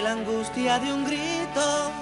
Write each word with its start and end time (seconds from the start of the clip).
la 0.00 0.12
angustia 0.12 0.78
de 0.78 0.92
un 0.92 1.04
grito. 1.04 1.92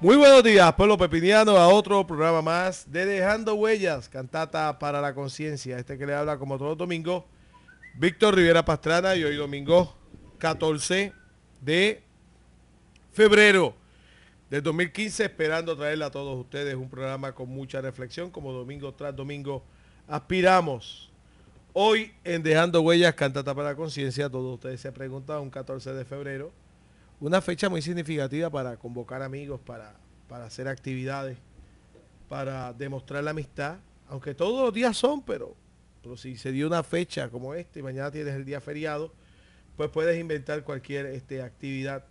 Muy 0.00 0.16
buenos 0.16 0.42
días, 0.42 0.72
pueblo 0.74 0.98
pepiniano, 0.98 1.56
a 1.56 1.68
otro 1.68 2.04
programa 2.06 2.42
más 2.42 2.90
de 2.90 3.06
Dejando 3.06 3.54
Huellas, 3.54 4.08
cantata 4.08 4.78
para 4.78 5.00
la 5.00 5.14
conciencia. 5.14 5.78
Este 5.78 5.96
que 5.96 6.04
le 6.04 6.14
habla 6.14 6.36
como 6.38 6.58
todos 6.58 6.72
los 6.72 6.78
domingos, 6.78 7.24
Víctor 7.94 8.34
Rivera 8.34 8.64
Pastrana 8.64 9.14
y 9.14 9.24
hoy 9.24 9.36
domingo 9.36 9.94
14 10.38 11.12
de 11.60 12.02
febrero 13.12 13.74
del 14.50 14.62
2015, 14.62 15.24
esperando 15.24 15.76
traerle 15.76 16.04
a 16.04 16.10
todos 16.10 16.38
ustedes 16.38 16.74
un 16.74 16.90
programa 16.90 17.32
con 17.32 17.48
mucha 17.48 17.80
reflexión, 17.80 18.30
como 18.30 18.52
domingo 18.52 18.92
tras 18.92 19.14
domingo 19.14 19.64
aspiramos. 20.08 21.11
Hoy 21.74 22.12
en 22.22 22.42
Dejando 22.42 22.82
Huellas, 22.82 23.14
Cantata 23.14 23.54
para 23.54 23.70
la 23.70 23.74
Conciencia, 23.74 24.28
todos 24.28 24.56
ustedes 24.56 24.78
se 24.78 24.92
preguntan, 24.92 25.40
un 25.40 25.48
14 25.48 25.94
de 25.94 26.04
febrero, 26.04 26.52
una 27.18 27.40
fecha 27.40 27.70
muy 27.70 27.80
significativa 27.80 28.50
para 28.50 28.76
convocar 28.76 29.22
amigos, 29.22 29.58
para, 29.64 29.94
para 30.28 30.44
hacer 30.44 30.68
actividades, 30.68 31.38
para 32.28 32.74
demostrar 32.74 33.24
la 33.24 33.30
amistad, 33.30 33.78
aunque 34.06 34.34
todos 34.34 34.66
los 34.66 34.74
días 34.74 34.98
son, 34.98 35.22
pero, 35.22 35.56
pero 36.02 36.18
si 36.18 36.36
se 36.36 36.52
dio 36.52 36.66
una 36.66 36.82
fecha 36.82 37.30
como 37.30 37.54
esta 37.54 37.78
y 37.78 37.82
mañana 37.82 38.10
tienes 38.10 38.34
el 38.34 38.44
día 38.44 38.60
feriado, 38.60 39.10
pues 39.78 39.88
puedes 39.88 40.20
inventar 40.20 40.64
cualquier 40.64 41.06
este, 41.06 41.40
actividad. 41.40 42.04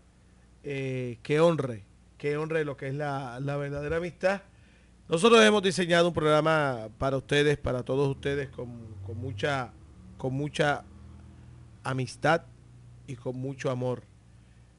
Eh, 0.64 1.20
que 1.22 1.40
honre, 1.40 1.84
que 2.18 2.36
honre 2.36 2.66
lo 2.66 2.78
que 2.78 2.88
es 2.88 2.96
la, 2.96 3.40
la 3.40 3.58
verdadera 3.58 3.98
amistad 3.98 4.42
nosotros 5.12 5.44
hemos 5.44 5.62
diseñado 5.62 6.08
un 6.08 6.14
programa 6.14 6.88
para 6.98 7.18
ustedes, 7.18 7.58
para 7.58 7.84
todos 7.84 8.08
ustedes, 8.08 8.48
con, 8.48 8.70
mucha, 9.18 9.74
amistad 11.84 12.44
y 13.08 13.18
con 13.18 13.36
mucho 13.36 13.70
amor. 13.70 14.04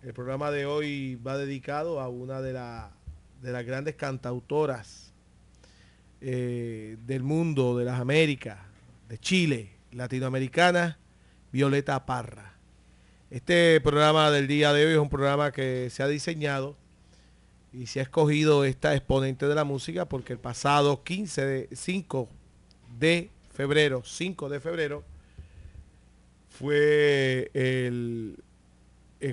El 0.02 0.14
programa 0.14 0.50
de 0.50 0.64
hoy 0.64 1.16
va 1.16 1.36
dedicado 1.36 2.00
a 2.00 2.08
una 2.08 2.40
de, 2.40 2.54
de 2.54 3.52
las 3.52 3.66
grandes 3.66 3.94
cantautoras 3.94 5.12
eh, 6.22 6.96
del 7.04 7.22
mundo, 7.22 7.76
de 7.76 7.84
las 7.84 8.00
Américas, 8.00 8.58
de 9.10 9.18
Chile, 9.18 9.72
latinoamericana, 9.90 10.98
Violeta 11.52 12.06
Parra. 12.06 12.54
Este 13.28 13.78
programa 13.82 14.30
del 14.30 14.46
día 14.46 14.72
de 14.72 14.86
hoy 14.86 14.92
es 14.92 14.98
un 14.98 15.10
programa 15.10 15.52
que 15.52 15.90
se 15.90 16.02
ha 16.02 16.08
diseñado 16.08 16.78
y 17.72 17.86
se 17.86 18.00
ha 18.00 18.02
escogido 18.02 18.64
esta 18.64 18.94
exponente 18.94 19.46
de 19.46 19.54
la 19.54 19.64
música 19.64 20.06
porque 20.06 20.34
el 20.34 20.38
pasado 20.38 21.02
15 21.02 21.46
de 21.46 21.68
5 21.72 22.28
de 22.98 23.30
febrero, 23.52 24.02
5 24.04 24.48
de 24.48 24.60
febrero, 24.60 25.04
fue 26.50 27.50
el, 27.54 28.42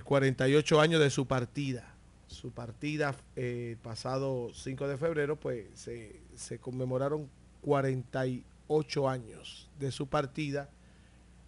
48 0.03 0.79
años 0.79 1.01
de 1.01 1.09
su 1.09 1.27
partida. 1.27 1.95
Su 2.27 2.51
partida 2.51 3.15
el 3.35 3.77
pasado 3.77 4.51
5 4.53 4.87
de 4.87 4.97
febrero, 4.97 5.35
pues 5.35 5.65
se, 5.73 6.59
conmemoraron 6.59 7.27
48 7.61 9.09
años 9.09 9.69
de 9.79 9.91
su 9.91 10.07
partida. 10.07 10.69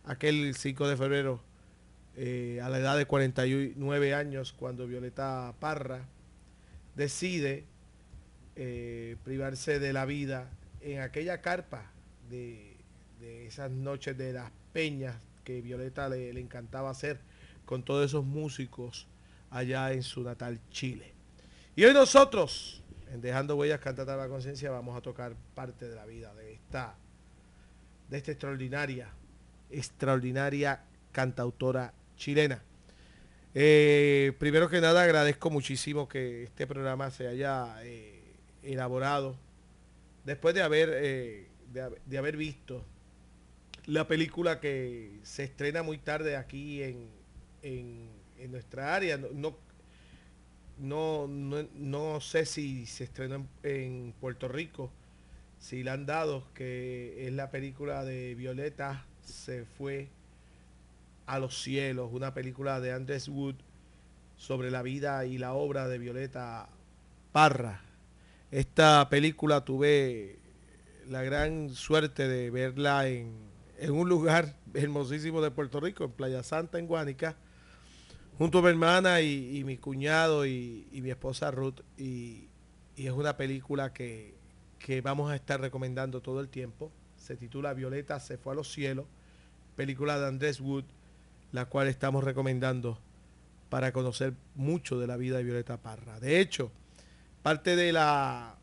Aquel 0.04 0.56
5 0.56 0.88
de 0.88 0.98
febrero, 0.98 1.42
eh, 2.18 2.60
a 2.62 2.68
la 2.68 2.80
edad 2.80 2.98
de 2.98 3.06
49 3.06 4.14
años, 4.14 4.54
cuando 4.54 4.88
Violeta 4.88 5.54
Parra 5.60 6.06
decide 6.96 7.66
eh, 8.56 9.16
privarse 9.24 9.80
de 9.80 9.94
la 9.94 10.06
vida 10.06 10.50
en 10.82 11.00
aquella 11.00 11.42
carpa 11.42 11.92
de, 12.30 12.78
esas 13.46 13.70
noches 13.70 14.18
de 14.18 14.34
las 14.34 14.52
peñas 14.74 15.16
que 15.44 15.62
Violeta 15.62 16.10
le, 16.10 16.32
encantaba 16.40 16.90
hacer 16.90 17.20
con 17.66 17.84
todos 17.84 18.06
esos 18.06 18.26
músicos 18.26 19.08
allá 19.52 19.94
en 19.94 20.04
su 20.04 20.24
natal 20.24 20.60
Chile. 20.72 21.14
Y 21.76 21.86
hoy 21.86 21.94
nosotros, 21.94 22.82
en 23.12 23.22
Dejando 23.22 23.56
Huellas 23.56 23.80
Cantata 23.80 24.16
la 24.16 24.28
Conciencia, 24.28 24.72
vamos 24.72 24.98
a 24.98 25.02
tocar 25.02 25.36
parte 25.54 25.88
de 25.88 25.96
la 25.96 26.06
vida 26.06 26.34
de 26.34 26.54
esta, 26.54 26.96
de 28.10 28.18
esta 28.18 28.32
extraordinaria, 28.32 29.10
extraordinaria 29.70 30.84
cantautora 31.12 31.94
chilena. 32.16 32.64
Eh, 33.54 34.34
primero 34.40 34.70
que 34.70 34.80
nada 34.80 35.04
agradezco 35.04 35.50
muchísimo 35.50 36.08
que 36.08 36.44
este 36.44 36.66
programa 36.68 37.12
se 37.12 37.28
haya 37.28 37.76
eh, 37.84 38.24
elaborado 38.64 39.36
después 40.24 40.56
de 40.56 40.62
haber, 40.62 40.90
eh, 40.94 41.48
de, 42.06 42.18
haber 42.18 42.38
visto 42.38 42.86
la 43.88 44.08
película 44.08 44.62
que 44.62 45.20
se 45.24 45.44
estrena 45.44 45.84
muy 45.84 45.98
tarde 45.98 46.38
aquí 46.38 46.82
en, 46.82 47.10
en, 47.62 48.10
nuestra 48.50 48.96
área. 48.96 49.18
No, 49.18 49.56
no, 50.78 51.28
no, 51.28 52.22
sé 52.22 52.46
si 52.46 52.86
se 52.86 53.04
estrenó 53.04 53.46
en, 53.64 54.14
Puerto 54.20 54.48
Rico, 54.48 54.92
si 55.60 55.84
la 55.84 55.94
han 55.94 56.06
dado, 56.06 56.48
que 56.54 57.28
es 57.28 57.34
la 57.34 57.52
película 57.52 58.04
de 58.04 58.34
Violeta 58.34 59.06
se 59.22 59.66
fue 59.66 60.10
a 61.32 61.40
los 61.40 61.62
cielos, 61.62 62.10
una 62.12 62.34
película 62.34 62.82
de 62.82 62.92
Andrés 62.92 63.30
Wood 63.30 63.56
sobre 64.36 64.70
la 64.70 64.82
vida 64.82 65.26
y 65.26 65.38
la 65.38 65.54
obra 65.54 65.88
de 65.88 65.98
Violeta 65.98 66.68
Parra. 67.32 67.80
Esta 68.52 69.08
película 69.08 69.64
tuve 69.64 70.40
la 71.08 71.24
gran 71.24 71.70
suerte 71.70 72.28
de 72.28 72.50
verla 72.50 73.08
en, 73.08 73.32
un 73.90 74.10
lugar 74.10 74.58
hermosísimo 74.74 75.42
de 75.42 75.52
Puerto 75.52 75.80
Rico, 75.80 76.04
en 76.04 76.12
Playa 76.12 76.44
Santa, 76.44 76.80
en 76.80 76.88
Guánica, 76.88 77.38
junto 78.38 78.60
a 78.60 78.64
mi 78.64 78.68
hermana 78.68 79.22
y, 79.22 79.64
mi 79.64 79.78
cuñado 79.78 80.46
y, 80.46 80.86
mi 80.92 81.12
esposa 81.12 81.50
Ruth. 81.50 81.80
Y, 81.98 82.50
y 82.98 83.08
es 83.08 83.14
una 83.14 83.38
película 83.38 83.94
que, 83.94 84.36
que 84.80 85.00
vamos 85.00 85.32
a 85.32 85.36
estar 85.36 85.62
recomendando 85.62 86.20
todo 86.20 86.42
el 86.42 86.50
tiempo. 86.50 86.92
Se 87.16 87.38
titula 87.38 87.74
Violeta 87.74 88.20
se 88.20 88.38
fue 88.38 88.52
a 88.52 88.56
los 88.58 88.70
cielos, 88.70 89.06
película 89.78 90.20
de 90.20 90.28
Andrés 90.28 90.60
Wood 90.60 90.84
la 91.52 91.66
cual 91.66 91.88
estamos 91.88 92.24
recomendando 92.24 93.00
para 93.70 93.92
conocer 93.92 94.34
mucho 94.56 95.00
de 95.00 95.08
la 95.08 95.18
vida 95.18 95.38
de 95.38 95.44
Violeta 95.44 95.78
Parra. 95.78 96.20
De 96.20 96.40
hecho, 96.40 96.72
parte 97.42 97.76
de 97.76 97.94
la, 97.94 98.58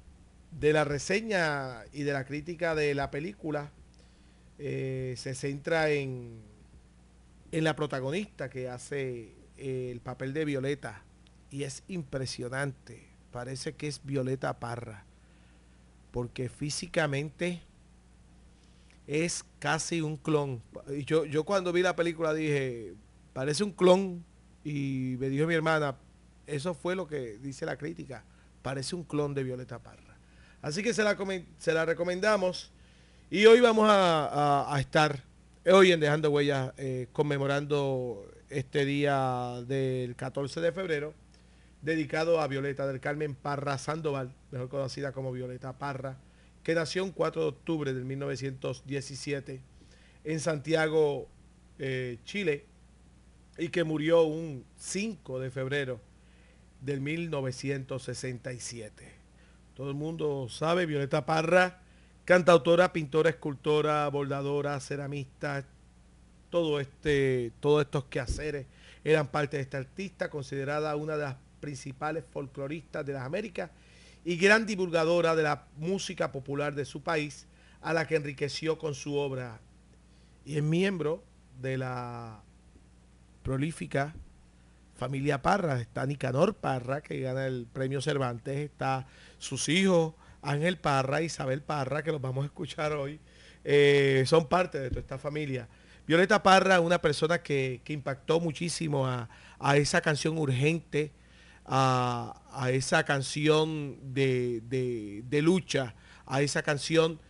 de 0.51 0.73
la 0.73 0.85
reseña 0.85 1.85
y 1.93 2.03
de 2.03 2.13
la 2.13 2.25
crítica 2.25 2.75
de 2.75 2.95
la 2.95 3.11
película 3.11 3.71
eh, 4.59 5.15
se 5.17 5.35
centra 5.35 5.91
en, 5.91 6.43
en 7.53 7.65
la 7.65 7.75
protagonista 7.77 8.51
que 8.51 8.69
hace 8.69 9.35
el 9.57 10.01
papel 10.01 10.33
de 10.33 10.45
Violeta 10.45 11.05
y 11.51 11.65
es 11.65 11.83
impresionante. 11.89 13.09
Parece 13.33 13.75
que 13.75 13.89
es 13.89 14.05
Violeta 14.05 14.59
Parra, 14.59 15.05
porque 16.11 16.49
físicamente 16.49 17.63
es 19.09 19.43
casi 19.59 20.03
un 20.03 20.19
clon. 20.19 20.63
Yo, 21.07 21.25
yo 21.25 21.43
cuando 21.45 21.73
vi 21.73 21.81
la 21.81 21.97
película 21.97 22.35
dije, 22.35 22.95
parece 23.33 23.65
un 23.65 23.73
clon. 23.73 24.23
Y 24.63 25.17
me 25.19 25.31
dijo 25.31 25.47
mi 25.47 25.55
hermana, 25.55 25.97
eso 26.47 26.75
fue 26.75 26.95
lo 26.95 27.09
que 27.09 27.39
dice 27.39 27.65
la 27.65 27.79
crítica, 27.79 28.23
parece 28.61 28.95
un 28.95 29.05
clon 29.05 29.35
de 29.35 29.43
Violeta 29.43 29.79
Parra. 29.79 30.19
Así 30.61 30.83
que 30.83 30.93
se 30.93 31.03
la, 31.03 31.17
se 31.57 31.73
la 31.73 31.87
recomendamos. 31.87 32.71
Y 33.31 33.47
hoy 33.47 33.61
vamos 33.61 33.89
a, 33.91 34.77
estar, 34.79 35.23
hoy 35.67 35.93
en 35.93 36.01
Dejando 36.01 36.31
Huellas, 36.31 36.73
eh, 36.77 37.09
conmemorando 37.13 38.31
este 38.51 38.85
día 38.85 39.63
del 39.67 40.17
14 40.17 40.61
de 40.61 40.73
febrero, 40.73 41.15
dedicado 41.81 42.41
a 42.43 42.47
Violeta 42.47 42.87
del 42.87 43.01
Carmen 43.01 43.35
Parra 43.35 43.79
Sandoval, 43.79 44.35
mejor 44.51 44.69
conocida 44.69 45.13
como 45.13 45.33
Violeta 45.33 45.79
Parra 45.79 46.19
que 46.69 46.75
nació 46.75 47.03
un 47.03 47.13
4 47.13 47.41
de 47.41 47.49
octubre 47.49 47.95
de 47.95 48.05
1917 48.05 49.63
en 50.23 50.39
Santiago, 50.39 51.27
eh, 51.79 52.19
Chile, 52.25 52.67
y 53.57 53.71
que 53.71 53.85
murió 53.85 54.25
un 54.25 54.67
5 54.77 55.41
de 55.41 55.51
febrero 55.51 55.99
del 56.83 57.01
1967. 57.01 59.15
Todo 59.73 59.89
el 59.89 59.95
mundo 59.95 60.51
sabe, 60.51 60.85
Violeta 60.85 61.25
Parra, 61.25 61.81
cantautora, 62.27 62.93
pintora, 62.93 63.31
escultora, 63.31 64.07
bordadora, 64.11 64.79
ceramista, 64.81 65.65
todo 66.51 66.81
este, 66.81 67.51
todos 67.61 67.87
estos 67.87 68.05
quehaceres 68.05 68.67
eran 69.05 69.29
parte 69.29 69.57
de 69.57 69.63
esta 69.63 69.79
artista, 69.79 70.29
considerada 70.29 70.95
una 70.97 71.17
de 71.17 71.23
las 71.23 71.37
principales 71.61 72.25
folcloristas 72.31 73.07
de 73.07 73.15
las 73.15 73.23
Américas 73.23 73.71
y 74.25 74.37
gran 74.37 74.67
divulgadora 74.67 75.35
de 75.35 75.43
la 75.43 75.67
música 75.77 76.33
popular 76.33 76.75
de 76.75 76.85
su 76.85 77.03
país, 77.03 77.47
a 77.81 77.93
la 77.93 78.07
que 78.07 78.17
enriqueció 78.17 78.79
con 78.79 78.95
su 78.95 79.15
obra. 79.15 79.61
Y 80.45 80.57
es 80.57 80.63
miembro 80.63 81.23
de 81.61 81.79
la 81.79 82.43
prolífica 83.43 84.15
familia 84.97 85.41
Parra. 85.41 85.81
Está 85.81 86.05
Nicanor 86.05 86.55
Parra, 86.55 87.01
que 87.01 87.21
gana 87.21 87.47
el 87.47 87.67
premio 87.73 88.03
Cervantes. 88.03 88.59
Está 88.59 89.07
sus 89.39 89.69
hijos, 89.69 90.15
Ángel 90.43 90.79
Parra, 90.79 91.23
Isabel 91.23 91.63
Parra, 91.63 92.03
que 92.03 92.13
los 92.13 92.21
vamos 92.21 92.43
a 92.43 92.47
escuchar 92.47 92.93
hoy. 92.93 93.21
Eh, 93.65 94.25
son 94.27 94.49
parte 94.49 94.79
de 94.79 94.89
toda 94.91 95.01
esta 95.01 95.19
familia. 95.19 95.69
Violeta 96.07 96.43
Parra, 96.43 96.81
una 96.81 97.01
persona 97.01 97.43
que, 97.43 97.83
impactó 97.87 98.41
muchísimo 98.41 99.07
a, 99.07 99.29
esa 99.77 100.01
canción 100.01 100.39
urgente, 100.39 101.13
a, 101.69 102.71
esa 102.73 103.05
canción 103.05 103.99
de, 104.13 105.41
lucha, 105.43 105.95
a 106.27 106.43
esa 106.43 106.63
canción 106.63 107.21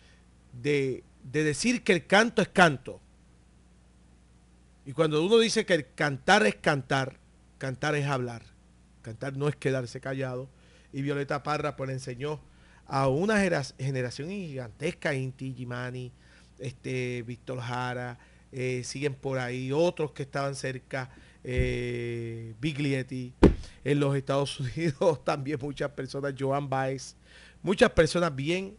de, 0.53 1.05
de 1.25 1.45
decir 1.45 1.83
que 1.83 1.93
el 1.93 2.07
canto 2.07 2.41
es 2.43 2.49
canto. 2.49 3.01
Y 4.87 4.93
cuando 4.93 5.23
uno 5.23 5.39
dice 5.39 5.67
que 5.67 5.75
el 5.75 5.93
cantar 5.95 6.47
es 6.47 6.55
cantar, 6.55 7.19
cantar 7.59 7.95
es 7.95 8.07
hablar. 8.07 8.43
Cantar 9.03 9.37
no 9.37 9.49
es 9.49 9.57
quedarse 9.57 10.01
callado. 10.01 10.49
Y 10.93 11.03
Violeta 11.03 11.43
Parra 11.43 11.77
pues 11.77 11.89
le 11.89 11.95
enseñó 11.95 12.41
a 12.87 13.09
una 13.09 13.39
generación 13.79 14.31
gigantesca, 14.31 15.15
Inti 15.15 15.53
Gimani, 15.53 16.11
este, 16.59 17.23
Víctor 17.23 17.61
Jara, 17.61 18.19
eh, 18.51 18.83
siguen 18.83 19.15
por 19.15 19.39
ahí 19.39 19.73
otros 19.73 20.13
que 20.13 20.23
estaban 20.23 20.55
cerca, 20.55 21.11
eh, 21.45 22.55
Biglietti, 22.61 23.33
en 23.85 24.01
los 24.01 24.17
Estados 24.17 24.61
Unidos 24.61 25.25
también 25.25 25.59
muchas 25.61 25.91
personas, 25.91 26.35
Joan 26.39 26.69
Baez, 26.69 27.17
muchas 27.63 27.91
personas 27.91 28.35
bien, 28.35 28.77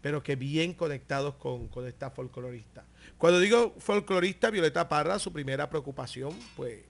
pero 0.00 0.22
que 0.22 0.36
bien 0.36 0.72
conectados 0.74 1.34
con, 1.34 1.68
esta 1.86 2.10
folclorista. 2.10 2.84
Cuando 3.16 3.40
digo 3.40 3.74
folclorista, 3.78 4.50
Violeta 4.50 4.88
Parra, 4.88 5.18
su 5.18 5.32
primera 5.32 5.68
preocupación, 5.68 6.32
pues, 6.56 6.80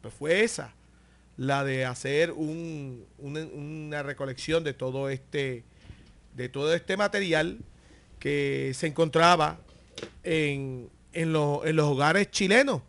pues 0.00 0.14
fue 0.14 0.42
esa, 0.42 0.74
la 1.36 1.64
de 1.64 1.84
hacer 1.84 2.32
una 2.32 4.02
recolección 4.02 4.62
de 4.64 4.74
todo 4.74 5.08
este 5.08 5.64
de 6.34 6.48
todo 6.48 6.74
este 6.74 6.96
material 6.96 7.58
que 8.18 8.72
se 8.74 8.86
encontraba 8.86 9.58
en, 10.22 10.90
los 11.12 11.86
hogares 11.86 12.30
chilenos. 12.30 12.82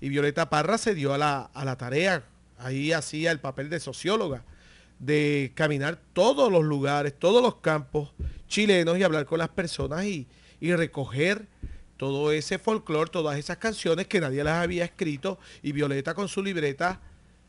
Y 0.00 0.08
Violeta 0.08 0.48
Parra 0.50 0.78
se 0.78 0.94
dio 0.94 1.12
a 1.12 1.18
la, 1.18 1.76
tarea, 1.76 2.24
ahí 2.58 2.92
hacía 2.92 3.30
el 3.30 3.40
papel 3.40 3.68
de 3.68 3.80
socióloga, 3.80 4.44
de 4.98 5.52
caminar 5.54 5.98
todos 6.12 6.50
los 6.50 6.64
lugares, 6.64 7.18
todos 7.18 7.42
los 7.42 7.56
campos 7.56 8.12
chilenos 8.48 8.98
y 8.98 9.02
hablar 9.02 9.26
con 9.26 9.38
las 9.38 9.48
personas 9.48 10.04
y, 10.04 10.26
y 10.60 10.74
recoger 10.74 11.46
todo 11.96 12.32
ese 12.32 12.58
folclore, 12.58 13.10
todas 13.10 13.38
esas 13.38 13.58
canciones 13.58 14.06
que 14.06 14.20
nadie 14.20 14.42
las 14.42 14.62
había 14.62 14.84
escrito 14.84 15.38
y 15.62 15.72
Violeta 15.72 16.14
con 16.14 16.28
su 16.28 16.42
libreta 16.42 17.00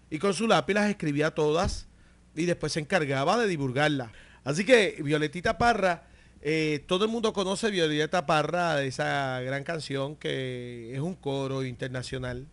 y 0.09 0.19
con 0.19 0.33
su 0.33 0.47
lápiz 0.47 0.73
las 0.73 0.89
escribía 0.89 1.31
todas 1.31 1.87
y 2.35 2.45
después 2.45 2.73
se 2.73 2.81
encargaba 2.81 3.37
de 3.37 3.47
divulgarlas. 3.47 4.11
Así 4.43 4.65
que 4.65 4.97
Violetita 5.01 5.57
Parra, 5.57 6.03
eh, 6.43 6.83
todo 6.87 7.05
el 7.05 7.11
mundo 7.11 7.33
conoce 7.33 7.69
Violeta 7.69 8.25
Parra, 8.25 8.81
esa 8.81 9.41
gran 9.41 9.63
canción 9.63 10.15
que 10.15 10.91
es 10.93 10.99
un 10.99 11.15
coro 11.15 11.63
internacional. 11.63 12.47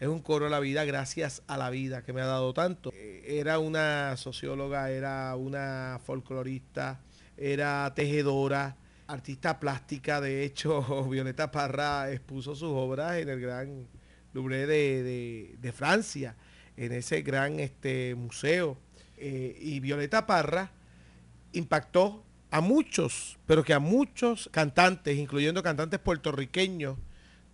Es 0.00 0.08
un 0.08 0.20
coro 0.20 0.46
a 0.46 0.50
la 0.50 0.60
vida 0.60 0.84
gracias 0.84 1.42
a 1.46 1.56
la 1.56 1.70
vida 1.70 2.02
que 2.02 2.12
me 2.12 2.20
ha 2.20 2.26
dado 2.26 2.52
tanto. 2.54 2.90
Eh, 2.94 3.22
era 3.38 3.58
una 3.58 4.16
socióloga, 4.16 4.90
era 4.90 5.36
una 5.36 6.00
folclorista, 6.04 7.00
era 7.36 7.92
tejedora, 7.94 8.76
artista 9.06 9.60
plástica. 9.60 10.20
De 10.20 10.44
hecho, 10.44 11.04
Violeta 11.08 11.50
Parra 11.50 12.10
expuso 12.10 12.54
sus 12.54 12.70
obras 12.70 13.18
en 13.18 13.28
el 13.28 13.40
Gran 13.40 13.86
Louvre 14.32 14.66
de, 14.66 15.72
Francia, 15.72 16.34
en 16.76 16.92
ese 16.92 17.22
gran 17.22 17.60
este, 17.60 18.14
museo. 18.14 18.78
Eh, 19.16 19.56
y 19.60 19.80
Violeta 19.80 20.26
Parra 20.26 20.72
impactó 21.52 22.23
a 22.54 22.60
muchos, 22.60 23.36
pero 23.46 23.64
que 23.64 23.74
a 23.74 23.80
muchos 23.80 24.48
cantantes, 24.52 25.18
incluyendo 25.18 25.60
cantantes 25.60 25.98
puertorriqueños 25.98 26.96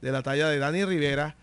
de 0.02 0.12
la 0.12 0.22
talla 0.22 0.50
de 0.50 0.58
Dani 0.58 0.84
Rivera, 0.84 1.36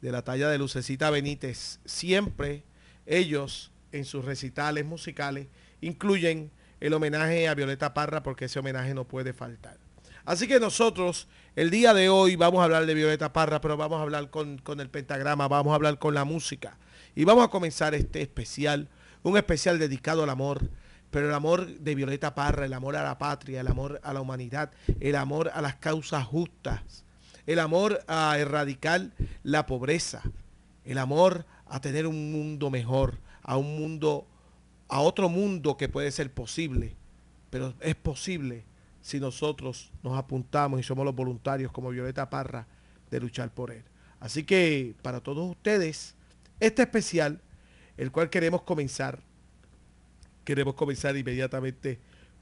de 0.00 0.10
la 0.10 0.22
talla 0.22 0.48
de 0.48 0.56
Lucecita 0.56 1.10
Benítez, 1.10 1.80
siempre 1.84 2.62
ellos 3.04 3.70
en 3.92 4.06
sus 4.06 4.24
recitales 4.24 4.86
musicales 4.86 5.48
incluyen 5.82 6.50
el 6.80 6.94
homenaje 6.94 7.48
a 7.48 7.54
Violeta 7.54 7.92
Parra 7.92 8.22
porque 8.22 8.46
ese 8.46 8.60
homenaje 8.60 8.94
no 8.94 9.06
puede 9.06 9.34
faltar. 9.34 9.76
Así 10.24 10.48
que 10.48 10.58
nosotros 10.58 11.28
el 11.54 11.68
día 11.68 11.92
de 11.92 12.08
hoy 12.08 12.36
vamos 12.36 12.62
a 12.62 12.64
hablar 12.64 12.86
de 12.86 12.94
Violeta 12.94 13.30
Parra, 13.30 13.60
pero 13.60 13.76
vamos 13.76 13.98
a 13.98 14.04
hablar 14.04 14.30
con, 14.30 14.56
con 14.56 14.80
el 14.80 14.88
pentagrama, 14.88 15.48
vamos 15.48 15.72
a 15.72 15.74
hablar 15.74 15.98
con 15.98 16.14
la 16.14 16.24
música 16.24 16.78
y 17.14 17.24
vamos 17.24 17.44
a 17.44 17.48
comenzar 17.48 17.94
este 17.94 18.22
especial, 18.22 18.88
un 19.22 19.36
especial 19.36 19.78
dedicado 19.78 20.22
al 20.22 20.30
amor, 20.30 20.70
pero 21.12 21.28
el 21.28 21.34
amor 21.34 21.66
de 21.66 21.94
Violeta 21.94 22.34
Parra, 22.34 22.64
el 22.64 22.72
amor 22.72 22.96
a 22.96 23.02
la 23.02 23.18
patria, 23.18 23.60
el 23.60 23.68
amor 23.68 24.00
a 24.02 24.14
la 24.14 24.22
humanidad, 24.22 24.72
el 24.98 25.14
amor 25.14 25.50
a 25.52 25.60
las 25.60 25.76
causas 25.76 26.24
justas, 26.24 27.04
el 27.46 27.58
amor 27.58 28.02
a 28.08 28.38
erradicar 28.38 29.10
la 29.42 29.66
pobreza, 29.66 30.22
el 30.86 30.96
amor 30.96 31.44
a 31.66 31.82
tener 31.82 32.06
un 32.06 32.32
mundo 32.32 32.70
mejor, 32.70 33.18
a 33.42 33.58
un 33.58 33.78
mundo, 33.78 34.26
a 34.88 35.02
otro 35.02 35.28
mundo 35.28 35.76
que 35.76 35.90
puede 35.90 36.10
ser 36.10 36.32
posible, 36.32 36.96
pero 37.50 37.74
es 37.80 37.94
posible 37.94 38.64
si 39.02 39.20
nosotros 39.20 39.92
nos 40.02 40.16
apuntamos 40.16 40.80
y 40.80 40.82
somos 40.82 41.04
los 41.04 41.14
voluntarios 41.14 41.72
como 41.72 41.90
Violeta 41.90 42.30
Parra 42.30 42.66
de 43.10 43.20
luchar 43.20 43.52
por 43.52 43.70
él. 43.70 43.84
Así 44.18 44.44
que 44.44 44.94
para 45.02 45.20
todos 45.20 45.50
ustedes, 45.50 46.14
este 46.58 46.80
especial, 46.80 47.42
el 47.98 48.10
cual 48.10 48.30
queremos 48.30 48.62
comenzar 48.62 49.20
queremos 50.44 50.74
comenzar 50.74 51.16
inmediatamente 51.16 51.98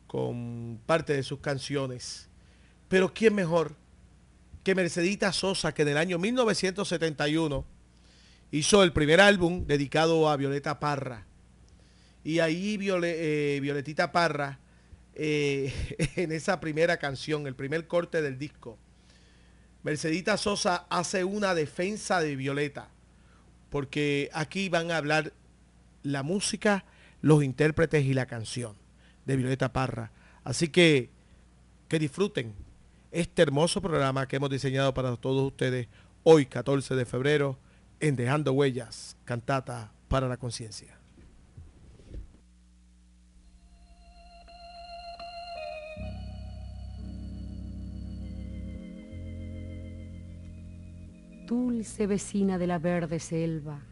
con 0.06 0.80
parte 0.86 1.14
de 1.14 1.22
sus 1.22 1.40
canciones. 1.40 2.28
Pero 2.88 3.14
¿quién 3.14 3.34
mejor 3.34 3.76
que 4.64 4.74
Mercedita 4.74 5.32
Sosa, 5.32 5.72
que 5.72 5.82
en 5.82 5.88
el 5.88 5.96
año 5.96 6.18
1971 6.18 7.64
hizo 8.50 8.82
el 8.82 8.92
primer 8.92 9.20
álbum 9.20 9.66
dedicado 9.66 10.28
a 10.28 10.36
Violeta 10.36 10.80
Parra? 10.80 11.26
Y 12.24 12.40
ahí 12.40 12.78
eh, 12.80 13.58
Violetita 13.62 14.12
Parra, 14.12 14.58
eh, 15.14 15.72
en 16.16 16.32
esa 16.32 16.60
primera 16.60 16.96
canción, 16.98 17.46
el 17.46 17.54
primer 17.54 17.86
corte 17.86 18.20
del 18.20 18.38
disco, 18.38 18.78
Mercedita 19.82 20.36
Sosa 20.36 20.86
hace 20.90 21.24
una 21.24 21.54
defensa 21.54 22.20
de 22.20 22.36
Violeta, 22.36 22.88
porque 23.70 24.28
aquí 24.34 24.68
van 24.68 24.90
a 24.90 24.98
hablar 24.98 25.32
la 26.02 26.22
música 26.22 26.84
los 27.22 27.42
intérpretes 27.44 28.04
y 28.04 28.14
la 28.14 28.26
canción 28.26 28.74
de 29.26 29.36
Violeta 29.36 29.72
Parra. 29.72 30.12
Así 30.44 30.68
que 30.68 31.10
que 31.88 31.98
disfruten 31.98 32.54
este 33.10 33.42
hermoso 33.42 33.82
programa 33.82 34.28
que 34.28 34.36
hemos 34.36 34.50
diseñado 34.50 34.94
para 34.94 35.16
todos 35.16 35.44
ustedes 35.44 35.88
hoy 36.22 36.46
14 36.46 36.94
de 36.94 37.04
febrero 37.04 37.58
en 37.98 38.14
Dejando 38.14 38.52
Huellas, 38.52 39.16
cantata 39.24 39.92
para 40.08 40.28
la 40.28 40.36
conciencia. 40.36 40.96
Dulce 51.46 52.06
vecina 52.06 52.58
de 52.58 52.68
la 52.68 52.78
verde 52.78 53.18
selva 53.18 53.89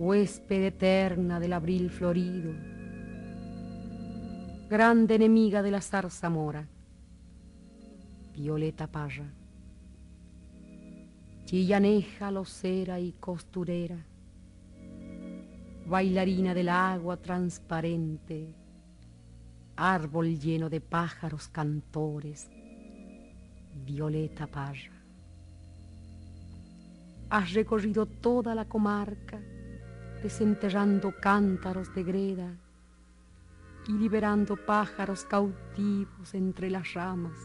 huésped 0.00 0.62
eterna 0.62 1.38
del 1.38 1.52
abril 1.52 1.90
florido, 1.90 2.54
grande 4.70 5.16
enemiga 5.16 5.62
de 5.62 5.70
la 5.70 5.82
zarzamora, 5.82 6.66
Violeta 8.34 8.86
Parra, 8.86 9.30
chillaneja, 11.44 12.30
locera 12.30 12.98
y 12.98 13.12
costurera, 13.12 13.98
bailarina 15.86 16.54
del 16.54 16.70
agua 16.70 17.18
transparente, 17.18 18.54
árbol 19.76 20.40
lleno 20.40 20.70
de 20.70 20.80
pájaros 20.80 21.46
cantores, 21.48 22.48
Violeta 23.84 24.46
Parra. 24.46 24.98
Has 27.28 27.52
recorrido 27.52 28.06
toda 28.06 28.54
la 28.54 28.64
comarca, 28.64 29.38
desenterrando 30.22 31.14
cántaros 31.20 31.94
de 31.94 32.02
greda 32.04 32.56
y 33.88 33.92
liberando 33.92 34.56
pájaros 34.56 35.24
cautivos 35.24 36.34
entre 36.34 36.70
las 36.70 36.92
ramas, 36.94 37.38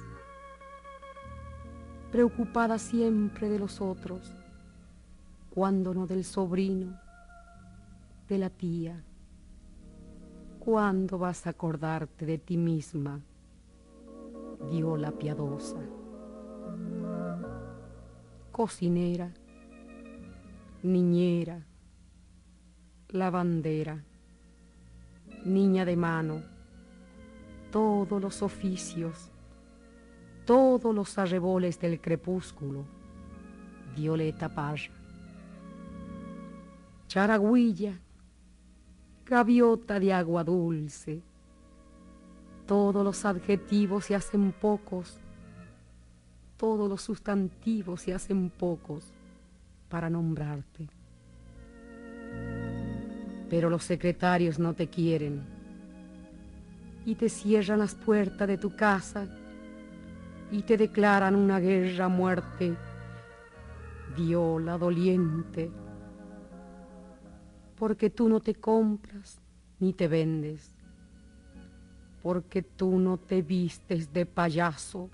preocupada 2.12 2.78
siempre 2.78 3.50
de 3.50 3.60
los 3.60 3.82
otros, 3.82 4.34
cuando 5.50 5.94
no 5.94 6.06
del 6.06 6.24
sobrino, 6.26 7.00
de 8.28 8.38
la 8.38 8.50
tía. 8.50 9.04
¿Cuándo 10.60 11.18
vas 11.18 11.46
a 11.46 11.52
acordarte 11.52 12.26
de 12.26 12.38
ti 12.38 12.58
misma? 12.58 13.22
la 14.98 15.12
piadosa. 15.12 15.78
Cocinera, 18.52 19.32
niñera, 20.82 21.66
lavandera, 23.16 24.04
niña 25.46 25.86
de 25.86 25.96
mano, 25.96 26.44
todos 27.72 28.22
los 28.22 28.42
oficios, 28.42 29.32
todos 30.46 30.94
los 30.94 31.18
arreboles 31.18 31.80
del 31.80 32.00
crepúsculo, 32.02 32.84
Violeta 33.96 34.50
Parra. 34.54 34.94
Charagüilla, 37.08 37.98
gaviota 39.26 40.00
de 40.00 40.12
agua 40.12 40.44
dulce, 40.44 41.22
todos 42.68 43.04
los 43.04 43.24
adjetivos 43.24 44.06
se 44.06 44.16
hacen 44.16 44.52
pocos, 44.52 45.18
todos 46.58 46.90
los 46.90 47.02
sustantivos 47.02 48.02
se 48.02 48.14
hacen 48.14 48.50
pocos 48.50 49.06
para 49.88 50.10
nombrarte. 50.10 50.90
Pero 53.50 53.70
los 53.70 53.84
secretarios 53.84 54.60
no 54.60 54.74
te 54.74 54.88
quieren 54.88 55.42
y 57.06 57.16
te 57.16 57.30
cierran 57.30 57.80
las 57.80 57.94
puertas 57.94 58.48
de 58.48 58.58
tu 58.58 58.76
casa 58.76 59.28
y 60.52 60.64
te 60.64 60.78
declaran 60.78 61.36
una 61.36 61.60
guerra 61.60 62.08
muerte, 62.08 62.76
viola 64.16 64.78
doliente, 64.78 65.72
porque 67.76 68.10
tú 68.10 68.30
no 68.30 68.40
te 68.40 68.56
compras 68.56 69.40
ni 69.80 69.94
te 69.94 70.08
vendes, 70.08 70.76
porque 72.24 72.64
tú 72.64 72.98
no 72.98 73.18
te 73.18 73.42
vistes 73.42 74.12
de 74.14 74.26
payaso, 74.26 75.10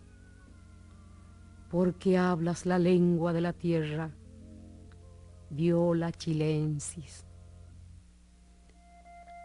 porque 1.70 2.18
hablas 2.18 2.66
la 2.66 2.80
lengua 2.80 3.34
de 3.34 3.42
la 3.42 3.54
tierra, 3.54 4.12
viola 5.50 6.12
chilensis. 6.12 7.26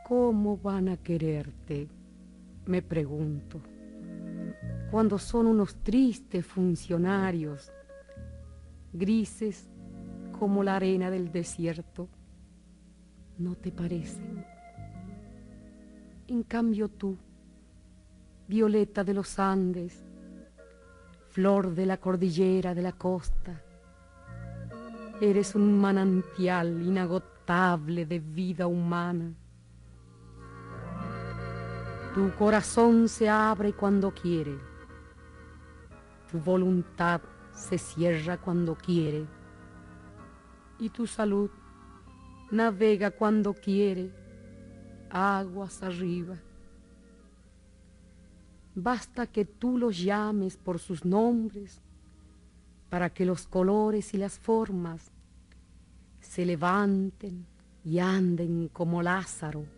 ¿Cómo 0.08 0.56
van 0.56 0.88
a 0.88 0.96
quererte? 0.98 1.88
Me 2.66 2.80
pregunto 2.80 3.60
cuando 4.88 5.18
son 5.18 5.48
unos 5.48 5.74
tristes 5.82 6.46
funcionarios, 6.46 7.72
grises 8.92 9.68
como 10.38 10.62
la 10.62 10.76
arena 10.76 11.10
del 11.10 11.32
desierto. 11.32 12.08
¿No 13.38 13.56
te 13.56 13.72
parece? 13.72 14.22
En 16.28 16.44
cambio 16.44 16.88
tú, 16.88 17.16
violeta 18.46 19.02
de 19.02 19.12
los 19.12 19.40
Andes, 19.40 20.04
flor 21.30 21.74
de 21.74 21.84
la 21.84 21.96
cordillera 21.96 22.76
de 22.76 22.82
la 22.82 22.92
costa, 22.92 23.60
eres 25.20 25.56
un 25.56 25.76
manantial 25.80 26.80
inagotable 26.80 28.06
de 28.06 28.20
vida 28.20 28.68
humana. 28.68 29.34
Tu 32.16 32.34
corazón 32.34 33.10
se 33.10 33.28
abre 33.28 33.74
cuando 33.74 34.10
quiere. 34.10 34.58
Tu 36.30 36.38
voluntad 36.38 37.20
se 37.52 37.76
cierra 37.76 38.38
cuando 38.38 38.74
quiere. 38.74 39.26
Y 40.78 40.88
tu 40.88 41.06
salud 41.06 41.50
navega 42.50 43.10
cuando 43.10 43.52
quiere. 43.52 44.10
Aguas 45.10 45.82
arriba. 45.82 46.38
Basta 48.74 49.26
que 49.26 49.44
tú 49.44 49.76
los 49.76 49.98
llames 49.98 50.56
por 50.56 50.78
sus 50.78 51.04
nombres 51.04 51.82
para 52.88 53.10
que 53.10 53.26
los 53.26 53.46
colores 53.46 54.14
y 54.14 54.16
las 54.16 54.38
formas 54.38 55.10
se 56.20 56.46
levanten 56.46 57.44
y 57.84 57.98
anden 57.98 58.68
como 58.68 59.02
Lázaro 59.02 59.75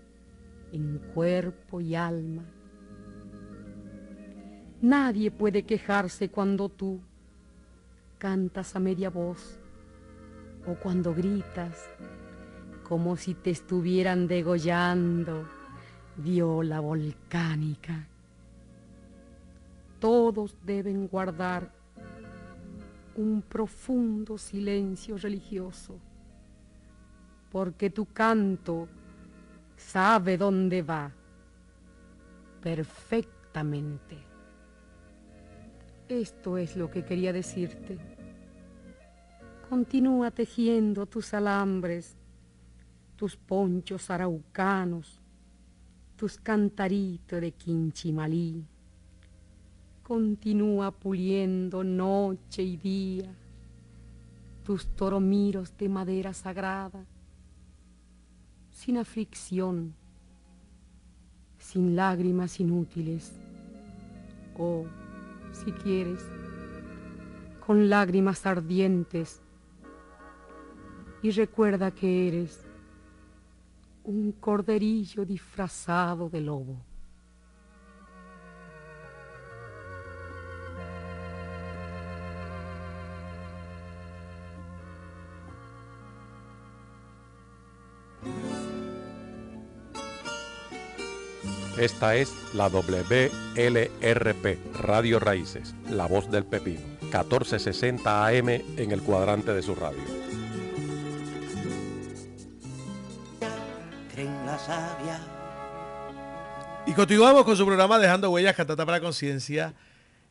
en 0.73 0.99
cuerpo 1.15 1.81
y 1.81 1.95
alma. 1.95 2.45
Nadie 4.81 5.31
puede 5.31 5.65
quejarse 5.65 6.29
cuando 6.29 6.69
tú 6.69 7.01
cantas 8.19 8.77
a 8.77 8.79
media 8.79 9.11
voz 9.11 9.59
o 10.67 10.75
cuando 10.75 11.15
gritas 11.15 11.89
como 12.89 13.17
si 13.17 13.35
te 13.35 13.51
estuvieran 13.51 14.27
degollando 14.27 15.47
viola 16.17 16.81
volcánica. 16.81 18.07
Todos 20.01 20.57
deben 20.65 21.07
guardar 21.09 21.73
un 23.17 23.43
profundo 23.43 24.39
silencio 24.39 25.19
religioso, 25.19 25.99
porque 27.51 27.91
tu 27.91 28.07
canto 28.07 28.89
sabe 29.79 30.37
dónde 30.37 30.83
va 30.83 31.11
perfectamente. 32.61 34.19
Esto 36.09 36.59
es 36.59 36.77
lo 36.77 36.91
que 36.91 37.05
quería 37.05 37.33
decirte. 37.33 37.99
Continúa 39.69 40.31
tejiendo 40.31 41.07
tus 41.07 41.33
alambres, 41.33 42.17
tus 43.17 43.37
ponchos 43.37 44.11
araucanos, 44.11 45.21
tus 46.17 46.39
cantaritos 46.39 47.41
de 47.41 47.53
quinchimalí. 47.53 48.65
Continúa 50.03 50.91
puliendo 50.91 51.85
noche 51.85 52.63
y 52.63 52.77
día 52.77 53.35
tus 54.65 54.87
toromiros 54.97 55.77
de 55.79 55.89
madera 55.89 56.35
sagrada, 56.35 57.05
sin 58.79 58.97
aflicción, 58.97 59.93
sin 61.59 61.97
lágrimas 61.97 62.61
inútiles. 62.61 63.33
Oh, 64.57 64.85
si 65.51 65.73
quieres, 65.73 66.21
con 67.67 67.89
lágrimas 67.91 68.47
ardientes, 68.47 69.43
y 71.23 71.33
recuerda 71.33 71.91
que 71.91 72.29
eres 72.29 72.65
un 74.05 74.31
corderillo 74.31 75.25
disfrazado 75.25 76.29
de 76.29 76.41
lobo. 76.41 76.77
Esta 91.79 92.17
es 92.17 92.35
la 92.55 92.69
WLRP, 92.69 94.59
Radio 94.81 95.21
Raíces, 95.21 95.77
La 95.89 96.07
Voz 96.07 96.29
del 96.29 96.45
Pepino, 96.45 96.81
1460 97.03 98.27
AM 98.27 98.49
en 98.49 98.91
el 98.91 99.01
cuadrante 99.01 99.55
de 99.55 99.63
su 99.63 99.77
radio. 99.77 100.01
Y 106.85 106.93
continuamos 106.95 107.45
con 107.45 107.57
su 107.57 107.65
programa 107.65 108.01
Dejando 108.01 108.29
Huellas, 108.33 108.57
Cantata 108.57 108.85
para 108.85 109.01
Conciencia. 109.01 109.73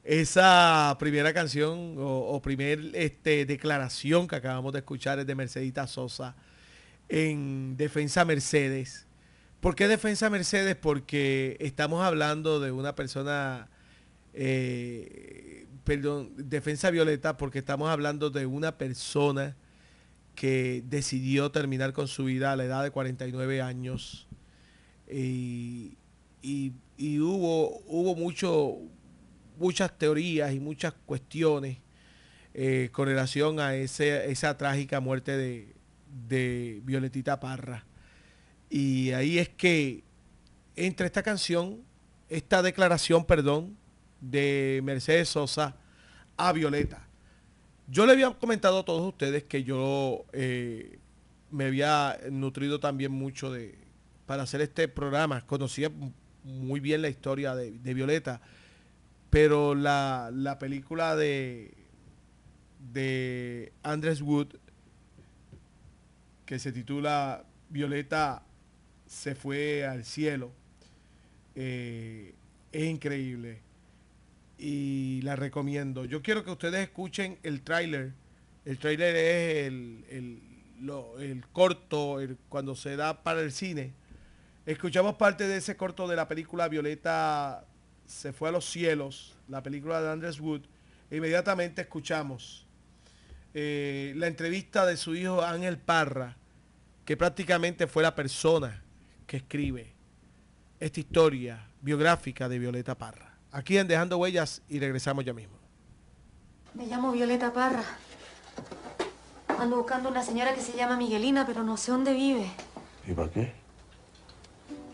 Esa 0.04 0.98
primera 1.00 1.34
canción 1.34 1.96
o, 1.98 2.42
primer 2.42 2.92
este, 2.94 3.46
declaración 3.46 4.28
que 4.28 4.36
acabamos 4.36 4.74
de 4.74 4.80
escuchar 4.80 5.20
es 5.20 5.26
de 5.26 5.34
Mercedita 5.34 5.88
Sosa 5.88 6.36
en 7.08 7.78
Defensa 7.78 8.26
Mercedes 8.26 9.07
¿Por 9.60 9.76
qué 9.76 9.88
defensa 9.88 10.30
Mercedes? 10.30 10.76
Porque 10.76 11.58
estamos 11.60 12.04
hablando 12.04 12.60
de 12.60 12.72
una 12.72 12.94
persona, 12.94 13.70
eh, 14.34 15.66
perdón, 15.84 16.32
defensa 16.38 16.92
Violeta, 16.92 17.38
porque 17.38 17.60
estamos 17.60 17.90
hablando 17.90 18.30
de 18.30 18.46
una 18.46 18.78
persona 18.78 19.56
que 20.36 20.84
decidió 20.88 21.52
terminar 21.52 21.94
con 21.94 22.08
su 22.08 22.26
vida 22.26 22.52
a 22.52 22.56
la 22.56 22.66
edad 22.66 22.84
de 22.84 22.92
49 22.92 23.62
años. 23.62 24.28
Y, 25.12 25.98
hubo, 27.20 27.80
hubo 27.88 28.16
mucho, 28.16 28.76
muchas 29.58 29.98
teorías 29.98 30.54
y 30.54 30.60
muchas 30.60 30.94
cuestiones 31.06 31.80
eh, 32.54 32.90
con 32.92 33.08
relación 33.08 33.60
a 33.60 33.74
ese, 33.76 34.30
esa 34.32 34.56
trágica 34.56 35.00
muerte 35.00 35.36
de 36.28 36.82
Violetita 36.84 37.40
Parra. 37.40 37.88
Y 38.70 39.12
ahí 39.12 39.40
es 39.40 39.50
que 39.50 40.04
entra 40.76 41.06
esta 41.06 41.24
canción, 41.24 41.82
esta 42.30 42.62
declaración, 42.62 43.26
perdón, 43.26 43.78
de 44.22 44.82
Mercedes 44.84 45.30
Sosa 45.30 45.76
a 46.36 46.52
Violeta. 46.52 47.08
Yo 47.88 48.06
le 48.06 48.14
había 48.14 48.32
comentado 48.32 48.80
a 48.80 48.86
todos 48.86 49.08
ustedes 49.08 49.44
que 49.46 49.64
yo 49.64 50.26
eh, 50.34 51.00
me 51.52 51.66
había 51.66 52.20
nutrido 52.30 52.80
también 52.80 53.12
mucho 53.12 53.52
de 53.52 53.78
para 54.26 54.44
hacer 54.44 54.62
este 54.62 54.90
programa. 54.90 55.46
Conocía 55.46 55.90
muy 56.44 56.80
bien 56.80 57.02
la 57.02 57.10
historia 57.10 57.56
de, 57.56 57.94
Violeta, 57.94 58.42
pero 59.30 59.74
la, 59.74 60.30
la 60.34 60.60
película 60.60 61.16
de, 61.16 61.74
de 62.92 63.72
Andrés 63.84 64.22
Wood, 64.22 64.48
que 66.46 66.60
se 66.60 66.74
titula 66.74 67.46
Violeta 67.70 68.44
se 69.08 69.36
fue 69.36 69.86
al 69.86 70.04
cielo. 70.06 70.52
Eh, 71.56 72.34
es 72.72 72.84
increíble 72.86 73.60
y 74.58 75.22
la 75.24 75.36
recomiendo. 75.36 76.06
Yo 76.06 76.22
quiero 76.22 76.44
que 76.44 76.52
ustedes 76.52 76.82
escuchen 76.82 77.38
el 77.44 77.62
tráiler 77.62 78.12
El 78.66 78.78
trailer 78.80 79.16
es 79.16 79.68
el, 79.68 80.04
el, 80.10 80.42
el 81.22 81.46
corto 81.54 82.20
el- 82.20 82.38
cuando 82.50 82.76
se 82.76 82.96
da 82.98 83.24
para 83.24 83.40
el 83.42 83.52
cine. 83.54 83.94
Escuchamos 84.66 85.16
parte 85.16 85.48
de 85.48 85.58
ese 85.58 85.78
corto 85.78 86.06
de 86.08 86.18
la 86.18 86.28
película 86.28 86.68
Violeta 86.68 87.66
se 88.06 88.34
fue 88.34 88.50
a 88.50 88.52
los 88.52 88.66
cielos, 88.66 89.36
la 89.48 89.64
película 89.64 90.02
de 90.02 90.12
Andrés 90.12 90.40
Wood. 90.42 90.64
E 91.10 91.18
inmediatamente 91.18 91.82
escuchamos 91.82 92.66
eh, 93.54 94.14
la 94.18 94.28
entrevista 94.28 94.86
de 94.86 94.98
su 94.98 95.16
hijo 95.16 95.42
Ángel 95.42 95.78
Parra, 95.78 96.36
que 97.06 97.16
prácticamente 97.16 97.88
fue 97.88 98.04
la 98.04 98.16
persona 98.16 98.84
que 99.28 99.38
escribe 99.38 99.94
esta 100.80 101.00
historia 101.00 101.68
biográfica 101.82 102.50
de 102.50 102.58
Violeta 102.58 102.96
Parra. 102.96 103.38
Aquí 103.52 103.78
en 103.78 103.88
Dejando 103.88 104.18
Huellas 104.18 104.62
y 104.70 104.80
regresamos 104.80 105.26
ya 105.26 105.34
mismo. 105.34 105.58
Me 106.74 106.88
llamo 106.88 107.12
Violeta 107.12 107.52
Parra. 107.54 107.84
Ando 109.60 109.78
buscando 109.78 110.10
una 110.10 110.24
señora 110.24 110.54
que 110.54 110.62
se 110.62 110.76
llama 110.78 110.98
Miguelina, 110.98 111.46
pero 111.46 111.64
no 111.64 111.78
sé 111.78 111.92
dónde 111.92 112.14
vive. 112.14 112.48
¿Y 113.08 113.14
para 113.14 113.30
qué? 113.30 113.54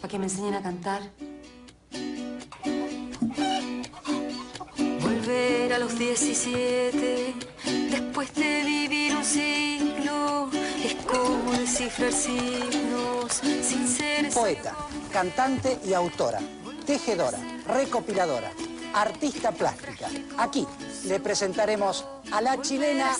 Para 0.01 0.09
que 0.09 0.17
me 0.17 0.25
enseñen 0.25 0.55
a 0.55 0.61
cantar. 0.61 1.01
Volver 5.01 5.73
a 5.73 5.79
los 5.79 5.97
17, 5.97 7.33
después 7.91 8.33
de 8.35 8.63
vivir 8.63 9.15
un 9.15 9.23
siglo, 9.25 9.82
como 11.13 11.51
descifrar 11.53 12.12
signos 12.12 13.34
sin 13.62 13.88
ser 13.88 14.29
Poeta, 14.34 14.74
cantante 15.12 15.79
y 15.86 15.93
autora, 15.93 16.39
tejedora, 16.86 17.38
recopiladora, 17.67 18.51
artista 18.93 19.51
plástica. 19.51 20.08
Aquí 20.38 20.65
le 21.05 21.20
presentaremos 21.20 22.05
a 22.32 22.41
la 22.41 22.60
chilena 22.62 23.12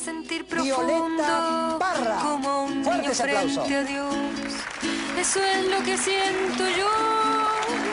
Violeta 0.62 1.78
Parra. 1.80 2.18
como 2.22 2.64
un 2.64 2.84
Fuerte 2.84 3.02
niño 3.02 3.12
ese 3.12 3.24
aplauso. 3.24 3.66
frente 3.66 3.78
a 3.78 3.84
Dios. 3.84 4.16
Eso 5.20 5.40
es 5.44 5.68
lo 5.68 5.84
que 5.84 5.98
siento 5.98 6.64
yo 6.78 6.90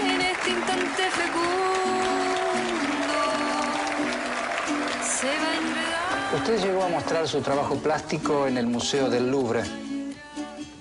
en 0.04 0.20
este 0.20 0.50
instante 0.50 1.10
fecundo. 1.10 1.50
Se 5.04 5.26
va 5.26 5.56
enredando. 5.56 6.36
Usted 6.36 6.58
llegó 6.64 6.84
a 6.84 6.88
mostrar 6.88 7.28
su 7.28 7.40
trabajo 7.40 7.76
plástico 7.76 8.46
en 8.46 8.56
el 8.56 8.66
Museo 8.66 9.10
del 9.10 9.30
Louvre. 9.30 9.89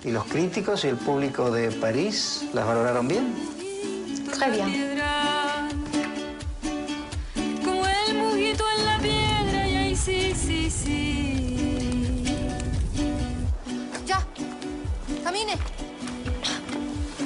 ¿Y 0.03 0.11
los 0.11 0.23
críticos 0.25 0.85
y 0.85 0.87
el 0.87 0.95
público 0.95 1.51
de 1.51 1.71
París 1.71 2.45
las 2.53 2.65
valoraron 2.65 3.07
bien? 3.07 3.33
Très 4.31 4.51
bien. 4.51 4.71
Piedra, 4.71 5.67
como 7.65 7.85
el 7.85 8.17
mujito 8.17 8.63
en 8.77 8.85
la 8.85 8.97
piedra, 8.99 9.67
y 9.67 9.75
ahí 9.75 9.95
sí, 9.95 10.33
sí, 10.33 10.69
sí. 10.69 12.23
Ya, 14.05 14.25
camine. 15.23 15.57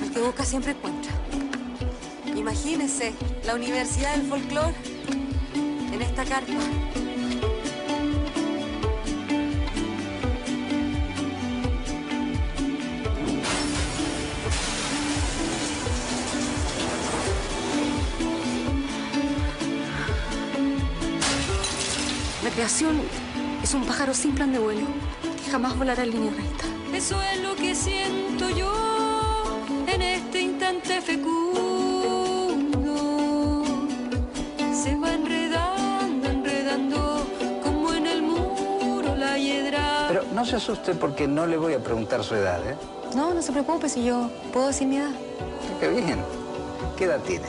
El 0.02 0.12
que 0.12 0.20
busca 0.20 0.44
siempre 0.44 0.72
encuentra. 0.72 1.12
Imagínese 2.36 3.14
la 3.46 3.54
Universidad 3.54 4.16
del 4.16 4.28
Folclore 4.28 4.76
en 5.94 6.02
esta 6.02 6.26
carpa. 6.26 6.54
Creación 22.54 23.02
es 23.64 23.74
un 23.74 23.84
pájaro 23.84 24.14
sin 24.14 24.36
plan 24.36 24.52
de 24.52 24.60
vuelo 24.60 24.86
que 25.44 25.52
jamás 25.52 25.78
volará 25.78 26.04
en 26.04 26.12
línea 26.12 26.32
recta. 26.32 26.66
Eso 26.94 27.20
es 27.22 27.42
lo 27.42 27.56
que 27.56 27.74
siento 27.74 28.50
yo 28.50 28.72
en 29.88 30.02
este 30.02 30.42
instante 30.42 31.02
fecundo. 31.02 31.34
Se 34.72 34.96
va 34.96 35.14
enredando, 35.14 36.30
enredando 36.30 37.26
como 37.64 37.94
en 37.94 38.06
el 38.06 38.22
muro 38.22 39.16
la 39.16 39.38
hiedra. 39.40 40.06
Pero 40.10 40.24
no 40.34 40.46
se 40.46 40.58
asuste 40.58 40.94
porque 40.94 41.28
no 41.28 41.48
le 41.48 41.58
voy 41.58 41.74
a 41.74 41.80
preguntar 41.80 42.24
su 42.24 42.36
edad, 42.36 42.60
¿eh? 42.70 42.76
No, 43.16 43.34
no 43.34 43.42
se 43.42 43.52
preocupe 43.52 43.90
si 43.90 44.04
yo 44.04 44.30
puedo 44.52 44.68
decir 44.68 44.88
mi 44.88 44.98
edad. 44.98 45.12
Qué 45.80 45.88
bien. 45.90 46.20
¿Qué 46.98 47.06
edad 47.06 47.20
tiene? 47.22 47.48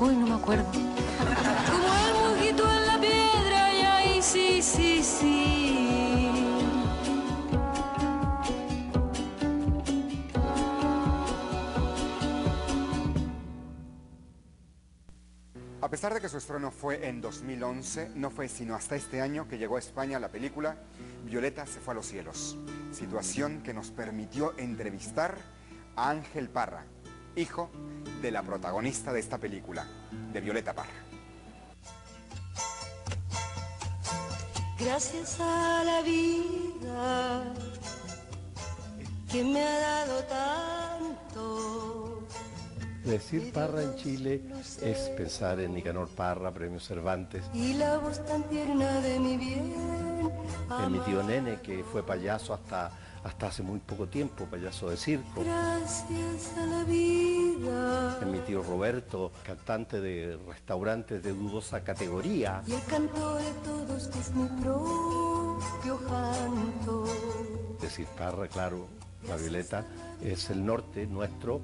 Uy, 0.00 0.16
no 0.16 0.26
me 0.26 0.34
acuerdo. 0.34 0.83
Sí, 4.74 5.02
sí. 5.02 5.64
A 15.80 15.88
pesar 15.88 16.14
de 16.14 16.20
que 16.20 16.28
su 16.28 16.38
estreno 16.38 16.70
fue 16.70 17.06
en 17.08 17.20
2011, 17.20 18.10
no 18.16 18.30
fue 18.30 18.48
sino 18.48 18.74
hasta 18.74 18.96
este 18.96 19.20
año 19.20 19.46
que 19.46 19.58
llegó 19.58 19.76
a 19.76 19.78
España 19.78 20.18
la 20.18 20.28
película 20.28 20.76
Violeta 21.24 21.66
se 21.66 21.80
fue 21.80 21.92
a 21.92 21.94
los 21.96 22.06
cielos, 22.06 22.56
situación 22.92 23.62
que 23.62 23.72
nos 23.72 23.90
permitió 23.90 24.56
entrevistar 24.58 25.36
a 25.96 26.10
Ángel 26.10 26.48
Parra, 26.48 26.84
hijo 27.36 27.70
de 28.20 28.30
la 28.30 28.42
protagonista 28.42 29.12
de 29.12 29.20
esta 29.20 29.38
película, 29.38 29.86
de 30.32 30.40
Violeta 30.40 30.74
Parra. 30.74 31.03
Gracias 34.84 35.40
a 35.40 35.82
la 35.84 36.02
vida 36.02 37.44
que 39.30 39.42
me 39.42 39.62
ha 39.62 39.78
dado 39.80 40.22
tanto. 40.24 42.22
Decir 43.04 43.52
Parra 43.52 43.82
en 43.82 43.96
Chile 43.96 44.42
es 44.82 45.10
pensar 45.16 45.60
en 45.60 45.74
Nicanor 45.74 46.08
Parra, 46.08 46.52
Premio 46.52 46.80
Cervantes, 46.80 47.44
Y 47.52 47.74
la 47.74 47.98
voz 47.98 48.24
tan 48.26 48.42
tierna 48.44 49.00
de 49.00 49.18
mi 49.20 49.36
bien. 49.36 49.74
en 50.84 50.92
mi 50.92 50.98
tío 51.00 51.22
Nene, 51.22 51.60
que 51.60 51.82
fue 51.84 52.02
payaso 52.02 52.54
hasta, 52.54 52.90
hasta 53.24 53.46
hace 53.46 53.62
muy 53.62 53.78
poco 53.80 54.06
tiempo, 54.06 54.44
payaso 54.44 54.90
de 54.90 54.96
circo, 54.96 55.42
Gracias 55.42 56.56
a 56.58 56.66
la 56.66 56.84
vida. 56.84 58.18
en 58.20 58.30
mi 58.30 58.38
tío 58.40 58.62
Roberto, 58.62 59.32
cantante 59.44 60.00
de 60.00 60.38
restaurantes 60.46 61.22
de 61.22 61.32
dudosa 61.32 61.82
categoría, 61.82 62.62
Y 62.66 62.72
el 62.72 62.82
canto 62.84 63.36
de 63.36 63.50
todos 63.64 64.08
que 64.08 64.18
es 64.18 64.30
mi 64.34 64.46
propio 64.60 65.98
canto. 66.06 67.04
decir 67.80 68.06
Parra, 68.16 68.46
claro, 68.46 68.86
la 69.26 69.36
Violeta, 69.36 69.86
es 70.22 70.50
el 70.50 70.64
norte 70.64 71.06
nuestro, 71.06 71.60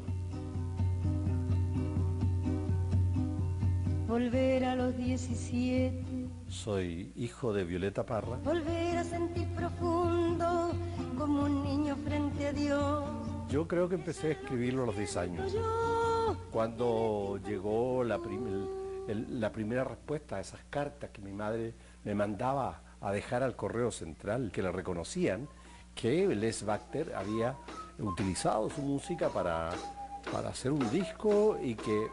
Volver 4.09 4.65
a 4.65 4.75
los 4.75 4.97
17. 4.97 6.10
Soy 6.51 7.13
hijo 7.17 7.53
de 7.53 7.65
Violeta 7.65 8.05
Parra, 8.05 8.37
Volver 8.45 8.99
a 8.99 9.05
sentir 9.05 9.49
profundo 9.55 10.73
como 11.17 11.45
un 11.45 11.63
niño 11.63 11.97
frente 12.05 12.49
a 12.49 12.53
Dios. 12.53 13.05
yo 13.49 13.67
creo 13.69 13.89
que 13.89 13.95
empecé 13.95 14.29
a 14.29 14.31
escribirlo 14.33 14.83
a 14.83 14.87
los 14.87 14.97
10 14.97 15.17
años. 15.17 15.55
Cuando 16.51 17.39
llegó 17.47 18.05
la, 18.05 18.19
prim- 18.19 18.47
el- 18.47 18.69
el- 19.09 19.41
la 19.41 19.51
primera 19.53 19.85
respuesta 19.85 20.37
a 20.37 20.41
esas 20.41 20.61
cartas 20.71 21.11
que 21.11 21.21
mi 21.23 21.33
madre 21.33 21.75
me 22.05 22.15
mandaba 22.15 22.83
a 23.01 23.13
dejar 23.13 23.43
al 23.43 23.57
correo 23.57 23.91
central, 23.91 24.51
que 24.53 24.63
le 24.63 24.71
reconocían 24.73 25.49
que 25.95 26.27
Les 26.35 26.65
Bacter 26.65 27.15
había 27.15 27.57
utilizado 27.99 28.71
su 28.71 28.81
música 28.83 29.29
para, 29.29 29.71
para 30.33 30.51
hacer 30.51 30.71
un 30.73 30.89
disco 30.91 31.59
y 31.63 31.75
que 31.75 32.09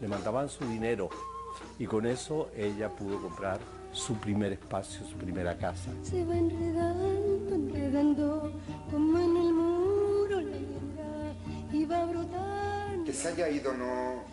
le 0.00 0.08
mandaban 0.08 0.48
su 0.48 0.64
dinero. 0.66 1.08
Y 1.78 1.86
con 1.86 2.06
eso 2.06 2.50
ella 2.56 2.88
pudo 2.88 3.20
comprar 3.20 3.60
su 3.92 4.14
primer 4.16 4.52
espacio, 4.52 5.06
su 5.06 5.16
primera 5.16 5.56
casa. 5.56 5.90
se 6.02 6.24
va 6.24 6.36
enredando, 6.36 7.54
enredando 7.54 8.52
como 8.90 9.18
en 9.18 9.36
el 9.36 9.52
muro 9.52 10.40
la 10.40 10.58
hiedra 10.58 11.34
y 11.72 11.84
va 11.84 12.04
brotando. 12.04 13.04
Que 13.04 13.12
se 13.12 13.28
haya 13.28 13.48
ido 13.48 13.72
no, 13.74 14.24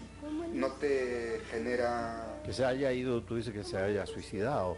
no 0.54 0.72
te 0.74 1.40
genera... 1.52 2.42
Que 2.44 2.52
se 2.52 2.66
haya 2.66 2.92
ido, 2.92 3.22
tú 3.24 3.36
dices 3.36 3.54
que 3.54 3.64
se 3.64 3.78
haya 3.78 4.06
suicidado. 4.06 4.76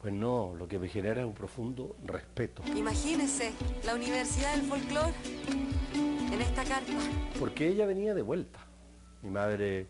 Pues 0.00 0.12
no, 0.12 0.54
lo 0.56 0.68
que 0.68 0.78
me 0.78 0.88
genera 0.88 1.20
es 1.20 1.26
un 1.26 1.34
profundo 1.34 1.96
respeto. 2.04 2.62
Imagínese 2.74 3.52
la 3.84 3.94
Universidad 3.94 4.54
del 4.54 4.66
Folclore 4.66 5.14
en 6.32 6.40
esta 6.40 6.64
carpa. 6.64 6.92
Porque 7.38 7.68
ella 7.68 7.86
venía 7.86 8.14
de 8.14 8.22
vuelta. 8.22 8.60
Mi 9.22 9.30
madre 9.30 9.86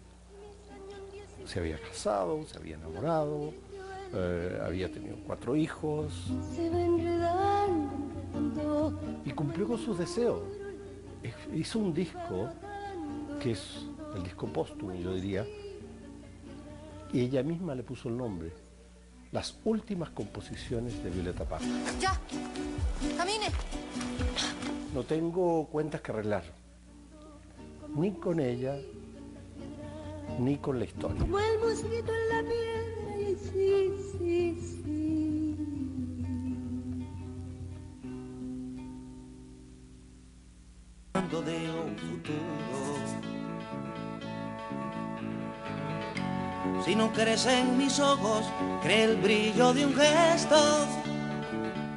se 1.46 1.60
había 1.60 1.78
casado, 1.80 2.44
se 2.46 2.58
había 2.58 2.74
enamorado, 2.76 3.52
eh, 4.14 4.60
había 4.64 4.90
tenido 4.90 5.16
cuatro 5.26 5.56
hijos 5.56 6.12
y 9.24 9.30
cumplió 9.32 9.66
con 9.68 9.78
sus 9.78 9.98
deseos. 9.98 10.42
Es- 11.22 11.34
Hizo 11.54 11.78
un 11.78 11.92
disco 11.94 12.48
que 13.40 13.52
es 13.52 13.86
el 14.14 14.22
disco 14.22 14.46
póstumo, 14.46 14.94
yo 14.94 15.14
diría, 15.14 15.46
y 17.12 17.20
ella 17.20 17.42
misma 17.42 17.74
le 17.74 17.82
puso 17.82 18.08
el 18.08 18.16
nombre, 18.16 18.52
las 19.32 19.58
últimas 19.64 20.10
composiciones 20.10 21.02
de 21.02 21.10
Violeta 21.10 21.44
Parra. 21.44 21.64
Ya. 22.00 22.18
Camine. 23.16 23.46
No 24.94 25.02
tengo 25.02 25.66
cuentas 25.66 26.00
que 26.00 26.12
arreglar, 26.12 26.44
ni 27.94 28.12
con 28.12 28.40
ella, 28.40 28.76
ni 30.38 30.56
con 30.58 30.78
la 30.78 30.84
historia. 30.84 31.20
Como 31.20 31.38
el 31.38 31.58
mosquito 31.58 32.12
en 32.12 32.28
la 32.28 32.42
piedra. 32.48 33.20
Y 33.20 33.36
sí, 33.36 33.92
sí, 34.18 34.58
sí. 34.60 35.56
Cuando 41.12 41.42
de 41.42 41.56
un 41.70 41.96
futuro. 41.96 43.26
Si 46.84 46.94
no 46.94 47.12
crees 47.12 47.46
en 47.46 47.78
mis 47.78 47.98
ojos, 47.98 48.46
cree 48.82 49.04
el 49.04 49.16
brillo 49.16 49.72
de 49.72 49.86
un 49.86 49.94
gesto. 49.94 50.86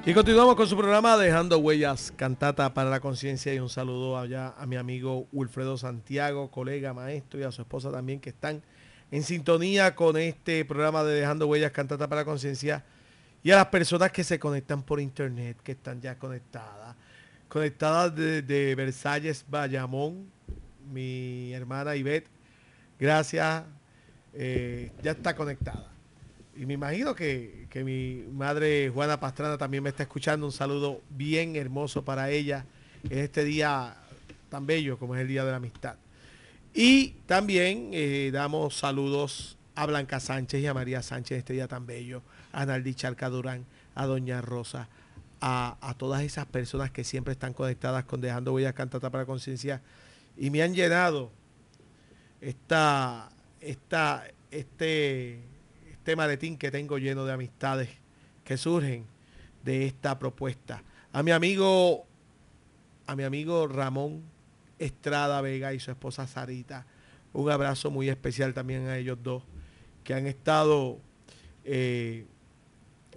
Y 0.10 0.14
continuamos 0.16 0.56
con 0.56 0.68
su 0.68 0.76
programa 0.76 1.16
Dejando 1.18 1.60
Huellas, 1.60 2.12
cantata 2.16 2.74
para 2.74 2.90
la 2.90 3.00
conciencia. 3.00 3.54
Y 3.54 3.60
un 3.60 3.70
saludo 3.70 4.18
allá 4.18 4.56
a 4.58 4.66
mi 4.66 4.76
amigo 4.76 5.28
Wilfredo 5.32 5.78
Santiago, 5.78 6.50
colega, 6.50 6.96
maestro 6.96 7.40
y 7.40 7.44
a 7.44 7.52
su 7.52 7.62
esposa 7.62 7.92
también 7.92 8.20
que 8.20 8.32
están 8.32 8.64
en 9.12 9.22
sintonía 9.22 9.94
con 9.94 10.18
este 10.18 10.66
programa 10.66 11.04
de 11.04 11.14
Dejando 11.14 11.46
Huellas, 11.46 11.72
cantata 11.72 12.08
para 12.08 12.22
la 12.22 12.26
conciencia. 12.26 12.84
Y 13.44 13.52
a 13.52 13.58
las 13.58 13.68
personas 13.68 14.12
que 14.12 14.24
se 14.24 14.40
conectan 14.40 14.82
por 14.82 15.00
internet, 15.00 15.58
que 15.64 15.74
están 15.74 16.02
ya 16.02 16.18
conectadas, 16.18 16.96
conectadas 17.48 18.16
de, 18.16 18.74
Versalles, 18.76 19.46
Bayamón, 19.48 20.26
mi 20.92 21.54
hermana 21.54 21.96
Ivette, 21.96 22.30
gracias, 23.00 23.64
eh, 24.34 24.92
ya 25.04 25.12
está 25.12 25.36
conectada. 25.36 25.99
Y 26.60 26.66
me 26.66 26.74
imagino 26.74 27.16
que, 27.16 27.68
que 27.70 27.86
mi 27.86 28.26
madre 28.34 28.90
Juana 28.90 29.18
Pastrana 29.18 29.58
también 29.58 29.82
me 29.82 29.88
está 29.88 30.04
escuchando. 30.04 30.46
Un 30.46 30.52
saludo 30.52 31.00
bien 31.10 31.56
hermoso 31.56 32.04
para 32.04 32.32
ella 32.32 32.66
en 33.10 33.20
este 33.20 33.46
día 33.46 33.96
tan 34.50 34.66
bello 34.66 35.00
como 35.00 35.16
es 35.16 35.22
el 35.22 35.30
Día 35.30 35.46
de 35.46 35.52
la 35.52 35.56
Amistad. 35.56 35.96
Y 36.74 37.12
también 37.28 37.92
eh, 37.94 38.30
damos 38.34 38.76
saludos 38.76 39.58
a 39.74 39.86
Blanca 39.86 40.20
Sánchez 40.20 40.62
y 40.62 40.68
a 40.68 40.74
María 40.74 41.02
Sánchez 41.02 41.32
en 41.32 41.38
este 41.38 41.54
día 41.54 41.70
tan 41.70 41.86
bello, 41.86 42.24
a 42.52 42.66
Naldi 42.66 42.94
Charca 42.94 43.30
Durán, 43.30 43.64
a 43.96 44.06
Doña 44.06 44.42
Rosa, 44.42 44.90
a, 45.40 45.78
a 45.80 45.94
todas 45.94 46.24
esas 46.24 46.46
personas 46.46 46.92
que 46.92 47.06
siempre 47.06 47.32
están 47.32 47.54
conectadas 47.54 48.04
con 48.04 48.20
Dejando 48.20 48.52
Huellas 48.52 48.74
Cantata 48.74 49.10
para 49.10 49.26
Conciencia 49.26 49.82
y 50.36 50.50
me 50.50 50.62
han 50.62 50.74
llenado 50.74 51.32
esta, 52.42 53.30
esta, 53.62 54.26
este, 54.52 55.40
este 56.10 56.16
maletín 56.16 56.58
que 56.58 56.72
tengo 56.72 56.98
lleno 56.98 57.24
de 57.24 57.34
amistades 57.34 57.88
que 58.44 58.58
surgen 58.58 59.06
de 59.64 59.86
esta 59.86 60.18
propuesta. 60.18 60.82
A 61.14 61.22
mi 61.22 61.30
amigo, 61.30 62.04
a 63.06 63.16
mi 63.16 63.22
amigo 63.22 63.68
Ramón 63.68 64.24
Estrada 64.80 65.40
Vega 65.42 65.72
y 65.76 65.80
su 65.80 65.92
esposa 65.92 66.26
Sarita, 66.26 66.88
un 67.32 67.52
abrazo 67.52 67.92
muy 67.92 68.10
especial 68.10 68.56
también 68.56 68.88
a 68.88 68.98
ellos 68.98 69.20
dos, 69.22 69.44
que 70.04 70.16
han 70.16 70.26
estado 70.26 70.98
eh, 71.64 72.26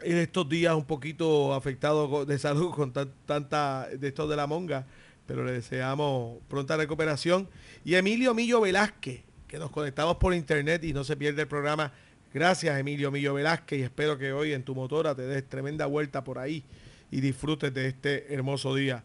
en 0.02 0.18
estos 0.18 0.46
días 0.46 0.74
un 0.74 0.84
poquito 0.84 1.54
afectados 1.54 2.26
de 2.26 2.38
salud 2.38 2.72
con 2.72 2.92
tan- 2.92 3.14
tanta 3.24 3.88
de 3.88 4.08
esto 4.08 4.28
de 4.28 4.36
la 4.36 4.46
monga, 4.46 4.84
pero 5.26 5.46
le 5.46 5.52
deseamos 5.52 6.40
pronta 6.46 6.76
recuperación. 6.76 7.48
Y 7.86 7.94
Emilio 7.94 8.34
Millo 8.34 8.60
Velázquez, 8.60 9.22
que 9.48 9.58
nos 9.58 9.70
conectamos 9.70 10.16
por 10.16 10.34
internet 10.34 10.84
y 10.84 10.92
no 10.92 11.04
se 11.04 11.16
pierde 11.16 11.40
el 11.40 11.48
programa. 11.48 11.90
Gracias 12.34 12.78
Emilio 12.78 13.10
Millo 13.10 13.34
Velázquez 13.34 13.80
y 13.80 13.82
espero 13.82 14.16
que 14.16 14.32
hoy 14.32 14.54
en 14.54 14.62
tu 14.62 14.74
motora 14.74 15.14
te 15.14 15.22
des 15.22 15.46
tremenda 15.46 15.84
vuelta 15.84 16.24
por 16.24 16.38
ahí 16.38 16.64
y 17.10 17.20
disfrutes 17.20 17.74
de 17.74 17.88
este 17.88 18.32
hermoso 18.32 18.74
día. 18.74 19.04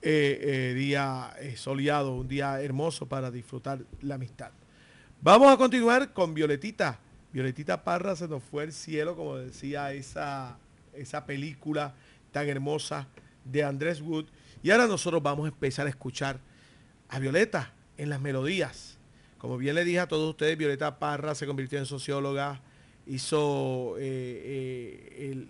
Eh, 0.00 0.38
eh, 0.40 0.74
día 0.74 1.34
eh, 1.38 1.56
soleado, 1.56 2.14
un 2.14 2.28
día 2.28 2.62
hermoso 2.62 3.06
para 3.06 3.30
disfrutar 3.30 3.80
la 4.00 4.14
amistad. 4.14 4.52
Vamos 5.20 5.52
a 5.52 5.58
continuar 5.58 6.14
con 6.14 6.32
Violetita. 6.32 6.98
Violetita 7.30 7.84
Parra 7.84 8.16
se 8.16 8.26
nos 8.26 8.42
fue 8.42 8.64
el 8.64 8.72
cielo, 8.72 9.16
como 9.16 9.36
decía 9.36 9.92
esa, 9.92 10.56
esa 10.94 11.26
película 11.26 11.94
tan 12.32 12.48
hermosa 12.48 13.06
de 13.44 13.64
Andrés 13.64 14.00
Wood. 14.00 14.26
Y 14.62 14.70
ahora 14.70 14.86
nosotros 14.86 15.22
vamos 15.22 15.44
a 15.44 15.48
empezar 15.48 15.86
a 15.86 15.90
escuchar 15.90 16.38
a 17.10 17.18
Violeta 17.18 17.74
en 17.98 18.08
las 18.08 18.20
melodías. 18.20 18.95
Como 19.38 19.58
bien 19.58 19.74
le 19.74 19.84
dije 19.84 20.00
a 20.00 20.08
todos 20.08 20.30
ustedes, 20.30 20.56
Violeta 20.56 20.98
Parra 20.98 21.34
se 21.34 21.46
convirtió 21.46 21.78
en 21.78 21.84
socióloga, 21.86 22.62
hizo 23.06 23.96
eh, 23.98 25.12
eh, 25.14 25.46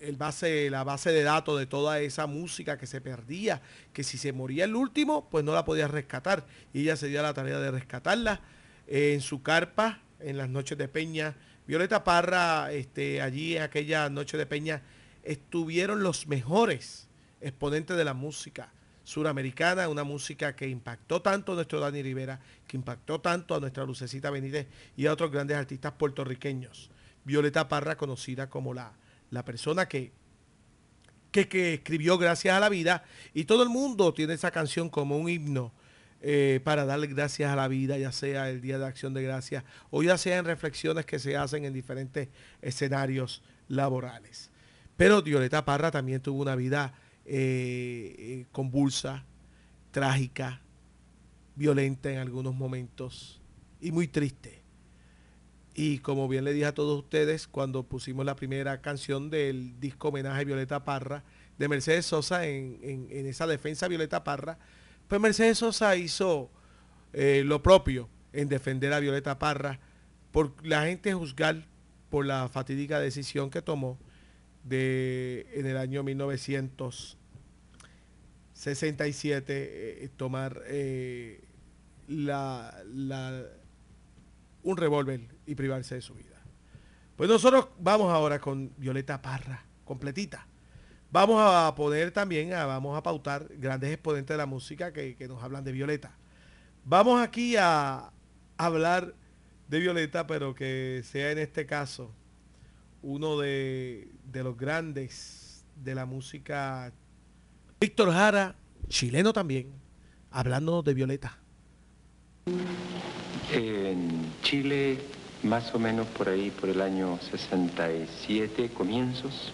el, 0.00 0.16
base, 0.16 0.68
la 0.68 0.84
base 0.84 1.10
de 1.10 1.22
datos 1.22 1.58
de 1.58 1.66
toda 1.66 2.00
esa 2.00 2.26
música 2.26 2.76
que 2.76 2.86
se 2.86 3.00
perdía, 3.00 3.62
que 3.94 4.04
si 4.04 4.18
se 4.18 4.32
moría 4.32 4.66
el 4.66 4.76
último, 4.76 5.28
pues 5.30 5.42
no 5.42 5.54
la 5.54 5.64
podía 5.64 5.88
rescatar. 5.88 6.46
Y 6.74 6.82
ella 6.82 6.96
se 6.96 7.08
dio 7.08 7.20
a 7.20 7.22
la 7.22 7.34
tarea 7.34 7.58
de 7.58 7.70
rescatarla 7.70 8.42
eh, 8.86 9.14
en 9.14 9.22
su 9.22 9.42
carpa, 9.42 10.00
en 10.20 10.36
las 10.36 10.50
noches 10.50 10.76
de 10.76 10.88
Peña. 10.88 11.34
Violeta 11.66 12.04
Parra, 12.04 12.72
este, 12.72 13.22
allí 13.22 13.56
en 13.56 13.62
aquella 13.62 14.10
noche 14.10 14.36
de 14.36 14.44
Peña, 14.44 14.82
estuvieron 15.22 16.02
los 16.02 16.26
mejores 16.26 17.08
exponentes 17.40 17.96
de 17.96 18.04
la 18.04 18.14
música 18.14 18.70
suramericana, 19.08 19.88
una 19.88 20.04
música 20.04 20.54
que 20.54 20.68
impactó 20.68 21.22
tanto 21.22 21.52
a 21.52 21.54
nuestro 21.54 21.80
Dani 21.80 22.02
Rivera, 22.02 22.40
que 22.66 22.76
impactó 22.76 23.22
tanto 23.22 23.54
a 23.54 23.60
nuestra 23.60 23.84
Lucecita 23.84 24.28
Benítez 24.28 24.66
y 24.98 25.06
a 25.06 25.14
otros 25.14 25.30
grandes 25.30 25.56
artistas 25.56 25.92
puertorriqueños. 25.92 26.90
Violeta 27.24 27.68
Parra, 27.68 27.96
conocida 27.96 28.50
como 28.50 28.74
la, 28.74 28.92
la 29.30 29.46
persona 29.46 29.88
que, 29.88 30.12
que, 31.30 31.72
escribió 31.72 32.18
Gracias 32.18 32.54
a 32.54 32.60
la 32.60 32.68
Vida, 32.68 33.02
y 33.32 33.44
todo 33.44 33.62
el 33.62 33.70
mundo 33.70 34.12
tiene 34.12 34.34
esa 34.34 34.50
canción 34.50 34.90
como 34.90 35.16
un 35.16 35.30
himno 35.30 35.72
eh, 36.20 36.60
para 36.62 36.84
darle 36.84 37.06
gracias 37.06 37.50
a 37.50 37.56
la 37.56 37.66
vida, 37.66 37.96
ya 37.96 38.12
sea 38.12 38.50
el 38.50 38.60
Día 38.60 38.78
de 38.78 38.84
Acción 38.84 39.14
de 39.14 39.22
Gracias 39.22 39.64
o 39.88 40.02
ya 40.02 40.18
sea 40.18 40.36
en 40.36 40.44
reflexiones 40.44 41.06
que 41.06 41.18
se 41.18 41.34
hacen 41.34 41.64
en 41.64 41.72
diferentes 41.72 42.28
escenarios 42.60 43.42
laborales. 43.68 44.50
Pero 44.98 45.22
Violeta 45.22 45.64
Parra 45.64 45.90
también 45.90 46.20
tuvo 46.20 46.42
una 46.42 46.56
vida 46.56 46.92
eh, 47.30 48.14
eh, 48.18 48.46
convulsa, 48.52 49.24
trágica, 49.90 50.62
violenta 51.56 52.10
en 52.10 52.18
algunos 52.18 52.54
momentos 52.54 53.40
y 53.80 53.92
muy 53.92 54.08
triste. 54.08 54.62
Y 55.74 55.98
como 55.98 56.26
bien 56.26 56.44
le 56.44 56.52
dije 56.52 56.66
a 56.66 56.74
todos 56.74 56.98
ustedes 56.98 57.46
cuando 57.46 57.84
pusimos 57.84 58.24
la 58.26 58.34
primera 58.34 58.80
canción 58.80 59.30
del 59.30 59.78
disco 59.78 60.08
homenaje 60.08 60.40
a 60.40 60.44
Violeta 60.44 60.84
Parra, 60.84 61.22
de 61.58 61.68
Mercedes 61.68 62.06
Sosa 62.06 62.46
en, 62.46 62.78
en- 62.82 63.26
esa 63.26 63.46
defensa 63.46 63.86
Violeta 63.88 64.24
Parra, 64.24 64.58
pues 65.06 65.20
Mercedes 65.20 65.58
Sosa 65.58 65.94
hizo 65.96 66.50
eh, 67.12 67.42
lo 67.44 67.62
propio 67.62 68.08
en 68.32 68.48
defender 68.48 68.92
a 68.92 69.00
Violeta 69.00 69.38
Parra 69.38 69.78
por 70.32 70.52
la 70.66 70.84
gente 70.86 71.12
juzgar 71.14 71.66
por 72.10 72.24
la 72.26 72.48
fatídica 72.48 72.98
decisión 73.00 73.50
que 73.50 73.60
tomó 73.62 73.98
de 74.64 75.46
en 75.52 75.66
el 75.66 75.76
año 75.76 76.02
1967 78.58 80.04
eh, 80.04 80.08
tomar 80.16 80.62
eh, 80.66 81.44
la, 82.08 82.74
la- 82.92 83.44
un 84.64 84.76
revólver 84.76 85.20
y 85.46 85.54
privarse 85.54 85.94
de 85.94 86.02
su 86.02 86.14
vida. 86.14 86.42
Pues 87.16 87.30
nosotros 87.30 87.68
vamos 87.78 88.12
ahora 88.12 88.40
con 88.40 88.72
Violeta 88.76 89.22
Parra, 89.22 89.64
completita. 89.84 90.46
Vamos 91.10 91.40
a 91.40 91.72
poner 91.76 92.10
también, 92.10 92.50
vamos 92.50 92.98
a 92.98 93.02
pautar 93.02 93.48
grandes 93.58 93.92
exponentes 93.92 94.34
de 94.34 94.38
la 94.38 94.46
música 94.46 94.92
que, 94.92 95.14
que 95.16 95.28
nos 95.28 95.42
hablan 95.42 95.64
de 95.64 95.72
Violeta. 95.72 96.16
Vamos 96.84 97.20
aquí 97.22 97.54
a 97.56 98.12
hablar 98.56 99.14
de 99.68 99.78
Violeta, 99.78 100.26
pero 100.26 100.54
que 100.54 101.02
sea 101.04 101.30
en 101.30 101.38
este 101.38 101.64
caso 101.64 102.12
uno 103.02 103.38
de, 103.38 104.10
de 104.24 104.42
los 104.42 104.56
grandes 104.56 105.64
de 105.76 105.94
la 105.94 106.06
música. 106.06 106.92
Víctor 107.80 108.12
Jara, 108.12 108.56
chileno 108.88 109.32
también, 109.32 109.72
hablando 110.32 110.82
de 110.82 110.94
Violeta. 110.94 111.38
En 113.52 114.32
Chile, 114.42 114.98
más 115.44 115.72
o 115.76 115.78
menos 115.78 116.08
por 116.08 116.28
ahí, 116.28 116.50
por 116.50 116.70
el 116.70 116.80
año 116.80 117.20
67, 117.30 118.70
comienzos, 118.70 119.52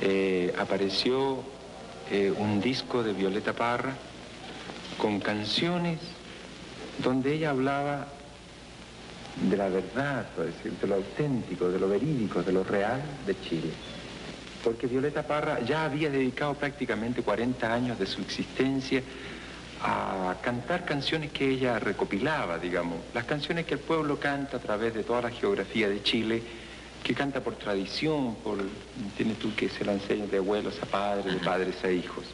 eh, 0.00 0.52
apareció 0.58 1.44
eh, 2.10 2.34
un 2.36 2.60
disco 2.60 3.04
de 3.04 3.12
Violeta 3.12 3.52
Parra 3.52 3.94
con 4.98 5.20
canciones 5.20 6.00
donde 7.04 7.34
ella 7.34 7.50
hablaba 7.50 8.08
de 9.48 9.56
la 9.56 9.68
verdad, 9.68 10.28
por 10.34 10.46
decir, 10.46 10.72
de 10.72 10.88
lo 10.88 10.96
auténtico, 10.96 11.68
de 11.68 11.78
lo 11.78 11.88
verídico, 11.88 12.42
de 12.42 12.52
lo 12.52 12.64
real 12.64 13.00
de 13.28 13.40
Chile. 13.42 13.70
Porque 14.64 14.86
Violeta 14.86 15.22
Parra 15.22 15.60
ya 15.60 15.84
había 15.84 16.08
dedicado 16.08 16.54
prácticamente 16.54 17.22
40 17.22 17.72
años 17.72 17.98
de 17.98 18.06
su 18.06 18.22
existencia 18.22 19.02
a 19.82 20.36
cantar 20.40 20.86
canciones 20.86 21.30
que 21.30 21.46
ella 21.46 21.78
recopilaba, 21.78 22.58
digamos, 22.58 22.98
las 23.12 23.24
canciones 23.24 23.66
que 23.66 23.74
el 23.74 23.80
pueblo 23.80 24.18
canta 24.18 24.56
a 24.56 24.60
través 24.60 24.94
de 24.94 25.04
toda 25.04 25.20
la 25.20 25.30
geografía 25.30 25.90
de 25.90 26.02
Chile, 26.02 26.42
que 27.02 27.14
canta 27.14 27.42
por 27.42 27.56
tradición, 27.56 28.36
por, 28.36 28.56
tienes 29.18 29.38
tú 29.38 29.54
que 29.54 29.68
se 29.68 29.84
la 29.84 29.92
enseña 29.92 30.26
de 30.26 30.38
abuelos 30.38 30.78
a 30.82 30.86
padres, 30.86 31.34
de 31.34 31.40
padres 31.40 31.84
a 31.84 31.90
hijos. 31.90 32.24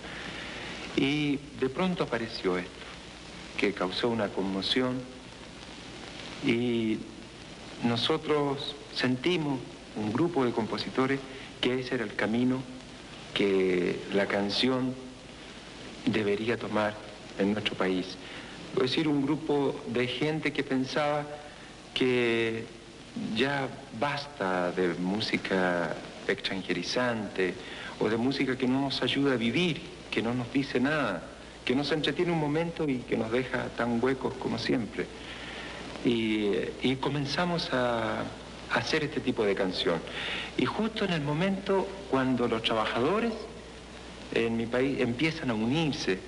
Y 0.96 1.40
de 1.58 1.68
pronto 1.68 2.04
apareció 2.04 2.56
esto, 2.56 2.70
que 3.56 3.72
causó 3.72 4.08
una 4.08 4.28
conmoción. 4.28 5.00
Y 6.46 6.98
nosotros 7.82 8.76
sentimos, 8.94 9.58
un 9.96 10.12
grupo 10.12 10.44
de 10.44 10.52
compositores, 10.52 11.18
que 11.60 11.80
ese 11.80 11.94
era 11.96 12.04
el 12.04 12.14
camino 12.14 12.62
que 13.34 14.00
la 14.12 14.26
canción 14.26 14.94
debería 16.06 16.56
tomar 16.56 16.94
en 17.38 17.52
nuestro 17.52 17.74
país. 17.74 18.16
Es 18.74 18.82
decir, 18.82 19.08
un 19.08 19.22
grupo 19.22 19.80
de 19.88 20.06
gente 20.06 20.52
que 20.52 20.62
pensaba 20.62 21.26
que 21.94 22.64
ya 23.36 23.68
basta 23.98 24.70
de 24.72 24.94
música 24.94 25.94
extranjerizante 26.28 27.54
o 27.98 28.08
de 28.08 28.16
música 28.16 28.56
que 28.56 28.66
no 28.66 28.80
nos 28.82 29.02
ayuda 29.02 29.34
a 29.34 29.36
vivir, 29.36 29.80
que 30.10 30.22
no 30.22 30.34
nos 30.34 30.52
dice 30.52 30.80
nada, 30.80 31.22
que 31.64 31.74
nos 31.74 31.90
entretiene 31.92 32.32
un 32.32 32.38
momento 32.38 32.88
y 32.88 32.98
que 32.98 33.16
nos 33.16 33.30
deja 33.30 33.64
tan 33.76 34.02
huecos 34.02 34.34
como 34.34 34.58
siempre. 34.58 35.06
Y, 36.04 36.52
y 36.82 36.96
comenzamos 36.96 37.72
a, 37.72 38.20
a 38.20 38.24
hacer 38.72 39.04
este 39.04 39.20
tipo 39.20 39.44
de 39.44 39.54
canción. 39.54 40.00
Y 40.56 40.66
justo 40.66 41.04
en 41.04 41.12
el 41.12 41.20
momento 41.20 41.86
cuando 42.10 42.48
los 42.48 42.62
trabajadores 42.62 43.32
en 44.34 44.56
mi 44.56 44.66
país 44.66 45.00
empiezan 45.00 45.50
a 45.50 45.54
unirse 45.54 46.18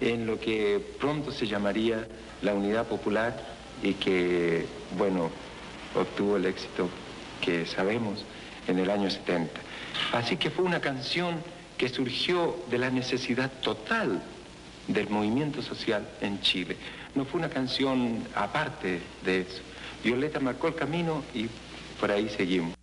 en 0.00 0.26
lo 0.26 0.40
que 0.40 0.80
pronto 0.98 1.30
se 1.30 1.46
llamaría 1.46 2.06
la 2.42 2.54
unidad 2.54 2.86
popular 2.86 3.38
y 3.82 3.94
que, 3.94 4.66
bueno, 4.96 5.30
obtuvo 5.94 6.36
el 6.36 6.46
éxito 6.46 6.88
que 7.40 7.66
sabemos 7.66 8.24
en 8.66 8.78
el 8.78 8.90
año 8.90 9.10
70. 9.10 9.52
Así 10.12 10.36
que 10.36 10.50
fue 10.50 10.64
una 10.64 10.80
canción 10.80 11.36
que 11.76 11.88
surgió 11.88 12.56
de 12.70 12.78
la 12.78 12.90
necesidad 12.90 13.50
total 13.60 14.22
del 14.88 15.08
movimiento 15.08 15.62
social 15.62 16.06
en 16.20 16.40
Chile. 16.40 16.76
No 17.14 17.24
fue 17.24 17.38
una 17.38 17.48
canción 17.48 18.22
aparte 18.34 19.00
de 19.24 19.40
eso. 19.40 19.60
Violeta 20.02 20.40
marcó 20.40 20.68
el 20.68 20.74
camino 20.74 21.22
y 21.34 21.48
por 22.04 22.12
ahí 22.12 22.28
seguimos. 22.28 22.74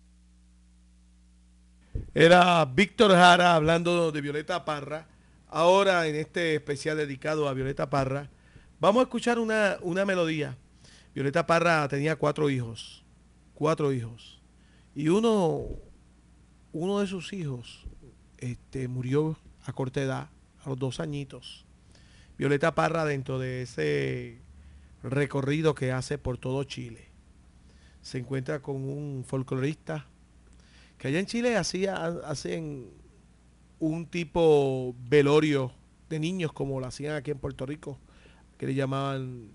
Era 2.12 2.64
Víctor 2.64 3.12
Jara 3.12 3.54
hablando 3.54 4.10
de 4.10 4.20
Violeta 4.20 4.64
Parra. 4.64 5.06
Ahora 5.46 6.08
en 6.08 6.16
este 6.16 6.56
especial 6.56 6.96
dedicado 6.96 7.48
a 7.48 7.54
Violeta 7.54 7.88
Parra, 7.88 8.30
vamos 8.80 8.98
a 8.98 9.04
escuchar 9.04 9.38
una, 9.38 9.76
una 9.80 10.04
melodía. 10.04 10.56
Violeta 11.14 11.46
Parra 11.46 11.86
tenía 11.86 12.16
cuatro 12.16 12.50
hijos, 12.50 13.04
cuatro 13.54 13.92
hijos. 13.92 14.40
Y 14.92 15.06
uno, 15.06 15.68
uno 16.72 16.98
de 16.98 17.06
sus 17.06 17.32
hijos 17.32 17.84
este, 18.38 18.88
murió 18.88 19.38
a 19.64 19.72
corta 19.72 20.02
edad, 20.02 20.30
a 20.64 20.68
los 20.68 20.80
dos 20.80 20.98
añitos. 20.98 21.64
Violeta 22.38 22.74
Parra 22.74 23.04
dentro 23.04 23.38
de 23.38 23.62
ese 23.62 24.40
recorrido 25.04 25.76
que 25.76 25.92
hace 25.92 26.18
por 26.18 26.38
todo 26.38 26.64
Chile. 26.64 27.11
Se 28.02 28.18
encuentra 28.18 28.60
con 28.60 28.76
un 28.76 29.24
folclorista 29.24 30.06
que 30.98 31.08
allá 31.08 31.18
en 31.18 31.26
Chile 31.26 31.56
hacía, 31.56 31.96
hacen 32.26 32.90
un 33.80 34.06
tipo 34.06 34.94
velorio 35.08 35.72
de 36.08 36.20
niños 36.20 36.52
como 36.52 36.78
lo 36.78 36.86
hacían 36.86 37.16
aquí 37.16 37.32
en 37.32 37.38
Puerto 37.38 37.66
Rico, 37.66 37.98
que 38.56 38.66
le 38.66 38.74
llamaban 38.74 39.50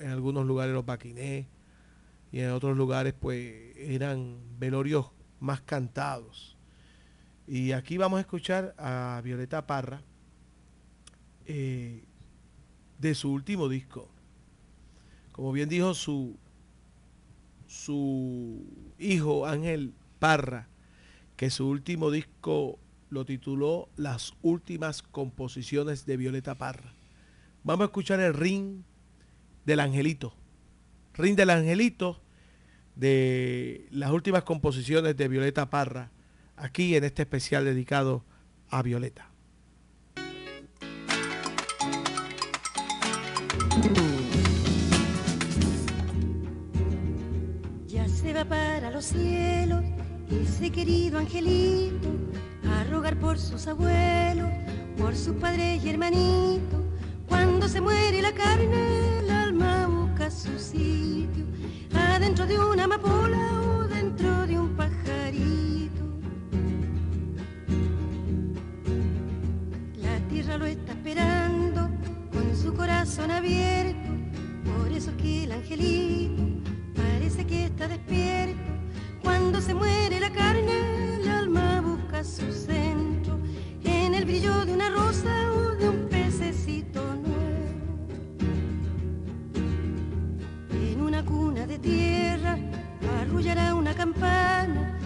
en 0.00 0.10
algunos 0.10 0.46
lugares 0.46 0.74
los 0.74 0.84
baquinés 0.84 1.46
y 2.32 2.40
en 2.40 2.50
otros 2.50 2.76
lugares 2.76 3.14
pues 3.18 3.76
eran 3.76 4.38
velorios 4.58 5.10
más 5.40 5.60
cantados. 5.60 6.56
Y 7.46 7.72
aquí 7.72 7.96
vamos 7.96 8.18
a 8.18 8.20
escuchar 8.22 8.74
a 8.76 9.20
Violeta 9.22 9.66
Parra 9.66 10.02
eh, 11.46 12.04
de 12.98 13.14
su 13.14 13.32
último 13.32 13.68
disco. 13.68 14.08
Como 15.32 15.52
bien 15.52 15.68
dijo 15.68 15.94
su, 15.94 16.36
su 17.68 18.64
hijo 18.98 19.46
Ángel 19.46 19.94
Parra, 20.18 20.66
que 21.36 21.50
su 21.50 21.68
último 21.68 22.10
disco 22.10 22.80
lo 23.10 23.24
tituló 23.24 23.88
Las 23.96 24.34
últimas 24.42 25.02
composiciones 25.02 26.04
de 26.04 26.16
Violeta 26.16 26.56
Parra. 26.56 26.92
Vamos 27.62 27.82
a 27.82 27.86
escuchar 27.86 28.20
el 28.20 28.34
ring 28.34 28.82
del 29.64 29.80
angelito. 29.80 30.34
Ring 31.14 31.36
del 31.36 31.50
angelito 31.50 32.20
de 32.96 33.86
las 33.90 34.10
últimas 34.10 34.42
composiciones 34.42 35.16
de 35.16 35.28
Violeta 35.28 35.70
Parra, 35.70 36.10
aquí 36.56 36.96
en 36.96 37.04
este 37.04 37.22
especial 37.22 37.64
dedicado 37.64 38.24
a 38.70 38.82
Violeta. 38.82 39.30
Los 48.98 49.04
cielos 49.04 49.84
ese 50.28 50.70
querido 50.70 51.20
angelito 51.20 52.08
a 52.68 52.82
rogar 52.90 53.16
por 53.16 53.38
sus 53.38 53.68
abuelos, 53.68 54.50
por 54.96 55.14
sus 55.14 55.36
padres 55.36 55.84
y 55.84 55.90
hermanitos. 55.90 56.80
Cuando 57.28 57.68
se 57.68 57.80
muere 57.80 58.20
la 58.20 58.32
carne, 58.32 59.20
el 59.20 59.30
alma 59.30 59.86
busca 59.86 60.28
su 60.32 60.58
sitio, 60.58 61.44
adentro 61.94 62.44
de 62.44 62.58
una 62.58 62.84
amapola 62.84 63.38
o 63.60 63.86
dentro 63.86 64.48
de 64.48 64.58
un 64.58 64.70
pajarito. 64.70 66.04
La 70.02 70.18
tierra 70.28 70.56
lo 70.56 70.66
está 70.66 70.90
esperando 70.94 71.88
con 72.32 72.56
su 72.56 72.74
corazón 72.74 73.30
abierto, 73.30 74.10
por 74.64 74.90
eso 74.90 75.16
que 75.16 75.44
el 75.44 75.52
angelito 75.52 76.42
parece 76.96 77.46
que 77.46 77.66
está 77.66 77.86
despierto. 77.86 78.77
Cuando 79.22 79.60
se 79.60 79.74
muere 79.74 80.20
la 80.20 80.30
carne, 80.30 81.16
el 81.16 81.28
alma 81.28 81.80
busca 81.80 82.24
su 82.24 82.52
centro 82.52 83.38
en 83.84 84.14
el 84.14 84.24
brillo 84.24 84.64
de 84.64 84.72
una 84.74 84.90
rosa 84.90 85.52
o 85.52 85.74
de 85.76 85.88
un 85.88 86.08
pececito 86.08 87.02
nuevo. 87.14 88.08
En 90.72 91.00
una 91.00 91.24
cuna 91.24 91.66
de 91.66 91.78
tierra 91.78 92.58
arrullará 93.22 93.74
una 93.74 93.94
campana 93.94 94.97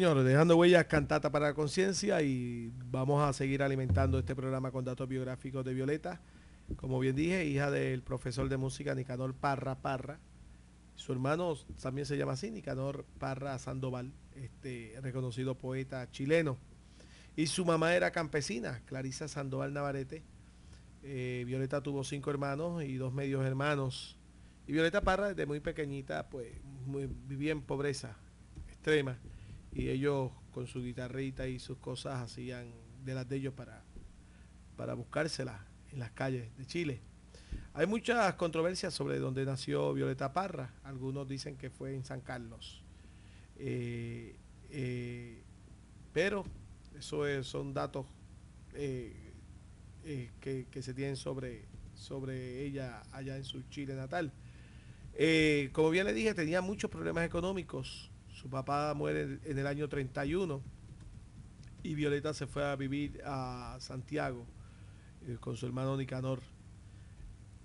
Señores, 0.00 0.24
dejando 0.24 0.56
huellas, 0.56 0.86
cantata 0.86 1.30
para 1.30 1.48
la 1.48 1.52
conciencia 1.52 2.22
y 2.22 2.72
vamos 2.86 3.22
a 3.22 3.34
seguir 3.34 3.62
alimentando 3.62 4.18
este 4.18 4.34
programa 4.34 4.70
con 4.70 4.82
datos 4.82 5.06
biográficos 5.06 5.62
de 5.62 5.74
Violeta. 5.74 6.22
Como 6.76 6.98
bien 7.00 7.14
dije, 7.14 7.44
hija 7.44 7.70
del 7.70 8.02
profesor 8.02 8.48
de 8.48 8.56
música 8.56 8.94
Nicanor 8.94 9.34
Parra 9.34 9.82
Parra. 9.82 10.18
Su 10.94 11.12
hermano 11.12 11.54
también 11.82 12.06
se 12.06 12.16
llama 12.16 12.32
así, 12.32 12.50
Nicanor 12.50 13.04
Parra 13.18 13.58
Sandoval, 13.58 14.10
este 14.36 14.94
reconocido 15.02 15.58
poeta 15.58 16.10
chileno. 16.10 16.56
Y 17.36 17.48
su 17.48 17.66
mamá 17.66 17.94
era 17.94 18.10
campesina, 18.10 18.80
Clarisa 18.86 19.28
Sandoval 19.28 19.74
Navarrete. 19.74 20.22
Eh, 21.02 21.44
Violeta 21.46 21.82
tuvo 21.82 22.04
cinco 22.04 22.30
hermanos 22.30 22.84
y 22.84 22.94
dos 22.94 23.12
medios 23.12 23.44
hermanos. 23.44 24.16
Y 24.66 24.72
Violeta 24.72 25.02
Parra, 25.02 25.28
desde 25.28 25.44
muy 25.44 25.60
pequeñita, 25.60 26.30
pues 26.30 26.48
vivía 27.26 27.52
en 27.52 27.60
pobreza 27.60 28.16
extrema. 28.66 29.18
Y 29.72 29.88
ellos 29.88 30.32
con 30.52 30.66
su 30.66 30.82
guitarrita 30.82 31.46
y 31.46 31.58
sus 31.58 31.78
cosas 31.78 32.20
hacían 32.20 32.72
de 33.04 33.14
las 33.14 33.28
de 33.28 33.36
ellos 33.36 33.54
para, 33.54 33.84
para 34.76 34.94
buscárselas 34.94 35.60
en 35.92 35.98
las 35.98 36.10
calles 36.10 36.56
de 36.56 36.66
Chile. 36.66 37.00
Hay 37.72 37.86
muchas 37.86 38.34
controversias 38.34 38.92
sobre 38.92 39.18
dónde 39.18 39.44
nació 39.44 39.92
Violeta 39.94 40.32
Parra. 40.32 40.74
Algunos 40.82 41.28
dicen 41.28 41.56
que 41.56 41.70
fue 41.70 41.94
en 41.94 42.04
San 42.04 42.20
Carlos. 42.20 42.82
Eh, 43.56 44.36
eh, 44.70 45.42
pero 46.12 46.44
eso 46.98 47.24
son 47.44 47.72
datos 47.72 48.06
eh, 48.74 49.14
que, 50.40 50.82
se 50.82 50.94
tienen 50.94 51.16
sobre, 51.16 51.66
sobre 51.94 52.64
ella 52.64 53.02
allá 53.12 53.36
en 53.36 53.44
su 53.44 53.62
Chile 53.70 53.94
natal. 53.94 54.32
como 55.72 55.90
bien 55.90 56.06
le 56.06 56.12
dije, 56.12 56.34
tenía 56.34 56.60
muchos 56.60 56.90
problemas 56.90 57.24
económicos. 57.24 58.09
Su 58.40 58.48
papá 58.48 58.94
muere 58.94 59.38
en 59.44 59.58
el 59.58 59.66
año 59.66 59.88
31 59.88 60.62
y 61.82 61.94
Violeta 61.94 62.32
se 62.32 62.46
fue 62.46 62.64
a 62.64 62.74
vivir 62.74 63.20
a 63.26 63.76
Santiago 63.80 64.46
con 65.40 65.56
su 65.56 65.66
hermano 65.66 65.94
Nicanor. 65.96 66.40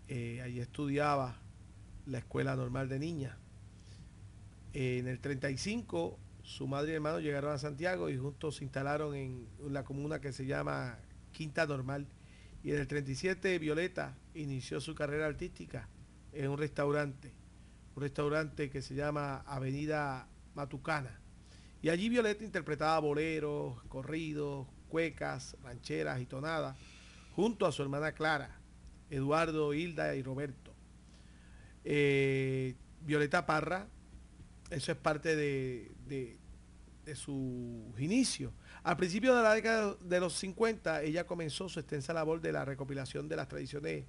allí 0.10 0.60
estudiaba 0.60 1.38
la 2.06 2.18
Escuela 2.18 2.58
Normal 2.58 2.90
de 2.90 3.00
Niñas 3.00 3.38
en 4.74 5.08
el 5.08 5.22
35, 5.22 6.20
su 6.44 6.68
madre 6.68 6.92
y 6.92 6.96
hermano 6.96 7.22
llegaron 7.22 7.54
a 7.54 7.58
Santiago 7.58 8.10
y 8.10 8.18
juntos 8.18 8.58
se 8.58 8.66
instalaron 8.66 9.16
en 9.16 9.48
la 9.70 9.86
comuna 9.86 10.20
que 10.20 10.34
se 10.34 10.46
llama 10.46 11.00
Quinta 11.32 11.66
Normal. 11.66 12.06
Y 12.62 12.72
en 12.72 12.80
el 12.82 12.88
37, 12.88 13.58
Violeta 13.60 14.18
inició 14.34 14.82
su 14.82 14.94
carrera 14.94 15.28
artística 15.28 15.88
en 16.34 16.50
un 16.50 16.58
restaurante, 16.58 17.32
un 17.96 18.02
restaurante 18.04 18.70
que 18.70 18.82
se 18.82 18.96
llama 18.96 19.38
Avenida 19.48 20.28
Matucana. 20.56 21.20
Y 21.82 21.90
allí 21.90 22.10
Violeta 22.10 22.44
interpretaba 22.44 22.98
boleros, 23.00 23.82
corridos, 23.84 24.68
cuecas, 24.90 25.56
rancheras 25.64 26.20
y 26.22 26.26
tonadas, 26.26 26.78
junto 27.36 27.66
a 27.66 27.72
su 27.72 27.84
hermana 27.84 28.14
Clara, 28.14 28.60
Eduardo, 29.10 29.74
Hilda 29.74 30.16
y 30.16 30.24
Roberto. 30.24 30.74
Eh, 31.84 32.76
Violeta 33.02 33.46
Parra 33.46 33.88
eso 34.70 34.92
es 34.92 34.98
parte 34.98 35.36
de, 35.36 35.92
de, 36.08 37.16
sus 37.16 38.00
inicios. 38.00 38.52
Al 38.84 38.98
principio 38.98 39.36
de 39.36 39.44
la 39.44 39.54
década 39.54 39.96
de 40.02 40.20
los 40.20 40.34
50, 40.34 41.04
ella 41.04 41.26
comenzó 41.26 41.70
su 41.70 41.80
extensa 41.80 42.14
labor 42.14 42.42
de 42.42 42.52
la 42.52 42.66
recopilación 42.66 43.30
de 43.30 43.36
las 43.36 43.48
tradiciones 43.48 44.06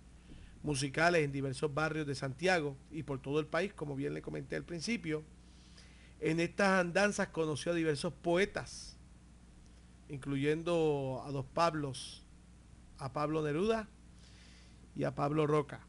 musicales 0.62 1.24
en 1.24 1.30
diversos 1.30 1.72
barrios 1.72 2.06
de 2.06 2.14
Santiago 2.14 2.76
y 2.90 3.02
por 3.02 3.20
todo 3.20 3.38
el 3.38 3.46
país, 3.46 3.74
como 3.74 3.94
bien 3.96 4.14
le 4.14 4.22
comenté 4.22 4.56
al 4.56 4.64
principio. 4.64 5.24
En 6.26 6.40
estas 6.40 6.80
andanzas 6.80 7.28
conoció 7.28 7.70
a 7.70 7.74
diversos 7.76 8.12
poetas, 8.12 8.96
incluyendo 10.08 11.22
a 11.24 11.30
dos 11.30 11.46
Pablos, 11.54 12.26
a 12.98 13.12
Pablo 13.12 13.42
Neruda 13.42 13.88
y 14.96 15.04
a 15.04 15.14
Pablo 15.14 15.46
Roca. 15.46 15.86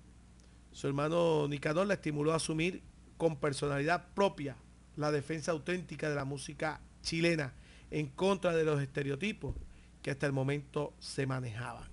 Su 0.71 0.85
hermano 0.85 1.47
Nicador 1.47 1.87
la 1.87 1.95
estimuló 1.95 2.33
a 2.33 2.35
asumir 2.35 2.83
con 3.17 3.37
personalidad 3.37 4.13
propia 4.13 4.57
la 4.95 5.11
defensa 5.11 5.53
auténtica 5.53 6.07
de 6.07 6.13
la 6.13 6.23
música 6.23 6.81
chilena 7.01 7.55
en 7.89 8.05
contra 8.05 8.55
de 8.55 8.63
los 8.63 8.79
estereotipos 8.79 9.55
que 10.03 10.11
hasta 10.11 10.27
el 10.27 10.33
momento 10.33 10.93
se 10.99 11.25
manejaban. 11.25 11.89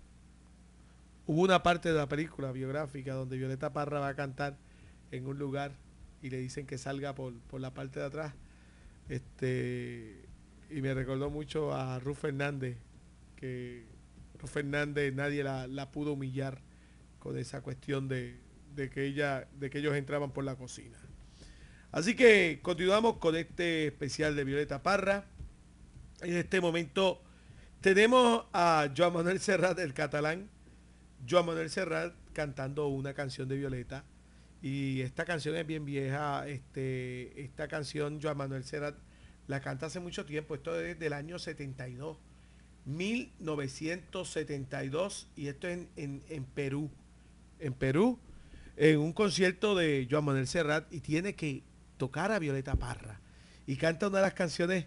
Hubo 1.26 1.40
una 1.40 1.62
parte 1.62 1.90
de 1.90 1.96
la 1.96 2.10
película 2.10 2.52
biográfica 2.52 3.14
donde 3.14 3.38
Violeta 3.38 3.72
Parra 3.72 4.00
va 4.00 4.08
a 4.08 4.14
cantar 4.14 4.58
en 5.12 5.26
un 5.26 5.38
lugar 5.38 5.82
y 6.24 6.30
le 6.30 6.38
dicen 6.38 6.66
que 6.66 6.78
salga 6.78 7.14
por, 7.14 7.34
la 7.60 7.74
parte 7.74 8.00
de 8.00 8.06
atrás. 8.06 8.32
Este, 9.10 10.24
y 10.70 10.80
me 10.80 10.94
recordó 10.94 11.28
mucho 11.28 11.74
a 11.74 11.98
Ruth 11.98 12.16
Fernández, 12.16 12.78
que 13.36 13.84
Ruth 14.38 14.48
Fernández 14.48 15.12
nadie 15.12 15.44
la, 15.44 15.92
pudo 15.92 16.14
humillar 16.14 16.62
con 17.18 17.36
esa 17.36 17.60
cuestión 17.60 18.08
de, 18.08 18.40
de, 18.74 18.88
que 18.88 19.04
ella, 19.04 19.46
de 19.60 19.68
que 19.68 19.80
ellos 19.80 19.94
entraban 19.94 20.30
por 20.30 20.44
la 20.44 20.56
cocina. 20.56 20.96
Así 21.92 22.16
que 22.16 22.60
continuamos 22.62 23.18
con 23.18 23.36
este 23.36 23.88
especial 23.88 24.34
de 24.34 24.44
Violeta 24.44 24.82
Parra. 24.82 25.26
En 26.22 26.36
este 26.38 26.58
momento 26.62 27.20
tenemos 27.82 28.46
a 28.54 28.90
Joan 28.96 29.12
Manuel 29.12 29.40
Serrat, 29.40 29.78
el 29.78 29.92
catalán. 29.92 30.48
Joan 31.28 31.44
Manuel 31.44 31.68
Serrat 31.68 32.14
cantando 32.32 32.88
una 32.88 33.12
canción 33.12 33.46
de 33.46 33.58
Violeta. 33.58 34.04
Y 34.64 35.02
esta 35.02 35.24
canción 35.26 35.54
es 35.56 35.66
bien 35.66 35.84
vieja. 35.84 36.48
Este, 36.48 37.42
esta 37.42 37.68
canción 37.68 38.18
Joan 38.22 38.38
Manuel 38.38 38.64
Serrat 38.64 38.94
la 39.46 39.60
canta 39.60 39.84
hace 39.84 40.00
mucho 40.00 40.24
tiempo. 40.24 40.54
Esto 40.54 40.80
es 40.80 40.98
del 40.98 41.12
año 41.12 41.38
72. 41.38 42.16
1972. 42.86 45.28
Y 45.36 45.48
esto 45.48 45.68
es 45.68 45.80
en, 45.96 46.22
en 46.30 46.44
Perú. 46.46 46.90
En 47.58 47.74
Perú. 47.74 48.18
En 48.78 49.00
un 49.00 49.12
concierto 49.12 49.74
de 49.74 50.08
Joan 50.10 50.24
Manuel 50.24 50.46
Serrat. 50.46 50.90
Y 50.90 51.00
tiene 51.00 51.34
que 51.34 51.62
tocar 51.98 52.32
a 52.32 52.38
Violeta 52.38 52.74
Parra. 52.74 53.20
Y 53.66 53.76
canta 53.76 54.08
una 54.08 54.20
de 54.20 54.24
las 54.24 54.32
canciones 54.32 54.86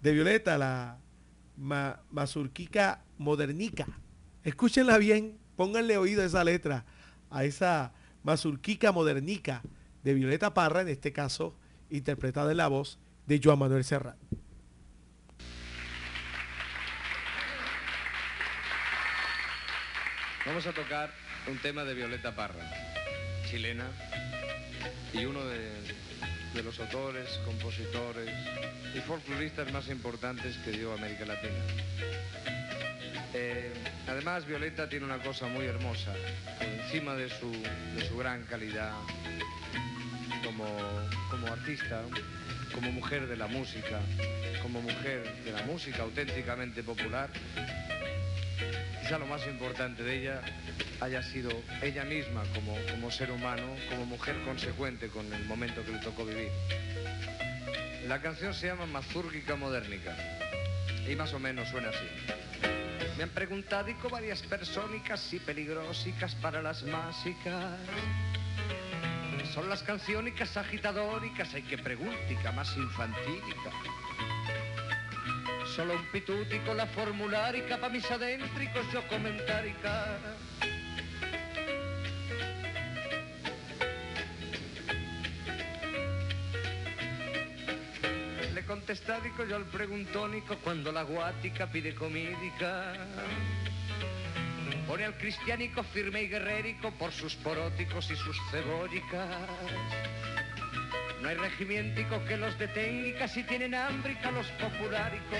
de 0.00 0.12
Violeta, 0.12 0.56
la 0.56 0.96
Mazurquica 2.10 3.04
Modernica. 3.18 3.86
Escúchenla 4.42 4.96
bien, 4.96 5.36
pónganle 5.54 5.98
oído 5.98 6.22
a 6.22 6.24
esa 6.24 6.42
letra, 6.44 6.86
a 7.28 7.44
esa 7.44 7.92
Mazurquica 8.22 8.92
Modernica 8.92 9.62
de 10.02 10.14
Violeta 10.14 10.54
Parra, 10.54 10.82
en 10.82 10.88
este 10.88 11.12
caso 11.12 11.56
interpretada 11.90 12.50
en 12.50 12.56
la 12.56 12.68
voz 12.68 12.98
de 13.26 13.40
Joan 13.42 13.58
Manuel 13.58 13.84
Serrat. 13.84 14.16
Vamos 20.46 20.66
a 20.66 20.72
tocar 20.72 21.12
un 21.48 21.58
tema 21.58 21.84
de 21.84 21.94
Violeta 21.94 22.34
Parra, 22.34 22.68
chilena, 23.48 23.86
y 25.12 25.24
uno 25.24 25.44
de 25.44 26.12
de 26.54 26.62
los 26.62 26.78
autores, 26.80 27.40
compositores 27.46 28.30
y 28.94 29.00
folcloristas 29.00 29.72
más 29.72 29.88
importantes 29.88 30.56
que 30.58 30.72
dio 30.72 30.92
América 30.92 31.24
Latina. 31.24 31.64
Eh, 33.34 33.72
además, 34.06 34.46
Violeta 34.46 34.88
tiene 34.88 35.04
una 35.04 35.18
cosa 35.18 35.46
muy 35.46 35.64
hermosa, 35.64 36.12
por 36.58 36.66
encima 36.66 37.14
de 37.14 37.28
su, 37.28 38.16
gran 38.16 38.44
calidad 38.44 38.92
como, 40.44 40.66
como 41.30 41.46
artista, 41.46 42.02
como 42.74 42.92
mujer 42.92 43.26
de 43.26 43.36
la 43.36 43.46
música, 43.46 44.00
como 44.62 44.82
mujer 44.82 45.44
de 45.44 45.52
la 45.52 45.62
música 45.62 46.02
auténticamente 46.02 46.82
popular, 46.82 47.30
quizá 49.00 49.18
lo 49.18 49.26
más 49.26 49.46
importante 49.46 50.02
de 50.02 50.20
ella 50.20 50.42
haya 51.00 51.22
sido 51.22 51.50
ella 51.82 52.04
misma 52.04 52.44
como, 52.54 52.76
como 52.90 53.10
ser 53.10 53.30
humano, 53.30 53.64
como 53.88 54.06
mujer 54.06 54.36
consecuente 54.44 55.08
con 55.08 55.32
el 55.32 55.44
momento 55.46 55.84
que 55.84 55.92
le 55.92 55.98
tocó 55.98 56.24
vivir. 56.24 56.50
La 58.06 58.20
canción 58.20 58.52
se 58.52 58.66
llama 58.66 58.86
Mazúrgica 58.86 59.56
Modernica 59.56 60.16
y 61.08 61.16
más 61.16 61.32
o 61.32 61.38
menos 61.38 61.68
suena 61.68 61.88
así. 61.88 62.06
Me 63.16 63.24
han 63.24 63.30
preguntado 63.30 63.90
y 63.90 63.94
varias 64.10 64.42
persónicas 64.42 65.32
y 65.32 65.38
peligrosicas 65.38 66.34
para 66.36 66.62
las 66.62 66.82
másicas. 66.84 67.78
Son 69.52 69.68
las 69.68 69.82
canciónicas 69.82 70.56
agitadóricas, 70.56 71.52
hay 71.54 71.62
que 71.62 71.76
preguntica 71.76 72.52
más 72.52 72.74
infantílica. 72.76 73.70
Solo 75.76 75.94
un 75.94 76.06
pitútico 76.06 76.74
la 76.74 76.86
formularica 76.86 77.78
pa' 77.78 77.88
mis 77.88 78.10
adéntricos 78.10 78.90
yo 78.92 79.06
comentárica. 79.08 80.18
Le 88.82 88.86
contestádico 88.86 89.44
yo 89.44 89.54
al 89.54 89.66
preguntónico 89.66 90.56
cuando 90.58 90.90
la 90.90 91.04
guática 91.04 91.70
pide 91.70 91.94
comídica. 91.94 92.92
Pone 94.88 95.04
al 95.04 95.16
cristiánico 95.16 95.84
firme 95.84 96.22
y 96.22 96.26
guerrérico 96.26 96.90
por 96.90 97.12
sus 97.12 97.36
poróticos 97.36 98.10
y 98.10 98.16
sus 98.16 98.36
cebollicas. 98.50 99.28
No 101.22 101.28
hay 101.28 101.36
regimiento 101.36 102.24
que 102.24 102.36
los 102.36 102.58
detenga 102.58 103.20
casi 103.20 103.44
tienen 103.44 103.72
hambre 103.72 104.18
y 104.20 104.32
los 104.32 104.48
populáricos. 104.48 105.38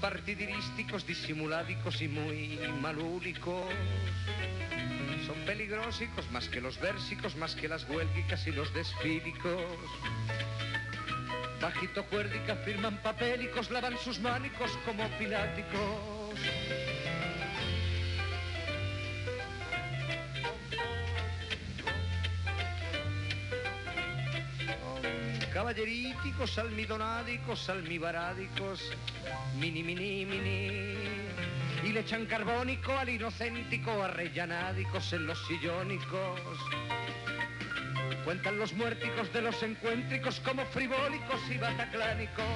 Partidirísticos, 0.00 1.06
disimuládicos 1.06 2.00
y 2.02 2.08
muy 2.08 2.58
malúlicos. 2.80 3.64
Son 5.26 5.36
peligrosicos 5.44 6.30
más 6.32 6.48
que 6.48 6.60
los 6.60 6.80
versicos, 6.80 7.36
más 7.36 7.54
que 7.54 7.68
las 7.68 7.88
huélgicas 7.88 8.46
y 8.46 8.52
los 8.52 8.72
desfílicos. 8.74 9.62
Bajito 11.60 12.04
cuérdica 12.06 12.56
firman 12.56 12.96
papélicos, 13.02 13.70
lavan 13.70 13.96
sus 13.98 14.18
mánicos 14.18 14.70
como 14.86 15.06
piláticos. 15.18 16.89
Caballeríticos, 26.40 26.58
almidonádicos, 26.58 27.68
almibarádicos, 27.68 28.80
mini, 29.58 29.82
mini, 29.82 30.24
mini. 30.24 30.96
Y 31.84 31.92
le 31.92 32.00
echan 32.00 32.24
carbónico 32.24 32.96
al 32.96 33.10
inocéntico, 33.10 34.02
arrellanádicos 34.02 35.12
en 35.12 35.26
los 35.26 35.38
sillónicos. 35.46 36.40
Cuentan 38.24 38.58
los 38.58 38.72
muérticos 38.72 39.30
de 39.34 39.42
los 39.42 39.62
encuéntricos 39.62 40.40
como 40.40 40.64
frivólicos 40.64 41.40
y 41.50 41.58
bataclánicos. 41.58 42.46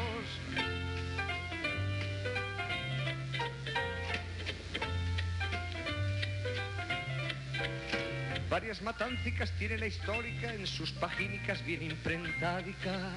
Varias 8.49 8.81
matáncicas 8.81 9.53
tiene 9.59 9.77
la 9.77 9.89
histórica 9.89 10.55
en 10.55 10.67
sus 10.67 10.91
pagínicas 10.93 11.63
bien 11.67 11.83
imprentádicas. 11.83 13.13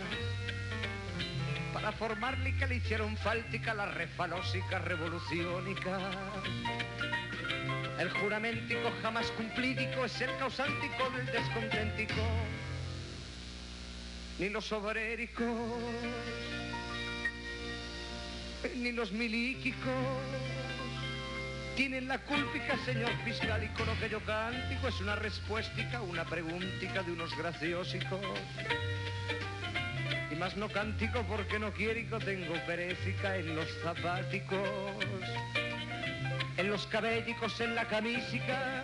Para 1.74 1.91
formarlica 1.91 2.65
le 2.68 2.76
hicieron 2.76 3.15
fáltica 3.18 3.74
la 3.74 3.86
refalósica 3.86 4.80
revoluciónica. 4.80 5.99
El 7.99 8.09
juramentico 8.11 8.91
jamás 9.01 9.32
cumplídico 9.32 10.05
es 10.05 10.22
el 10.22 10.36
causántico 10.38 11.09
del 11.15 11.26
descontentico. 11.28 12.22
Ni 14.39 14.49
los 14.49 14.72
obréricos, 14.72 15.47
ni 18.76 18.91
los 18.91 19.11
milíquicos 19.11 19.93
tienen 21.76 22.07
la 22.07 22.18
cúlpica, 22.18 22.76
señor 22.86 23.11
fiscal, 23.24 23.63
y 23.63 23.68
con 23.78 23.86
lo 23.86 23.99
que 23.99 24.09
yo 24.09 24.20
cántico 24.22 24.88
es 24.88 24.99
una 24.99 25.15
respuéstica, 25.15 26.01
una 26.01 26.26
preguntica 26.26 27.03
de 27.03 27.11
unos 27.11 27.38
graciosicos. 27.38 28.20
Más 30.40 30.56
no 30.56 30.70
cántico 30.70 31.24
porque 31.28 31.58
no 31.58 31.74
quierico, 31.74 32.20
tengo 32.20 32.54
perécica 32.68 33.38
en 33.38 33.56
los 33.56 33.68
zapáticos, 33.82 34.70
en 36.58 36.70
los 36.70 36.86
cabellicos, 36.86 37.60
en 37.60 37.74
la 37.74 37.88
camísica, 37.88 38.84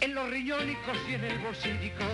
en 0.00 0.14
los 0.16 0.28
riñónicos 0.30 0.98
y 1.08 1.14
en 1.14 1.24
el 1.24 1.38
bolsillico. 1.38 2.04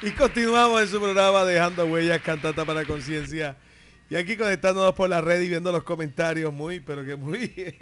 Y 0.00 0.10
continuamos 0.12 0.80
en 0.80 0.88
su 0.88 0.98
programa 0.98 1.44
Dejando 1.44 1.84
Huellas, 1.84 2.22
Cantata 2.22 2.64
para 2.64 2.86
Conciencia. 2.86 3.56
Y 4.08 4.16
aquí 4.16 4.36
conectándonos 4.36 4.94
por 4.94 5.10
la 5.10 5.20
red 5.20 5.42
y 5.42 5.48
viendo 5.48 5.72
los 5.72 5.82
comentarios 5.82 6.52
muy, 6.52 6.80
pero 6.80 7.04
que 7.04 7.16
muy... 7.16 7.76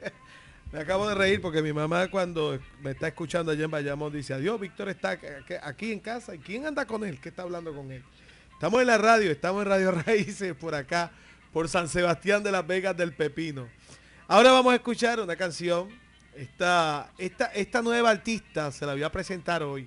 me 0.72 0.80
acabo 0.80 1.06
de 1.06 1.14
reír 1.14 1.40
porque 1.42 1.60
mi 1.60 1.72
mamá 1.72 2.08
cuando 2.08 2.58
me 2.80 2.92
está 2.92 3.08
escuchando 3.08 3.52
allá 3.52 3.64
en 3.64 3.70
Bayamón 3.70 4.10
dice, 4.10 4.32
adiós, 4.32 4.58
Víctor 4.58 4.88
está 4.88 5.18
aquí 5.62 5.92
en 5.92 6.00
casa. 6.00 6.34
¿Y 6.34 6.38
quién 6.38 6.64
anda 6.64 6.86
con 6.86 7.04
él? 7.04 7.20
¿Qué 7.20 7.28
está 7.28 7.42
hablando 7.42 7.74
con 7.74 7.92
él? 7.92 8.02
Estamos 8.54 8.80
en 8.80 8.86
la 8.86 8.96
radio, 8.96 9.30
estamos 9.30 9.62
en 9.62 9.68
Radio 9.68 9.90
Raíces 10.06 10.54
por 10.54 10.74
acá, 10.74 11.12
por 11.52 11.68
San 11.68 11.88
Sebastián 11.88 12.42
de 12.42 12.52
las 12.52 12.66
Vegas 12.66 12.96
del 12.96 13.12
Pepino. 13.12 13.68
Ahora 14.26 14.50
vamos 14.50 14.72
a 14.72 14.76
escuchar 14.76 15.20
una 15.20 15.36
canción. 15.36 15.90
Esta, 16.34 17.12
esta, 17.18 17.46
esta 17.48 17.82
nueva 17.82 18.08
artista 18.08 18.72
se 18.72 18.86
la 18.86 18.94
voy 18.94 19.02
a 19.02 19.12
presentar 19.12 19.62
hoy. 19.62 19.86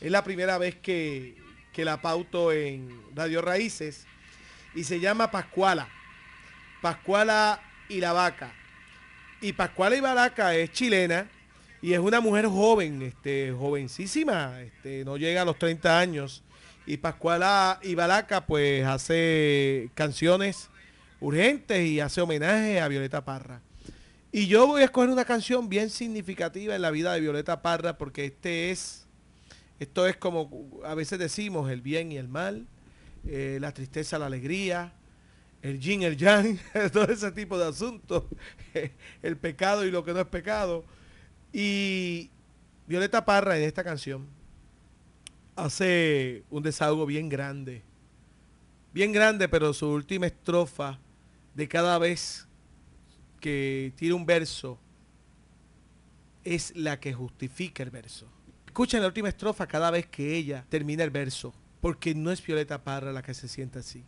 Es 0.00 0.12
la 0.12 0.22
primera 0.22 0.58
vez 0.58 0.76
que, 0.76 1.34
que 1.72 1.84
la 1.84 2.00
pauto 2.00 2.52
en 2.52 3.02
Radio 3.16 3.42
Raíces 3.42 4.06
y 4.76 4.84
se 4.84 5.00
llama 5.00 5.32
Pascuala. 5.32 5.88
Pascuala 6.80 7.60
y 7.88 7.98
la 8.00 8.12
vaca. 8.12 8.59
Y 9.40 9.54
Pascuala 9.54 9.96
y 9.96 10.00
Balaca 10.00 10.54
es 10.54 10.70
chilena 10.72 11.28
y 11.80 11.94
es 11.94 11.98
una 11.98 12.20
mujer 12.20 12.46
joven, 12.46 13.00
este, 13.00 13.52
jovencísima, 13.52 14.60
este, 14.60 15.02
no 15.04 15.16
llega 15.16 15.42
a 15.42 15.44
los 15.46 15.58
30 15.58 15.98
años. 15.98 16.42
Y 16.86 16.98
Pascuala 16.98 17.78
y 17.82 17.94
Balaca 17.94 18.44
pues 18.46 18.84
hace 18.84 19.90
canciones 19.94 20.68
urgentes 21.20 21.86
y 21.86 22.00
hace 22.00 22.20
homenaje 22.20 22.80
a 22.80 22.88
Violeta 22.88 23.24
Parra. 23.24 23.62
Y 24.30 24.46
yo 24.46 24.66
voy 24.66 24.82
a 24.82 24.84
escoger 24.84 25.08
una 25.08 25.24
canción 25.24 25.68
bien 25.68 25.88
significativa 25.88 26.76
en 26.76 26.82
la 26.82 26.90
vida 26.90 27.14
de 27.14 27.20
Violeta 27.20 27.62
Parra 27.62 27.96
porque 27.96 28.26
este 28.26 28.70
es 28.70 29.06
esto 29.78 30.06
es 30.06 30.18
como 30.18 30.68
a 30.84 30.94
veces 30.94 31.18
decimos 31.18 31.70
el 31.70 31.80
bien 31.80 32.12
y 32.12 32.18
el 32.18 32.28
mal, 32.28 32.66
eh, 33.26 33.56
la 33.62 33.72
tristeza, 33.72 34.18
la 34.18 34.26
alegría, 34.26 34.92
el 35.62 35.78
yin, 35.78 36.02
el 36.02 36.16
yang, 36.16 36.58
todo 36.92 37.04
ese 37.04 37.30
tipo 37.32 37.58
de 37.58 37.66
asuntos, 37.66 38.24
el 39.22 39.36
pecado 39.36 39.84
y 39.84 39.90
lo 39.90 40.04
que 40.04 40.12
no 40.12 40.20
es 40.20 40.26
pecado. 40.26 40.84
Y 41.52 42.30
Violeta 42.86 43.24
Parra 43.24 43.56
en 43.56 43.64
esta 43.64 43.84
canción 43.84 44.26
hace 45.56 46.44
un 46.50 46.62
desahogo 46.62 47.06
bien 47.06 47.28
grande, 47.28 47.82
bien 48.92 49.12
grande, 49.12 49.48
pero 49.48 49.72
su 49.74 49.88
última 49.88 50.26
estrofa 50.26 50.98
de 51.54 51.68
cada 51.68 51.98
vez 51.98 52.46
que 53.40 53.92
tira 53.96 54.14
un 54.14 54.26
verso 54.26 54.78
es 56.44 56.74
la 56.76 56.98
que 56.98 57.12
justifica 57.12 57.82
el 57.82 57.90
verso. 57.90 58.26
Escuchen 58.66 59.00
la 59.00 59.08
última 59.08 59.28
estrofa 59.28 59.66
cada 59.66 59.90
vez 59.90 60.06
que 60.06 60.36
ella 60.36 60.64
termina 60.68 61.04
el 61.04 61.10
verso, 61.10 61.52
porque 61.80 62.14
no 62.14 62.30
es 62.30 62.44
Violeta 62.44 62.82
Parra 62.82 63.12
la 63.12 63.22
que 63.22 63.34
se 63.34 63.48
siente 63.48 63.80
así. 63.80 64.04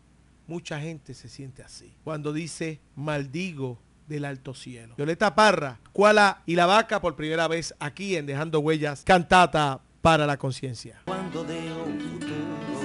Mucha 0.46 0.80
gente 0.80 1.14
se 1.14 1.28
siente 1.28 1.62
así. 1.62 1.94
Cuando 2.04 2.32
dice, 2.32 2.80
maldigo 2.96 3.78
del 4.06 4.24
alto 4.24 4.54
cielo. 4.54 4.94
Violeta 4.96 5.34
Parra, 5.34 5.80
Cuala 5.92 6.42
y 6.46 6.56
la 6.56 6.66
vaca 6.66 7.00
por 7.00 7.16
primera 7.16 7.48
vez 7.48 7.74
aquí 7.78 8.16
en 8.16 8.26
Dejando 8.26 8.60
Huellas, 8.60 9.04
cantata 9.04 9.80
para 10.00 10.26
la 10.26 10.36
conciencia. 10.36 11.00
Cuando 11.04 11.42
un 11.42 12.00
futuro 12.00 12.81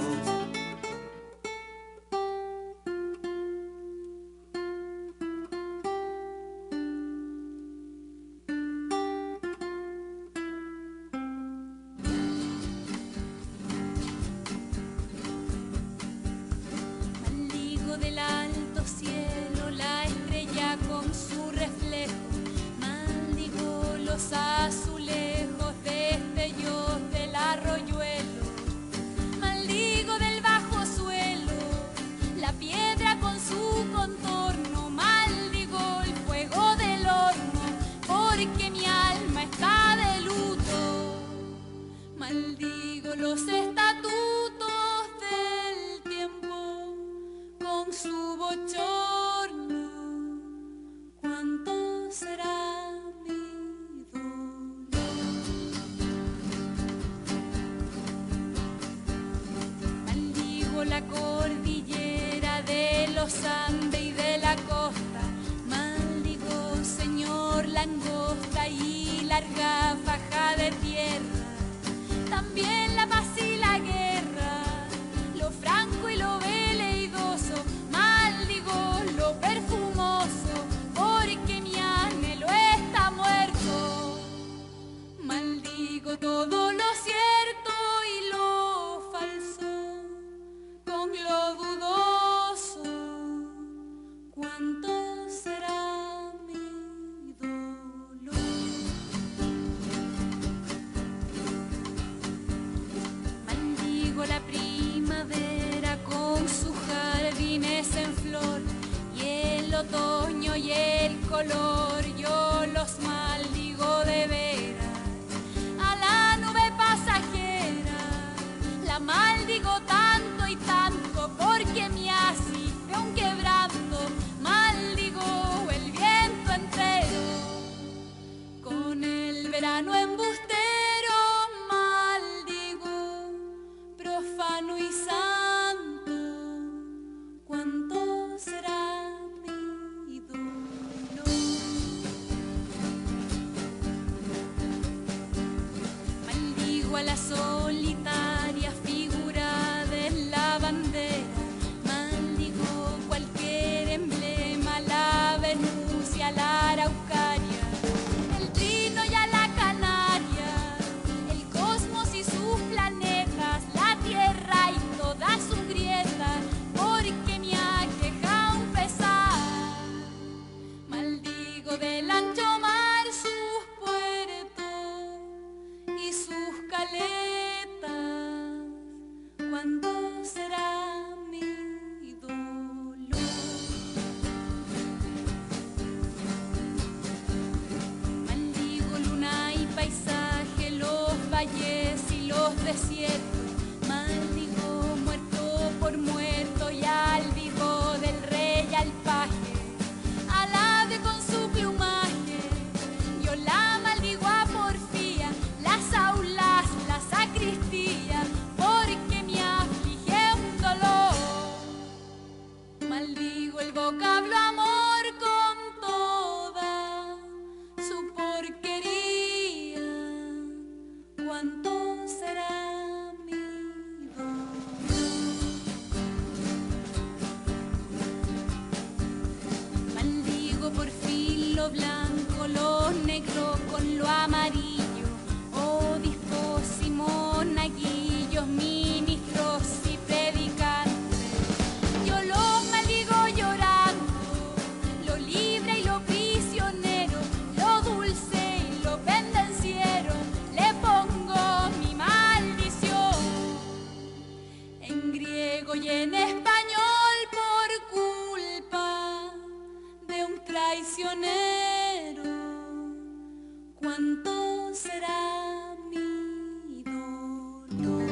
¿Cuánto 263.76 264.74
será 264.74 265.76
mi 265.90 266.84
dolor? 266.84 268.10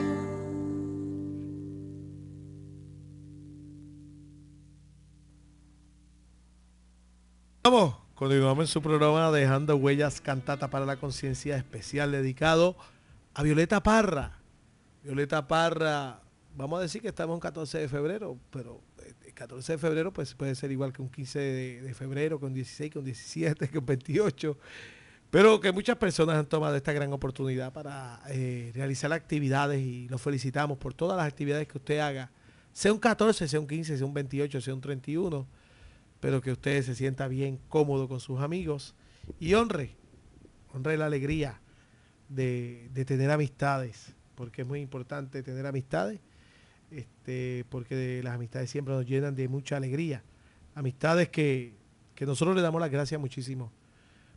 Vamos, 7.64 7.96
continuamos 8.14 8.64
en 8.64 8.68
su 8.68 8.82
programa 8.82 9.32
Dejando 9.32 9.76
Huellas 9.76 10.22
Cantata 10.22 10.70
para 10.70 10.86
la 10.86 10.96
Conciencia 10.96 11.58
especial 11.58 12.12
dedicado 12.14 12.78
a 13.34 13.44
Violeta 13.44 13.84
Parra. 13.84 14.40
Violeta 15.04 15.48
Parra, 15.48 16.22
vamos 16.56 16.80
a 16.80 16.82
decir 16.82 17.02
que 17.02 17.10
estamos 17.10 17.36
en 17.36 17.40
14 17.40 17.80
de 17.80 17.88
febrero, 17.88 18.38
pero 18.50 18.82
eh, 19.04 19.14
el 19.28 19.34
14 19.34 19.74
de 19.74 19.78
febrero 19.78 20.14
pues 20.14 20.34
puede 20.34 20.56
ser 20.56 20.72
igual 20.72 20.94
que 20.94 21.02
un 21.02 21.10
15 21.10 21.40
de, 21.40 21.82
de 21.82 21.94
febrero, 21.94 22.40
que 22.40 22.46
un 22.46 22.54
16, 22.54 22.92
que 22.92 23.00
un 23.00 23.06
17, 23.06 23.68
que 23.70 23.78
un 23.78 23.86
28, 23.86 24.58
pero 25.30 25.60
que 25.60 25.72
muchas 25.72 25.98
personas 25.98 26.38
han 26.38 26.46
tomado 26.46 26.76
esta 26.76 26.94
gran 26.94 27.12
oportunidad 27.14 27.74
para 27.74 28.22
eh, 28.30 28.72
realizar 28.74 29.12
actividades 29.12 29.82
y 29.82 30.08
los 30.08 30.22
felicitamos 30.22 30.78
por 30.78 30.94
todas 30.94 31.18
las 31.18 31.28
actividades 31.28 31.68
que 31.68 31.78
usted 31.78 32.00
haga, 32.00 32.32
sea 32.72 32.92
un 32.92 33.00
14, 33.00 33.48
sea 33.48 33.60
un 33.60 33.68
15, 33.68 33.98
sea 33.98 34.06
un 34.06 34.14
28, 34.14 34.62
sea 34.62 34.74
un 34.74 34.82
31 34.82 35.48
pero 36.26 36.42
que 36.42 36.52
usted 36.52 36.82
se 36.82 36.96
sienta 36.96 37.28
bien 37.28 37.60
cómodo 37.70 38.08
con 38.08 38.20
sus 38.20 38.42
amigos 38.42 38.96
y 39.40 39.54
honre, 39.54 39.96
honre 40.74 40.98
la 40.98 41.06
alegría 41.06 41.62
de, 42.30 42.90
de 42.96 43.06
tener 43.06 43.30
amistades, 43.30 44.16
porque 44.34 44.64
es 44.64 44.68
muy 44.68 44.80
importante 44.80 45.44
tener 45.44 45.68
amistades, 45.68 46.20
este, 46.92 47.66
porque 47.70 48.22
las 48.24 48.36
amistades 48.36 48.70
siempre 48.70 48.94
nos 48.94 49.06
llenan 49.06 49.36
de 49.36 49.48
mucha 49.48 49.78
alegría. 49.78 50.24
Amistades 50.74 51.30
que, 51.30 51.74
que 52.16 52.26
nosotros 52.26 52.56
le 52.56 52.62
damos 52.62 52.82
las 52.82 52.92
gracias 52.92 53.20
muchísimo, 53.20 53.72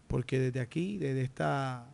porque 0.07 0.39
desde 0.39 0.61
aquí, 0.61 0.99
desde 0.99 1.23
esta, 1.23 1.87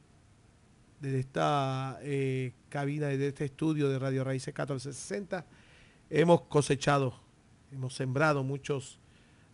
desde 1.00 1.20
esta 1.20 1.98
eh, 2.02 2.52
cabina, 2.68 3.08
desde 3.08 3.28
este 3.28 3.44
estudio 3.44 3.88
de 3.88 3.98
Radio 3.98 4.24
Raíces 4.24 4.48
1460, 4.48 5.44
hemos 6.10 6.42
cosechado, 6.42 7.14
hemos 7.72 7.94
sembrado 7.94 8.42
muchos 8.42 8.98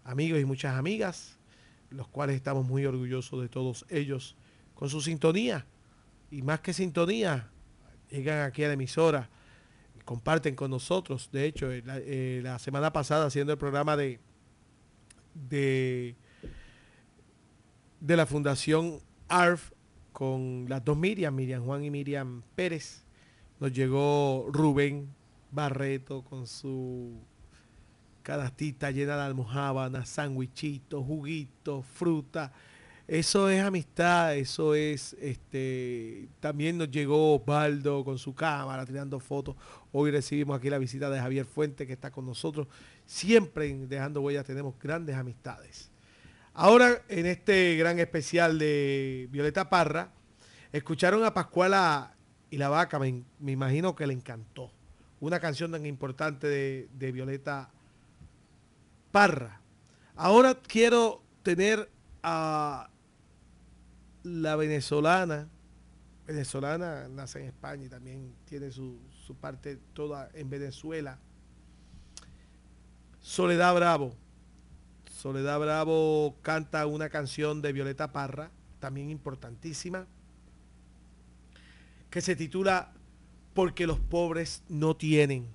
amigos 0.05 0.40
y 0.40 0.44
muchas 0.44 0.76
amigas, 0.76 1.38
los 1.90 2.07
cuales 2.09 2.36
estamos 2.36 2.66
muy 2.66 2.86
orgullosos 2.86 3.42
de 3.42 3.48
todos 3.48 3.84
ellos, 3.88 4.36
con 4.74 4.88
su 4.88 5.01
sintonía. 5.01 5.66
Y 6.30 6.42
más 6.42 6.61
que 6.61 6.72
sintonía, 6.72 7.51
llegan 8.11 8.46
aquí 8.46 8.62
a 8.62 8.68
la 8.68 8.74
emisora, 8.74 9.28
comparten 10.11 10.56
con 10.56 10.72
nosotros. 10.72 11.30
De 11.30 11.44
hecho, 11.44 11.68
la, 11.84 11.98
eh, 11.98 12.40
la 12.42 12.58
semana 12.58 12.92
pasada 12.92 13.26
haciendo 13.26 13.52
el 13.52 13.58
programa 13.58 13.96
de, 13.96 14.18
de, 15.48 16.16
de 18.00 18.16
la 18.16 18.26
Fundación 18.26 18.98
ARF 19.28 19.70
con 20.11 20.66
las 20.68 20.84
dos 20.84 20.98
Miriam, 20.98 21.32
Miriam 21.32 21.64
Juan 21.64 21.84
y 21.84 21.92
Miriam 21.92 22.42
Pérez, 22.56 23.04
nos 23.61 23.72
llegó 23.72 24.48
Rubén 24.50 25.14
Barreto 25.52 26.24
con 26.24 26.48
su 26.48 27.20
canastita 28.24 28.90
llena 28.90 29.14
de 29.14 29.22
almohábanas, 29.22 30.08
sándwichitos, 30.08 31.06
juguitos, 31.06 31.86
fruta. 31.86 32.52
Eso 33.11 33.48
es 33.48 33.61
amistad, 33.61 34.36
eso 34.36 34.76
es, 34.76 35.16
este, 35.20 36.28
también 36.38 36.78
nos 36.78 36.92
llegó 36.92 37.34
Osvaldo 37.34 38.04
con 38.04 38.18
su 38.18 38.36
cámara 38.36 38.86
tirando 38.86 39.18
fotos. 39.18 39.56
Hoy 39.90 40.12
recibimos 40.12 40.56
aquí 40.56 40.70
la 40.70 40.78
visita 40.78 41.11
de 41.11 41.18
Javier 41.18 41.44
Fuente 41.44 41.88
que 41.88 41.94
está 41.94 42.12
con 42.12 42.24
nosotros. 42.24 42.68
Siempre 43.06 43.68
en 43.68 43.88
Dejando 43.88 44.20
Huellas 44.20 44.46
tenemos 44.46 44.78
grandes 44.78 45.16
amistades. 45.16 45.90
Ahora, 46.54 47.02
en 47.08 47.26
este 47.26 47.74
gran 47.74 47.98
especial 47.98 48.61
de 48.61 49.26
Violeta 49.32 49.68
Parra, 49.68 50.12
escucharon 50.72 51.24
a 51.24 51.34
Pascuala 51.34 52.14
y 52.48 52.58
la 52.58 52.68
Vaca, 52.68 53.00
me, 53.00 53.24
me 53.40 53.50
imagino 53.50 53.96
que 53.96 54.06
le 54.06 54.12
encantó. 54.12 54.70
Una 55.18 55.40
canción 55.40 55.72
tan 55.72 55.84
importante 55.84 56.46
de, 56.46 56.88
de 56.94 57.11
Violeta 57.11 57.70
Parra. 59.11 59.61
Ahora 60.14 60.54
quiero 60.54 61.24
tener 61.42 61.90
a 62.22 62.88
la 64.22 64.56
venezolana, 64.56 65.48
venezolana 66.26 67.08
nace 67.08 67.40
en 67.40 67.46
España 67.46 67.86
y 67.86 67.88
también 67.88 68.34
tiene 68.44 68.70
su, 68.70 69.00
su 69.26 69.34
parte 69.34 69.78
toda 69.94 70.30
en 70.34 70.50
Venezuela. 70.50 71.18
Soledad 73.20 73.74
Bravo. 73.74 74.14
Soledad 75.10 75.60
Bravo 75.60 76.36
canta 76.42 76.86
una 76.86 77.10
canción 77.10 77.60
de 77.60 77.72
Violeta 77.72 78.12
Parra, 78.12 78.50
también 78.78 79.10
importantísima, 79.10 80.06
que 82.08 82.20
se 82.20 82.36
titula 82.36 82.92
Porque 83.54 83.86
los 83.86 84.00
pobres 84.00 84.62
no 84.68 84.96
tienen. 84.96 85.46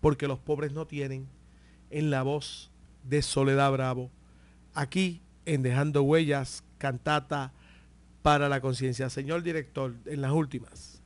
Porque 0.00 0.28
los 0.28 0.38
pobres 0.38 0.72
no 0.72 0.86
tienen, 0.86 1.28
en 1.90 2.10
la 2.10 2.22
voz 2.22 2.70
de 3.02 3.22
Soledad 3.22 3.72
Bravo, 3.72 4.10
aquí 4.74 5.20
en 5.44 5.62
Dejando 5.62 6.02
Huellas, 6.02 6.62
cantata 6.78 7.52
para 8.22 8.48
la 8.48 8.60
conciencia. 8.60 9.10
Señor 9.10 9.42
director, 9.42 9.94
en 10.06 10.20
las 10.20 10.32
últimas. 10.32 11.02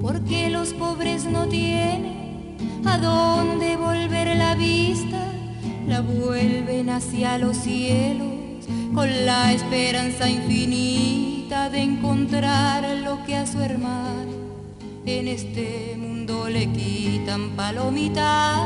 Porque 0.00 0.50
los 0.50 0.72
pobres 0.74 1.24
no 1.24 1.46
tienen 1.48 2.56
a 2.86 2.98
dónde 2.98 3.76
volver 3.76 4.36
la 4.36 4.54
vista, 4.54 5.32
la 5.86 6.00
vuelven 6.00 6.90
hacia 6.90 7.38
los 7.38 7.56
cielos 7.56 8.36
con 8.94 9.26
la 9.26 9.52
esperanza 9.52 10.28
infinita 10.28 11.68
de 11.68 11.82
encontrar 11.82 12.82
lo 13.04 13.22
que 13.26 13.36
a 13.36 13.46
su 13.46 13.60
hermano 13.60 14.35
en 15.06 15.28
este 15.28 15.96
mundo 15.96 16.48
le 16.48 16.66
quitan 16.72 17.50
palomita. 17.50 18.56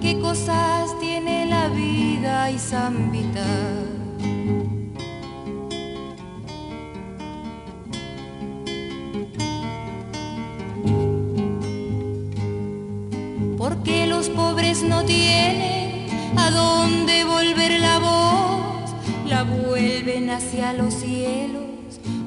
¿Qué 0.00 0.18
cosas 0.18 0.98
tiene 0.98 1.46
la 1.46 1.68
vida 1.68 2.50
y 2.50 2.58
zambita? 2.58 3.46
Porque 13.56 14.06
los 14.08 14.28
pobres 14.28 14.82
no 14.82 15.04
tienen 15.04 16.08
a 16.36 16.50
dónde 16.50 17.24
volver 17.24 17.80
la 17.80 17.98
voz, 18.00 18.90
la 19.26 19.44
vuelven 19.44 20.30
hacia 20.30 20.72
los 20.72 20.94
cielos 20.94 21.64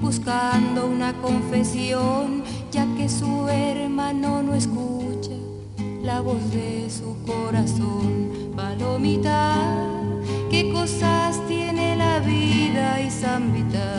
buscando 0.01 0.87
una 0.87 1.13
confesión, 1.21 2.43
ya 2.77 2.85
que 2.95 3.09
su 3.09 3.49
hermano 3.49 4.43
no 4.43 4.53
escucha 4.53 5.35
la 6.03 6.21
voz 6.21 6.51
de 6.51 6.87
su 6.91 7.17
corazón. 7.25 8.51
Palomita, 8.55 9.55
qué 10.51 10.71
cosas 10.71 11.41
tiene 11.47 11.95
la 11.95 12.19
vida 12.19 13.01
y 13.01 13.09
zambita. 13.09 13.95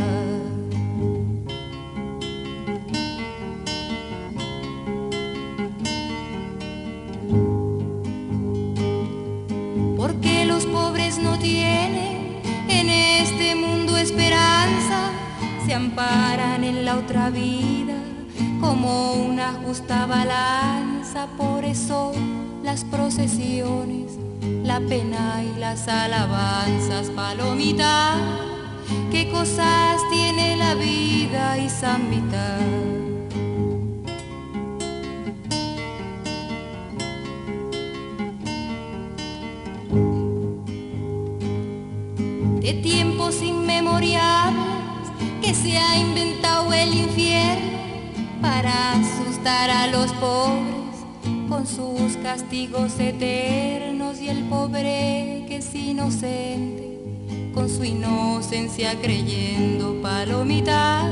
Porque 9.96 10.44
los 10.44 10.66
pobres 10.66 11.18
no 11.18 11.36
tienen 11.40 12.40
en 12.68 12.88
este 12.90 13.56
mundo 13.56 13.96
esperanza, 13.96 15.10
se 15.66 15.74
amparan 15.74 16.62
en 16.62 16.84
la 16.84 16.96
otra 16.98 17.30
vida 17.30 17.87
como 18.60 19.14
una 19.14 19.52
justa 19.64 20.06
balanza, 20.06 21.26
por 21.36 21.64
eso 21.64 22.12
las 22.62 22.84
procesiones, 22.84 24.18
la 24.62 24.80
pena 24.80 25.42
y 25.42 25.58
las 25.58 25.88
alabanzas, 25.88 27.10
palomita, 27.10 28.16
qué 29.10 29.30
cosas 29.30 30.00
tiene 30.10 30.56
la 30.56 30.74
vida 30.74 31.58
y 31.58 31.68
zambita. 31.68 32.58
De 42.60 42.74
tiempos 42.82 43.40
inmemoriales 43.42 44.54
que 45.40 45.54
se 45.54 45.78
ha 45.78 45.98
inventado 45.98 46.72
el 46.72 46.94
infierno 46.94 47.77
para 48.40 48.92
asustar 48.92 49.70
a 49.70 49.86
los 49.88 50.12
pobres 50.14 51.04
con 51.48 51.66
sus 51.66 52.16
castigos 52.22 52.98
eternos 52.98 54.20
y 54.20 54.28
el 54.28 54.44
pobre 54.44 55.44
que 55.48 55.56
es 55.56 55.74
inocente 55.74 56.98
con 57.54 57.68
su 57.68 57.84
inocencia 57.84 58.94
creyendo 59.00 60.00
palomita 60.02 61.04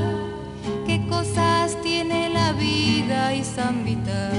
qué 0.85 1.05
cosas 1.07 1.77
tiene 1.81 2.29
la 2.29 2.53
vida 2.53 3.33
y 3.33 3.43
zambita 3.43 4.31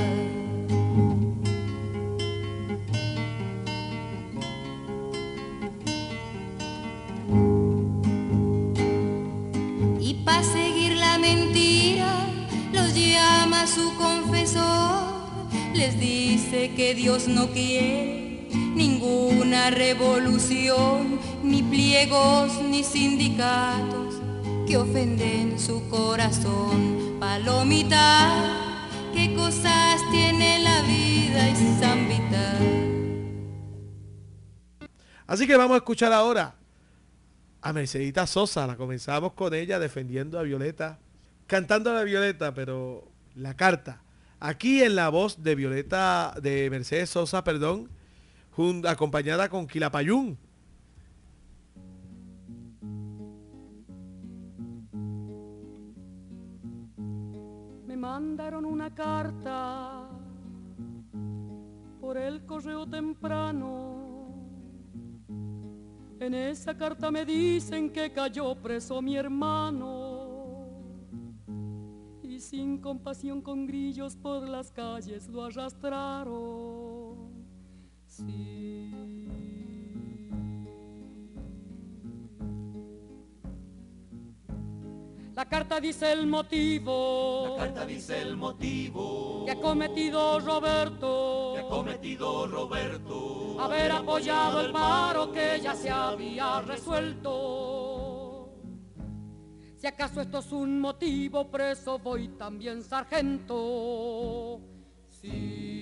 y 10.01 10.14
para 10.24 10.43
seguir 10.43 10.97
la 10.97 11.18
mentira 11.18 11.77
llama 13.49 13.66
su 13.66 13.94
confesor, 13.96 15.05
les 15.74 15.99
dice 15.99 16.74
que 16.74 16.94
Dios 16.94 17.28
no 17.28 17.49
quiere 17.49 18.46
ninguna 18.74 19.70
revolución, 19.70 21.18
ni 21.42 21.62
pliegos 21.62 22.62
ni 22.62 22.84
sindicatos 22.84 24.16
que 24.66 24.76
ofenden 24.76 25.59
su 25.59 25.88
corazón. 25.88 27.16
Palomita, 27.18 28.28
qué 29.14 29.34
cosas 29.34 30.01
tiene 30.11 30.59
la 30.59 30.82
vida 30.82 31.49
y 31.49 31.80
zambita. 31.80 32.59
Así 35.26 35.46
que 35.46 35.57
vamos 35.57 35.74
a 35.74 35.78
escuchar 35.78 36.12
ahora 36.12 36.55
a 37.62 37.72
Mercedita 37.72 38.26
Sosa. 38.26 38.66
La 38.66 38.76
comenzamos 38.76 39.32
con 39.32 39.55
ella 39.55 39.78
defendiendo 39.78 40.38
a 40.38 40.42
Violeta 40.42 40.99
cantando 41.49 41.90
a 41.96 42.05
Violeta, 42.05 42.55
pero 42.55 43.11
la 43.34 43.54
carta. 43.54 44.02
Aquí 44.40 44.82
en 44.82 44.94
la 44.94 45.08
voz 45.08 45.42
de 45.42 45.54
Violeta, 45.54 46.34
de 46.40 46.70
Mercedes 46.70 47.10
Sosa, 47.10 47.42
perdón, 47.42 47.88
acompañada 48.86 49.48
con 49.48 49.66
Quilapayún. 49.66 50.36
Me 57.86 57.96
mandaron 57.96 58.64
una 58.64 58.94
carta 58.94 60.08
por 62.00 62.16
el 62.16 62.44
correo 62.46 62.86
temprano. 62.86 63.96
En 66.20 66.34
esa 66.34 66.76
carta 66.76 67.10
me 67.12 67.24
dicen 67.24 67.90
que 67.90 68.12
cayó 68.12 68.56
preso 68.56 69.00
mi 69.00 69.16
hermano 69.16 70.17
sin 72.41 72.78
compasión 72.78 73.41
con 73.41 73.66
grillos 73.66 74.16
por 74.16 74.49
las 74.49 74.70
calles 74.72 75.28
lo 75.28 75.45
arrastraron. 75.45 77.28
Sí. 78.07 79.28
La 85.39 85.45
carta 85.45 85.78
dice 85.78 86.11
el 86.11 86.26
motivo. 86.26 87.55
La 87.57 87.66
carta 87.66 87.86
dice 87.86 88.20
el 88.22 88.36
motivo. 88.36 89.45
Que 89.45 89.53
ha 89.53 89.61
cometido 89.61 90.41
Roberto. 90.41 91.53
Que 91.55 91.61
ha 91.61 91.68
cometido 91.68 92.49
Roberto. 92.49 93.57
Haber 93.61 93.93
apoyado 93.93 94.62
el 94.62 94.72
paro 94.72 95.30
que 95.30 95.61
ya 95.62 95.76
se 95.76 95.91
había 95.91 96.61
resuelto. 96.62 98.17
Si 99.78 99.86
acaso 99.86 100.20
esto 100.20 100.40
es 100.40 100.50
un 100.50 100.80
motivo, 100.80 101.48
preso 101.48 102.00
voy 102.00 102.26
también, 102.30 102.82
sargento. 102.82 104.60
Sí. 105.08 105.78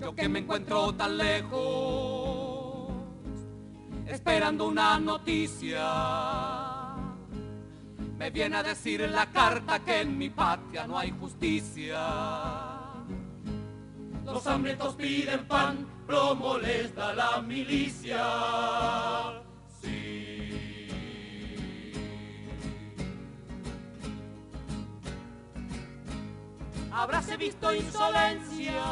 Yo 0.00 0.14
que 0.14 0.28
me 0.28 0.38
encuentro 0.38 0.94
tan 0.94 1.18
lejos, 1.18 2.92
esperando 4.06 4.68
una 4.68 5.00
noticia, 5.00 6.94
me 8.16 8.30
viene 8.30 8.58
a 8.58 8.62
decir 8.62 9.00
en 9.02 9.10
la 9.10 9.26
carta 9.26 9.80
que 9.80 10.02
en 10.02 10.16
mi 10.16 10.30
patria 10.30 10.86
no 10.86 10.96
hay 10.96 11.10
justicia. 11.10 11.98
Los 14.24 14.46
hambrientos 14.46 14.94
piden 14.94 15.48
pan, 15.48 15.84
lo 16.10 16.34
molesta 16.34 17.14
la 17.14 17.40
milicia. 17.40 18.24
Sí. 19.80 20.88
Habráse 26.92 27.36
visto 27.36 27.72
insolencia, 27.72 28.82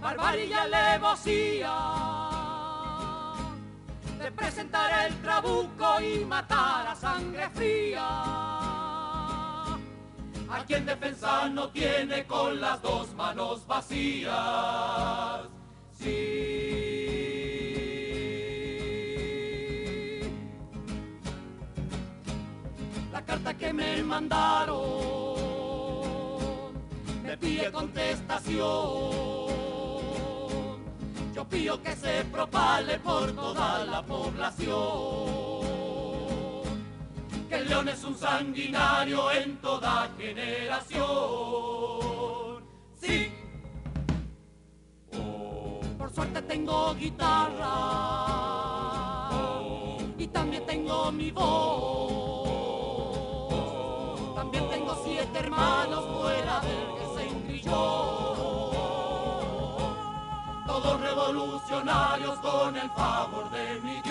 barbarie 0.00 0.46
y 0.46 0.52
alevosía 0.52 2.22
presentar 4.36 5.06
el 5.08 5.14
trabuco 5.20 6.00
y 6.00 6.24
matar 6.24 6.86
a 6.88 6.94
sangre 6.94 7.50
fría. 7.50 8.71
A 10.52 10.64
quien 10.66 10.84
defensa 10.84 11.48
no 11.48 11.70
tiene 11.70 12.26
con 12.26 12.60
las 12.60 12.82
dos 12.82 13.14
manos 13.14 13.66
vacías. 13.66 15.40
Sí. 15.98 16.58
La 23.10 23.24
carta 23.24 23.54
que 23.56 23.72
me 23.72 24.02
mandaron 24.02 24.82
me 27.22 27.38
pide 27.38 27.72
contestación. 27.72 28.62
Yo 31.34 31.48
pido 31.48 31.82
que 31.82 31.96
se 31.96 32.24
propale 32.26 32.98
por 32.98 33.32
toda 33.32 33.86
la 33.86 34.02
población. 34.02 35.81
Que 37.52 37.58
el 37.58 37.68
león 37.68 37.86
es 37.86 38.02
un 38.02 38.16
sanguinario 38.16 39.30
en 39.30 39.58
toda 39.58 40.08
generación. 40.16 41.04
Sí. 42.98 43.30
Por 45.98 46.10
suerte 46.14 46.40
tengo 46.40 46.94
guitarra. 46.94 47.68
Y 50.16 50.26
también 50.28 50.64
tengo 50.64 51.12
mi 51.12 51.30
voz. 51.30 51.44
También 54.34 54.70
tengo 54.70 54.98
siete 55.04 55.38
hermanos 55.38 56.06
fuera 56.06 56.58
del 56.60 56.94
que 56.96 57.04
se 57.14 57.28
engrilló 57.28 58.72
todos 60.66 61.00
revolucionarios 61.02 62.38
con 62.38 62.76
el 62.78 62.88
favor 62.92 63.50
de 63.50 63.78
mi 63.80 64.01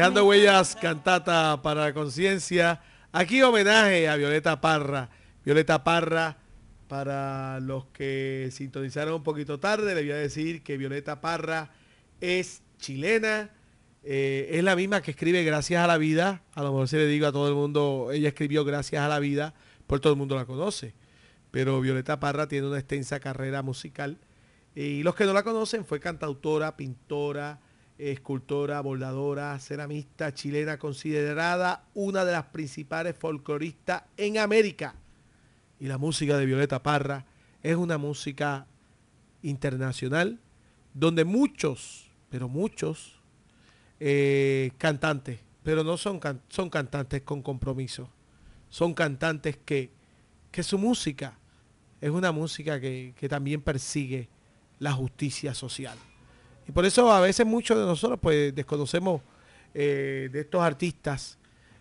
Dejando 0.00 0.24
huellas, 0.24 0.76
cantata 0.76 1.60
para 1.60 1.82
la 1.82 1.92
conciencia. 1.92 2.80
Aquí 3.12 3.42
homenaje 3.42 4.08
a 4.08 4.16
Violeta 4.16 4.58
Parra. 4.58 5.10
Violeta 5.44 5.84
Parra, 5.84 6.38
para 6.88 7.60
los 7.60 7.84
que 7.88 8.48
sintonizaron 8.50 9.12
un 9.12 9.22
poquito 9.22 9.60
tarde, 9.60 9.94
le 9.94 10.00
voy 10.00 10.12
a 10.12 10.16
decir 10.16 10.62
que 10.62 10.78
Violeta 10.78 11.20
Parra 11.20 11.72
es 12.22 12.62
chilena. 12.78 13.50
eh, 14.02 14.48
es 14.52 14.64
la 14.64 14.74
misma 14.74 15.02
que 15.02 15.10
escribe 15.10 15.44
Gracias 15.44 15.84
a 15.84 15.86
la 15.86 15.98
Vida. 15.98 16.44
A 16.54 16.62
lo 16.62 16.70
mejor 16.70 16.88
se 16.88 16.96
le 16.96 17.06
digo 17.06 17.26
a 17.26 17.32
todo 17.32 17.48
el 17.48 17.54
mundo, 17.54 18.08
ella 18.10 18.28
escribió 18.28 18.64
Gracias 18.64 19.02
a 19.02 19.08
la 19.08 19.18
Vida, 19.18 19.52
por 19.86 20.00
todo 20.00 20.14
el 20.14 20.18
mundo 20.18 20.34
la 20.34 20.46
conoce. 20.46 20.94
Pero 21.50 21.78
Violeta 21.82 22.18
Parra 22.18 22.48
tiene 22.48 22.68
una 22.68 22.78
extensa 22.78 23.20
carrera 23.20 23.60
musical. 23.60 24.16
Y 24.74 25.02
los 25.02 25.14
que 25.14 25.26
no 25.26 25.34
la 25.34 25.42
conocen, 25.42 25.84
fue 25.84 26.00
cantautora, 26.00 26.74
pintora, 26.74 27.60
escultora, 28.00 28.80
bordadora, 28.80 29.58
ceramista 29.58 30.32
chilena, 30.32 30.78
considerada 30.78 31.84
una 31.94 32.24
de 32.24 32.32
las 32.32 32.46
principales 32.46 33.14
folcloristas 33.16 34.04
en 34.16 34.38
América. 34.38 34.94
Y 35.78 35.86
la 35.86 35.98
música 35.98 36.38
de 36.38 36.46
Violeta 36.46 36.82
Parra 36.82 37.26
es 37.62 37.76
una 37.76 37.98
música 37.98 38.66
internacional 39.42 40.40
donde 40.94 41.24
muchos, 41.24 42.10
pero 42.30 42.48
muchos 42.48 43.20
eh, 44.00 44.72
cantantes, 44.78 45.40
pero 45.62 45.84
no 45.84 45.96
son, 45.96 46.20
son 46.48 46.70
cantantes 46.70 47.22
con 47.22 47.42
compromiso, 47.42 48.10
son 48.68 48.94
cantantes 48.94 49.58
que, 49.58 49.90
que 50.50 50.62
su 50.62 50.78
música 50.78 51.38
es 52.00 52.10
una 52.10 52.32
música 52.32 52.80
que, 52.80 53.14
que 53.16 53.28
también 53.28 53.60
persigue 53.60 54.28
la 54.78 54.92
justicia 54.92 55.54
social. 55.54 55.98
Y 56.70 56.72
por 56.72 56.86
eso 56.86 57.10
a 57.10 57.20
veces 57.20 57.44
muchos 57.44 57.76
de 57.76 57.84
nosotros 57.84 58.20
pues 58.22 58.54
desconocemos 58.54 59.22
eh, 59.74 60.28
de 60.32 60.40
estos 60.42 60.62
artistas 60.62 61.36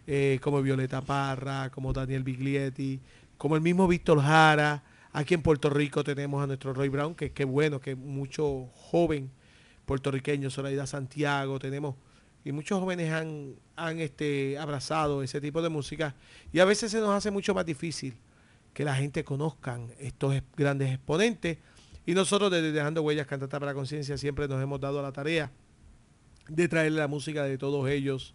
eh, 0.07 0.39
como 0.41 0.63
Violeta 0.63 0.99
Parra, 0.99 1.69
como 1.69 1.93
Daniel 1.93 2.23
Biglietti, 2.23 2.99
como 3.37 3.55
el 3.55 3.61
mismo 3.61 3.87
Víctor 3.87 4.19
Jara. 4.19 4.81
Aquí 5.13 5.35
en 5.35 5.43
Puerto 5.43 5.69
Rico 5.69 6.03
tenemos 6.03 6.43
a 6.43 6.47
nuestro 6.47 6.73
Roy 6.73 6.89
Brown, 6.89 7.13
que 7.13 7.31
qué 7.31 7.45
bueno, 7.45 7.79
que 7.79 7.93
mucho 7.93 8.65
joven 8.73 9.29
puertorriqueño, 9.85 10.49
Zoraida 10.49 10.87
Santiago, 10.87 11.59
tenemos, 11.59 11.93
y 12.43 12.51
muchos 12.51 12.79
jóvenes 12.79 13.13
han, 13.13 13.53
han 13.75 13.99
este, 13.99 14.57
abrazado 14.57 15.21
ese 15.21 15.39
tipo 15.39 15.61
de 15.61 15.69
música. 15.69 16.15
Y 16.51 16.61
a 16.61 16.65
veces 16.65 16.89
se 16.89 16.99
nos 16.99 17.09
hace 17.11 17.29
mucho 17.29 17.53
más 17.53 17.63
difícil 17.67 18.15
que 18.73 18.83
la 18.83 18.95
gente 18.95 19.23
conozcan 19.23 19.89
estos 19.99 20.33
es- 20.33 20.43
grandes 20.57 20.91
exponentes. 20.91 21.59
Y 22.05 22.13
nosotros 22.13 22.49
desde 22.51 22.71
Dejando 22.71 23.01
Huellas 23.01 23.27
Cantata 23.27 23.59
para 23.59 23.71
la 23.71 23.75
Conciencia 23.75 24.17
siempre 24.17 24.47
nos 24.47 24.61
hemos 24.61 24.79
dado 24.79 25.01
la 25.01 25.11
tarea 25.11 25.51
de 26.47 26.67
traerle 26.67 26.99
la 26.99 27.07
música 27.07 27.43
de 27.43 27.57
todos 27.57 27.87
ellos. 27.89 28.33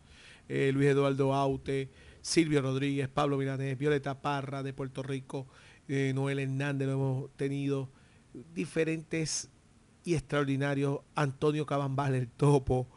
eh, 0.48 0.70
Luis 0.72 0.88
Eduardo 0.88 1.34
Aute, 1.34 1.90
Silvio 2.20 2.62
Rodríguez, 2.62 3.08
Pablo 3.08 3.36
Milanés, 3.36 3.78
Violeta 3.78 4.20
Parra 4.20 4.62
de 4.62 4.72
Puerto 4.72 5.02
Rico, 5.02 5.46
eh, 5.88 6.12
Noel 6.14 6.38
Hernández 6.38 6.86
lo 6.88 6.94
hemos 6.94 7.36
tenido, 7.36 7.90
diferentes 8.54 9.50
y 10.04 10.14
extraordinarios, 10.14 11.00
Antonio 11.14 11.66
Cabambal, 11.66 12.14
el 12.14 12.28
topo, 12.28 12.88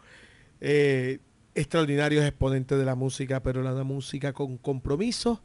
eh, 0.60 1.20
extraordinarios 1.56 2.26
exponentes 2.26 2.78
de 2.78 2.86
la 2.86 2.96
música, 2.96 3.42
pero 3.42 3.62
la 3.62 3.84
música 3.84 4.34
con 4.34 4.58
compromiso, 4.58 5.42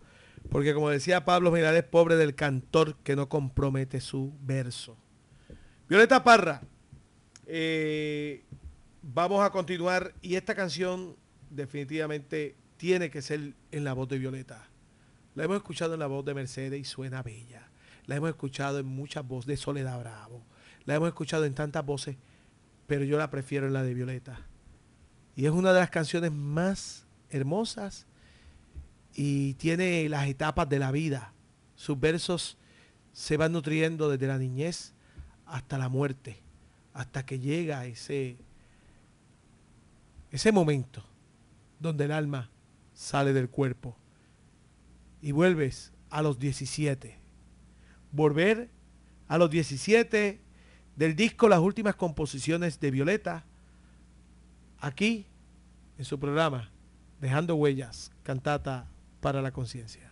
porque 0.50 0.74
como 0.74 0.90
decía 0.90 1.24
Pablo 1.24 1.50
Milanés, 1.50 1.84
pobre 1.84 2.16
del 2.16 2.34
cantor 2.34 2.96
que 3.04 3.16
no 3.16 3.28
compromete 3.28 4.00
su 4.00 4.32
verso. 4.42 4.96
Violeta 5.92 6.24
Parra, 6.24 6.62
eh, 7.46 8.42
vamos 9.02 9.44
a 9.44 9.50
continuar 9.50 10.14
y 10.22 10.36
esta 10.36 10.54
canción 10.54 11.14
definitivamente 11.50 12.56
tiene 12.78 13.10
que 13.10 13.20
ser 13.20 13.52
en 13.70 13.84
la 13.84 13.92
voz 13.92 14.08
de 14.08 14.16
Violeta. 14.16 14.70
La 15.34 15.44
hemos 15.44 15.58
escuchado 15.58 15.92
en 15.92 16.00
la 16.00 16.06
voz 16.06 16.24
de 16.24 16.32
Mercedes 16.32 16.80
y 16.80 16.84
suena 16.84 17.22
bella. 17.22 17.68
La 18.06 18.16
hemos 18.16 18.30
escuchado 18.30 18.78
en 18.78 18.86
muchas 18.86 19.28
voces 19.28 19.48
de 19.48 19.58
Soledad 19.58 20.00
Bravo. 20.00 20.42
La 20.86 20.94
hemos 20.94 21.08
escuchado 21.08 21.44
en 21.44 21.52
tantas 21.52 21.84
voces, 21.84 22.16
pero 22.86 23.04
yo 23.04 23.18
la 23.18 23.28
prefiero 23.28 23.66
en 23.66 23.74
la 23.74 23.82
de 23.82 23.92
Violeta. 23.92 24.46
Y 25.36 25.44
es 25.44 25.50
una 25.50 25.74
de 25.74 25.80
las 25.80 25.90
canciones 25.90 26.32
más 26.32 27.04
hermosas 27.28 28.06
y 29.14 29.52
tiene 29.56 30.08
las 30.08 30.26
etapas 30.26 30.66
de 30.70 30.78
la 30.78 30.90
vida. 30.90 31.34
Sus 31.76 32.00
versos 32.00 32.56
se 33.12 33.36
van 33.36 33.52
nutriendo 33.52 34.08
desde 34.08 34.26
la 34.26 34.38
niñez 34.38 34.94
hasta 35.52 35.76
la 35.76 35.90
muerte, 35.90 36.40
hasta 36.94 37.26
que 37.26 37.38
llega 37.38 37.84
ese, 37.84 38.38
ese 40.30 40.50
momento 40.50 41.04
donde 41.78 42.06
el 42.06 42.12
alma 42.12 42.50
sale 42.94 43.34
del 43.34 43.50
cuerpo 43.50 43.94
y 45.20 45.32
vuelves 45.32 45.92
a 46.08 46.22
los 46.22 46.38
17. 46.38 47.18
Volver 48.12 48.70
a 49.28 49.36
los 49.36 49.50
17 49.50 50.40
del 50.96 51.16
disco 51.16 51.50
Las 51.50 51.60
últimas 51.60 51.96
composiciones 51.96 52.80
de 52.80 52.90
Violeta, 52.90 53.44
aquí 54.78 55.26
en 55.98 56.06
su 56.06 56.18
programa, 56.18 56.70
Dejando 57.20 57.56
Huellas, 57.56 58.10
cantata 58.22 58.88
para 59.20 59.42
la 59.42 59.52
conciencia. 59.52 60.11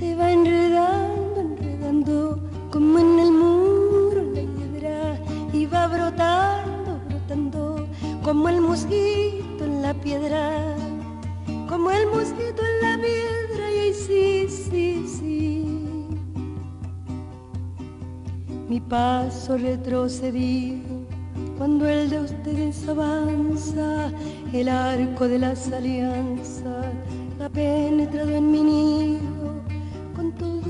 se 0.00 0.14
va 0.16 0.32
enredando, 0.32 1.40
enredando, 1.40 2.40
como 2.70 2.98
en 3.00 3.18
el 3.18 3.32
muro 3.32 4.22
la 4.34 4.40
hiedra, 4.40 5.18
y 5.52 5.66
va 5.66 5.88
brotando, 5.88 6.98
brotando, 7.06 7.86
como 8.22 8.48
el 8.48 8.62
mosquito 8.62 9.62
en 9.62 9.82
la 9.82 9.92
piedra, 9.92 10.74
como 11.68 11.90
el 11.90 12.06
mosquito 12.06 12.62
en 12.70 12.76
la 12.80 12.96
piedra, 12.96 13.70
y 13.74 13.78
ahí 13.78 13.92
sí, 13.92 14.46
sí, 14.48 15.06
sí. 15.06 15.66
Mi 18.70 18.80
paso 18.80 19.58
retrocedido 19.58 20.96
cuando 21.58 21.86
el 21.86 22.08
de 22.08 22.20
ustedes 22.20 22.88
avanza, 22.88 24.10
el 24.50 24.66
arco 24.70 25.28
de 25.28 25.40
las 25.40 25.70
alianzas 25.70 26.86
ha 27.44 27.48
penetrado 27.50 28.30
en 28.30 28.50
mi 28.50 28.62
nido, 28.62 29.29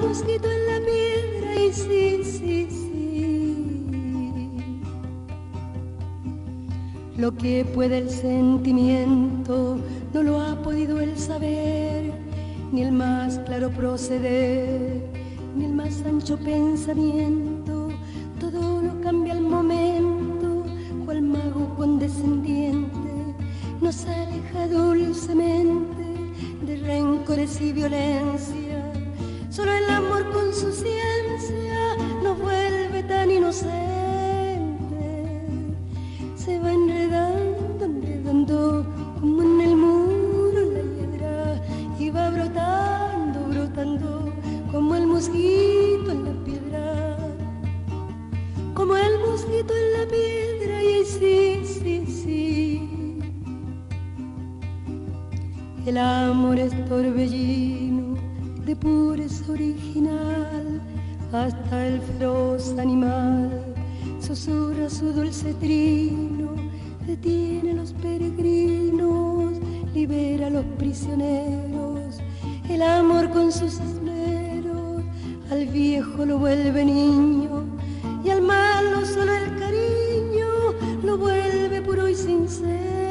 mosquito 0.00 0.48
en 0.50 0.66
la 0.66 0.80
piedra 0.86 1.54
y 1.54 1.72
sí, 1.72 2.20
sí, 2.24 2.66
sí. 2.70 2.90
Lo 7.16 7.34
que 7.36 7.64
puede 7.64 7.98
el 7.98 8.10
sentimiento 8.10 9.78
no 10.14 10.22
lo 10.22 10.40
ha 10.40 10.62
podido 10.62 11.00
el 11.00 11.18
saber, 11.18 12.12
ni 12.72 12.82
el 12.82 12.92
más 12.92 13.38
claro 13.40 13.70
proceder, 13.70 15.02
ni 15.56 15.66
el 15.66 15.72
más 15.72 16.02
ancho 16.06 16.38
pensamiento. 16.38 17.88
Todo 18.38 18.80
lo 18.80 19.00
cambia 19.02 19.34
al 19.34 19.42
momento, 19.42 20.64
cual 21.04 21.22
mago 21.22 21.74
condescendiente 21.76 23.10
nos 23.80 24.04
aleja 24.06 24.66
dulcemente 24.68 26.04
de 26.66 26.76
rencores 26.78 27.60
y 27.60 27.72
violencia. 27.72 28.69
Solo 29.60 29.74
el 29.74 29.90
amor 29.90 30.30
con 30.32 30.54
su 30.54 30.72
ciencia 30.72 31.94
nos 32.22 32.38
vuelve 32.38 33.02
tan 33.02 33.30
inocentes 33.30 33.68
se 36.34 36.58
va 36.60 36.72
enredando, 36.72 37.84
enredando 37.84 38.86
como 39.20 39.42
en 39.42 39.60
el 39.60 39.76
muro 39.76 40.60
la 40.72 40.80
hiedra 40.80 41.60
y 41.98 42.08
va 42.08 42.30
brotando, 42.30 43.38
brotando 43.50 44.32
como 44.72 44.94
el 44.94 45.06
mosquito 45.06 46.10
en 46.10 46.24
la 46.24 46.44
piedra, 46.46 47.18
como 48.72 48.96
el 48.96 49.18
mosquito 49.18 49.74
en 49.76 49.92
la 49.92 50.06
piedra 50.08 50.82
y 50.82 51.04
sí, 51.04 51.60
sí, 51.66 52.06
sí. 52.06 53.18
El 55.84 55.98
amor 55.98 56.58
es 56.58 56.72
torbellino 56.88 57.79
pureza 58.80 59.52
original 59.52 60.80
hasta 61.32 61.86
el 61.86 62.00
feroz 62.00 62.76
animal 62.78 63.70
susurra 64.20 64.88
su 64.88 65.12
dulce 65.12 65.54
trino, 65.54 66.54
detiene 67.06 67.72
a 67.72 67.74
los 67.74 67.92
peregrinos, 67.94 69.54
libera 69.94 70.48
a 70.48 70.50
los 70.50 70.64
prisioneros, 70.78 72.18
el 72.68 72.82
amor 72.82 73.30
con 73.30 73.50
sus 73.50 73.80
esmeros, 73.80 75.02
al 75.50 75.66
viejo 75.66 76.24
lo 76.24 76.38
vuelve 76.38 76.84
niño 76.84 77.64
y 78.24 78.30
al 78.30 78.42
malo 78.42 79.04
solo 79.04 79.32
el 79.32 79.58
cariño 79.58 80.46
lo 81.02 81.18
vuelve 81.18 81.82
puro 81.82 82.08
y 82.08 82.14
sincero. 82.14 83.09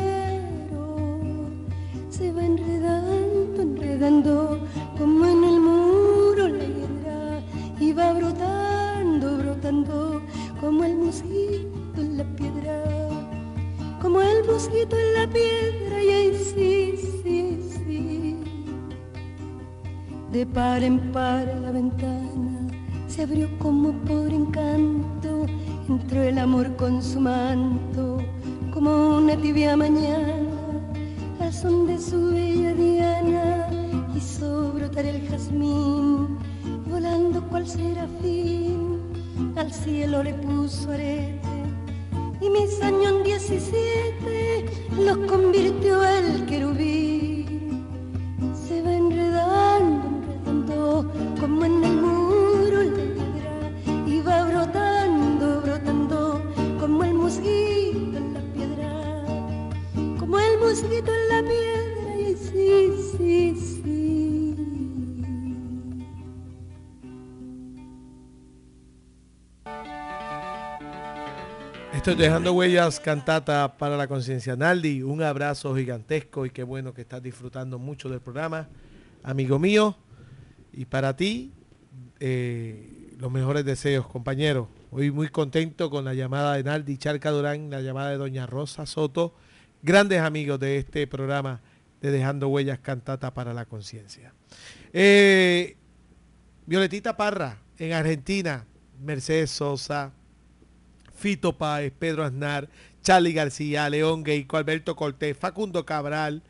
De 20.40 20.46
par 20.46 20.82
en 20.84 21.00
par 21.12 21.46
la 21.62 21.70
ventana 21.70 22.66
se 23.10 23.24
abrió 23.24 23.50
como 23.60 23.92
por 24.08 24.32
encanto, 24.32 25.46
entró 25.90 26.22
el 26.22 26.38
amor 26.38 26.78
con 26.78 27.04
su 27.04 27.20
manto, 27.20 28.20
como 28.74 29.18
una 29.18 29.36
tibia 29.36 29.76
mañana, 29.76 30.48
al 31.42 31.52
son 31.52 31.88
de 31.88 32.00
su 32.00 32.32
bella 32.32 32.74
diana, 32.74 33.68
hizo 34.16 34.72
brotar 34.72 35.06
el 35.08 35.28
jazmín, 35.28 36.38
volando 36.90 37.46
cual 37.50 37.68
serafín 37.68 38.98
al 39.58 39.74
cielo 39.74 40.24
le 40.24 40.36
puso 40.36 40.90
arete 40.90 41.50
y 42.40 42.50
mis 42.50 42.82
años 42.82 43.26
17 43.26 44.66
los 45.04 45.18
Dejando 72.18 72.54
huellas 72.54 73.00
cantata 73.00 73.78
para 73.78 73.96
la 73.96 74.08
conciencia. 74.08 74.56
Naldi, 74.56 75.04
un 75.04 75.22
abrazo 75.22 75.76
gigantesco 75.76 76.46
y 76.46 76.50
qué 76.50 76.64
bueno 76.64 76.94
que 76.94 77.02
estás 77.02 77.22
disfrutando 77.22 77.78
mucho 77.78 78.10
del 78.10 78.20
programa, 78.20 78.68
amigo 79.22 79.60
mío. 79.60 79.96
Y 80.74 80.86
para 80.86 81.16
ti, 81.16 81.54
eh, 82.20 83.14
los 83.20 83.32
mejores 83.32 83.64
deseos, 83.64 84.08
compañero. 84.08 84.70
Hoy 84.92 85.12
muy 85.12 85.30
contento 85.30 85.90
con 85.90 86.04
la 86.04 86.16
llamada 86.16 86.56
de 86.56 86.64
Naldi 86.64 86.98
Charca 86.98 87.30
Durán, 87.30 87.70
la 87.70 87.82
llamada 87.82 88.10
de 88.10 88.18
Doña 88.18 88.48
Rosa 88.48 88.86
Soto, 88.88 89.36
grandes 89.84 90.20
amigos 90.20 90.60
de 90.60 90.78
este 90.78 91.06
programa 91.06 91.62
de 92.02 92.10
Dejando 92.10 92.48
Huellas 92.48 92.80
Cantata 92.80 93.34
para 93.34 93.54
la 93.54 93.66
Conciencia. 93.66 94.34
Eh, 94.94 95.78
Violetita 96.66 97.16
Parra, 97.16 97.60
en 97.78 97.94
Argentina, 97.94 98.66
Mercedes 99.00 99.52
Sosa, 99.52 100.12
Fito 101.20 101.58
Páez, 101.58 101.92
Pedro 101.98 102.24
Aznar, 102.24 102.70
Charlie 103.04 103.34
García, 103.34 103.90
León 103.90 104.24
Geico, 104.24 104.58
Alberto 104.58 104.96
Cortés, 104.96 105.38
Facundo 105.38 105.86
Cabral. 105.86 106.42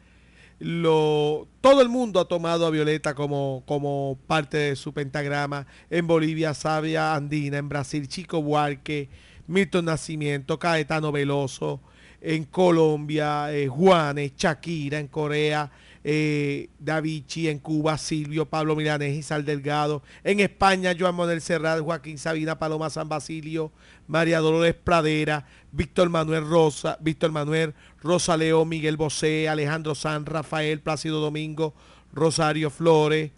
Lo, 0.59 1.47
todo 1.61 1.81
el 1.81 1.87
mundo 1.87 2.19
ha 2.19 2.27
tomado 2.27 2.65
a 2.65 2.69
Violeta 2.69 3.15
como, 3.15 3.63
como 3.65 4.19
parte 4.27 4.57
de 4.57 4.75
su 4.75 4.93
pentagrama. 4.93 5.65
En 5.89 6.05
Bolivia, 6.05 6.53
Sabia 6.53 7.15
Andina. 7.15 7.57
En 7.57 7.69
Brasil, 7.69 8.07
Chico 8.07 8.41
Buarque, 8.41 9.09
Milton 9.47 9.85
Nacimiento, 9.85 10.59
Caetano 10.59 11.11
Veloso. 11.11 11.79
En 12.21 12.43
Colombia, 12.43 13.53
eh, 13.53 13.69
Juanes, 13.69 14.33
Shakira. 14.35 14.99
En 14.99 15.07
Corea, 15.07 15.71
eh, 16.03 16.67
Davichi. 16.77 17.47
En 17.47 17.59
Cuba, 17.59 17.97
Silvio, 17.97 18.45
Pablo 18.45 18.75
Milanés 18.75 19.15
y 19.15 19.23
Sal 19.23 19.45
Delgado. 19.45 20.03
En 20.25 20.41
España, 20.41 20.93
Joan 20.99 21.15
Manuel 21.15 21.39
Serrat, 21.39 21.79
Joaquín 21.79 22.17
Sabina, 22.17 22.59
Paloma 22.59 22.89
San 22.89 23.07
Basilio, 23.07 23.71
María 24.09 24.39
Dolores 24.39 24.73
Pradera, 24.73 25.45
Víctor 25.71 26.09
Manuel 26.09 26.49
Rosa, 26.49 26.97
Víctor 26.99 27.31
Manuel 27.31 27.75
Rosa 28.01 28.35
León, 28.35 28.67
Miguel 28.67 28.97
Bosé, 28.97 29.47
Alejandro 29.47 29.93
San, 29.93 30.25
Rafael 30.25 30.81
Plácido 30.81 31.21
Domingo, 31.21 31.75
Rosario 32.11 32.71
Flores, 32.71 33.31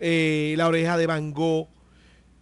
eh, 0.00 0.54
La 0.58 0.66
Oreja 0.66 0.98
de 0.98 1.06
Van 1.06 1.32
Gogh. 1.32 1.68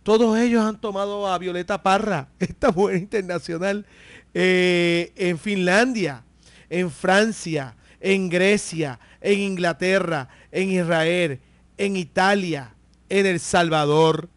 Todos 0.02 0.38
ellos 0.38 0.64
han 0.64 0.80
tomado 0.80 1.28
a 1.28 1.36
Violeta 1.36 1.82
Parra, 1.82 2.30
esta 2.38 2.70
mujer 2.70 2.96
internacional, 2.96 3.84
eh, 4.32 5.12
en 5.14 5.38
Finlandia, 5.38 6.24
en 6.70 6.90
Francia, 6.90 7.76
en 8.00 8.30
Grecia, 8.30 8.98
en 9.20 9.38
Inglaterra, 9.38 10.30
en 10.50 10.70
Israel, 10.70 11.40
en 11.76 11.96
Italia, 11.96 12.74
en 13.10 13.26
El 13.26 13.38
Salvador. 13.38 14.30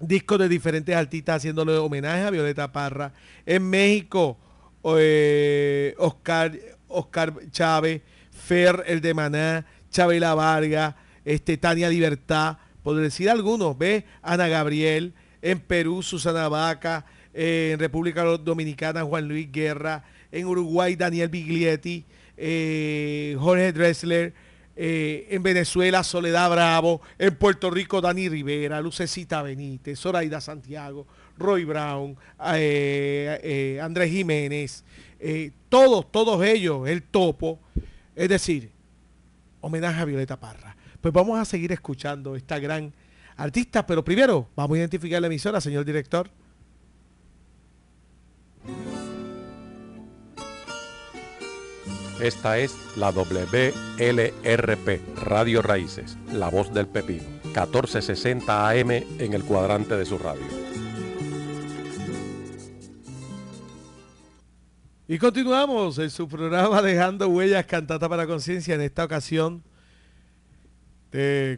Discos 0.00 0.38
de 0.38 0.48
diferentes 0.48 0.94
artistas 0.94 1.36
haciéndole 1.36 1.76
homenaje 1.76 2.22
a 2.22 2.30
Violeta 2.30 2.72
Parra. 2.72 3.12
En 3.44 3.68
México, 3.68 4.38
eh, 4.96 5.94
Oscar, 5.98 6.52
Oscar 6.88 7.34
Chávez, 7.50 8.02
Fer 8.30 8.84
el 8.86 9.00
de 9.00 9.14
Maná, 9.14 9.66
Chabela 9.90 10.34
Vargas, 10.34 10.94
este, 11.24 11.56
Tania 11.56 11.88
Libertad, 11.88 12.58
por 12.82 12.96
decir 12.96 13.28
algunos, 13.28 13.76
ve 13.76 14.06
Ana 14.22 14.48
Gabriel, 14.48 15.12
en 15.42 15.60
Perú 15.60 16.02
Susana 16.02 16.48
Vaca, 16.48 17.04
eh, 17.34 17.70
en 17.74 17.78
República 17.78 18.22
Dominicana 18.22 19.04
Juan 19.04 19.28
Luis 19.28 19.50
Guerra, 19.50 20.04
en 20.32 20.46
Uruguay 20.46 20.96
Daniel 20.96 21.28
Biglietti, 21.28 22.04
eh, 22.36 23.36
Jorge 23.38 23.72
Dressler, 23.72 24.34
eh, 24.80 25.26
en 25.30 25.42
Venezuela 25.42 26.04
Soledad 26.04 26.48
Bravo, 26.50 27.00
en 27.18 27.34
Puerto 27.34 27.68
Rico 27.68 28.00
Dani 28.00 28.28
Rivera, 28.28 28.80
Lucecita 28.80 29.42
Benítez, 29.42 29.98
Zoraida 29.98 30.40
Santiago, 30.40 31.04
Roy 31.36 31.64
Brown, 31.64 32.16
Andrés 32.38 34.10
Jiménez, 34.12 34.84
todos, 35.68 36.12
todos 36.12 36.44
ellos, 36.44 36.88
el 36.88 37.02
topo, 37.02 37.58
es 38.14 38.28
decir, 38.28 38.70
homenaje 39.60 40.00
a 40.00 40.04
Violeta 40.04 40.38
Parra. 40.38 40.76
Pues 41.00 41.12
vamos 41.12 41.38
a 41.40 41.44
seguir 41.44 41.72
escuchando 41.72 42.36
esta 42.36 42.60
gran 42.60 42.92
artista, 43.36 43.84
pero 43.84 44.04
primero 44.04 44.48
vamos 44.54 44.76
a 44.76 44.78
identificar 44.78 45.20
la 45.20 45.26
emisora, 45.26 45.60
señor 45.60 45.84
director. 45.84 46.30
Esta 52.20 52.58
es 52.58 52.76
la 52.96 53.12
WLRP, 53.12 55.00
Radio 55.18 55.62
Raíces, 55.62 56.18
La 56.32 56.48
Voz 56.50 56.74
del 56.74 56.88
Pepino, 56.88 57.22
1460 57.44 58.70
AM 58.70 58.90
en 58.90 59.34
el 59.34 59.44
cuadrante 59.44 59.96
de 59.96 60.04
su 60.04 60.18
radio. 60.18 60.42
Y 65.06 65.16
continuamos 65.18 65.96
en 65.98 66.10
su 66.10 66.26
programa 66.26 66.82
Dejando 66.82 67.28
Huellas, 67.28 67.64
Cantata 67.66 68.08
para 68.08 68.26
Conciencia, 68.26 68.74
en 68.74 68.80
esta 68.80 69.04
ocasión. 69.04 69.62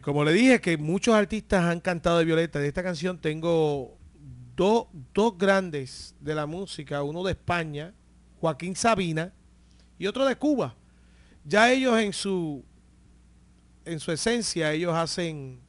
Como 0.03 0.23
le 0.23 0.31
dije 0.31 0.61
que 0.61 0.77
muchos 0.77 1.15
artistas 1.15 1.63
han 1.63 1.79
cantado 1.79 2.19
de 2.19 2.25
Violeta, 2.25 2.59
de 2.59 2.67
esta 2.67 2.83
canción 2.83 3.17
tengo 3.17 3.97
dos, 4.55 4.85
grandes 5.39 6.13
de 6.19 6.35
la 6.35 6.45
música, 6.45 7.01
uno 7.01 7.23
de 7.23 7.31
España, 7.31 7.95
Joaquín 8.39 8.75
Sabina, 8.75 9.33
y 10.01 10.07
otro 10.07 10.25
de 10.25 10.35
Cuba. 10.35 10.73
Ya 11.45 11.71
ellos 11.71 11.95
en 11.99 12.11
su, 12.11 12.65
en 13.85 13.99
su 13.99 14.11
esencia, 14.11 14.71
ellos 14.71 14.95
hacen 14.95 15.59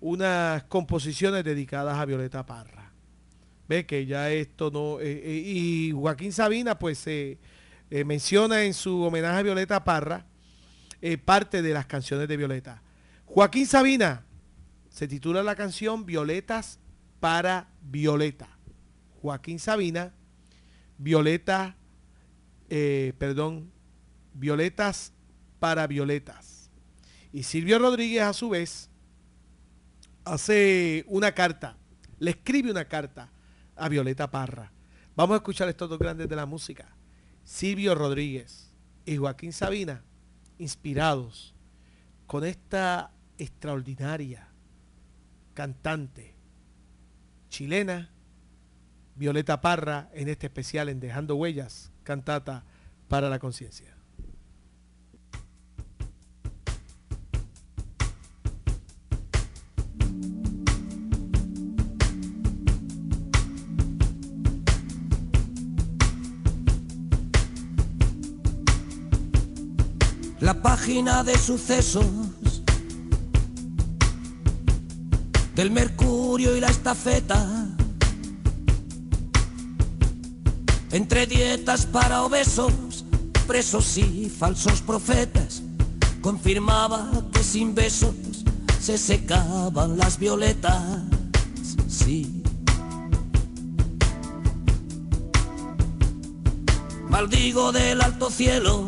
unas 0.00 0.64
composiciones 0.64 1.42
dedicadas 1.44 1.96
a 1.96 2.04
Violeta 2.04 2.44
Parra. 2.44 2.92
Ve 3.66 3.86
que 3.86 4.04
ya 4.04 4.30
esto 4.30 4.70
no... 4.70 5.00
Eh, 5.00 5.12
eh, 5.24 5.42
y 5.46 5.92
Joaquín 5.92 6.30
Sabina 6.30 6.78
pues 6.78 7.06
eh, 7.06 7.38
menciona 8.04 8.64
en 8.64 8.74
su 8.74 9.00
homenaje 9.02 9.38
a 9.38 9.42
Violeta 9.42 9.82
Parra 9.82 10.26
parte 11.24 11.62
de 11.62 11.72
las 11.72 11.86
canciones 11.86 12.28
de 12.28 12.36
Violeta. 12.36 12.82
Joaquín 13.24 13.66
Sabina, 13.66 14.26
se 14.90 15.08
titula 15.08 15.42
la 15.42 15.54
canción 15.54 16.04
Violetas 16.04 16.80
para 17.18 17.68
Violeta. 17.80 18.58
Joaquín 19.22 19.58
Sabina, 19.58 20.12
Violeta, 20.98 21.76
eh, 22.68 23.12
perdón, 23.18 23.70
Violetas 24.34 25.12
para 25.60 25.86
Violetas. 25.86 26.70
Y 27.32 27.42
Silvio 27.42 27.78
Rodríguez 27.78 28.22
a 28.22 28.32
su 28.32 28.48
vez 28.50 28.90
hace 30.24 31.04
una 31.08 31.32
carta, 31.32 31.76
le 32.18 32.30
escribe 32.32 32.70
una 32.70 32.86
carta 32.86 33.30
a 33.76 33.88
Violeta 33.88 34.30
Parra. 34.30 34.72
Vamos 35.16 35.34
a 35.34 35.36
escuchar 35.38 35.68
estos 35.68 35.88
dos 35.88 35.98
grandes 35.98 36.28
de 36.28 36.36
la 36.36 36.46
música. 36.46 36.88
Silvio 37.44 37.94
Rodríguez 37.94 38.72
y 39.04 39.16
Joaquín 39.16 39.52
Sabina, 39.52 40.02
inspirados 40.58 41.54
con 42.26 42.44
esta 42.44 43.12
extraordinaria 43.38 44.48
cantante 45.52 46.34
chilena, 47.48 48.10
Violeta 49.16 49.60
Parra, 49.60 50.10
en 50.12 50.28
este 50.28 50.46
especial 50.46 50.88
en 50.88 50.98
Dejando 50.98 51.36
Huellas, 51.36 51.92
cantata 52.04 52.62
para 53.08 53.28
la 53.28 53.38
conciencia. 53.40 53.94
La 70.40 70.60
página 70.60 71.24
de 71.24 71.38
sucesos 71.38 72.04
del 75.54 75.70
mercurio 75.70 76.56
y 76.56 76.60
la 76.60 76.68
estafeta. 76.68 77.74
Entre 80.94 81.26
dietas 81.26 81.86
para 81.86 82.22
obesos, 82.22 82.72
presos 83.48 83.98
y 83.98 84.30
falsos 84.30 84.80
profetas, 84.80 85.60
confirmaba 86.20 87.10
que 87.32 87.42
sin 87.42 87.74
besos 87.74 88.14
se 88.80 88.96
secaban 88.96 89.98
las 89.98 90.20
violetas. 90.20 91.02
Sí. 91.88 92.44
Maldigo 97.08 97.72
del 97.72 98.00
alto 98.00 98.30
cielo 98.30 98.86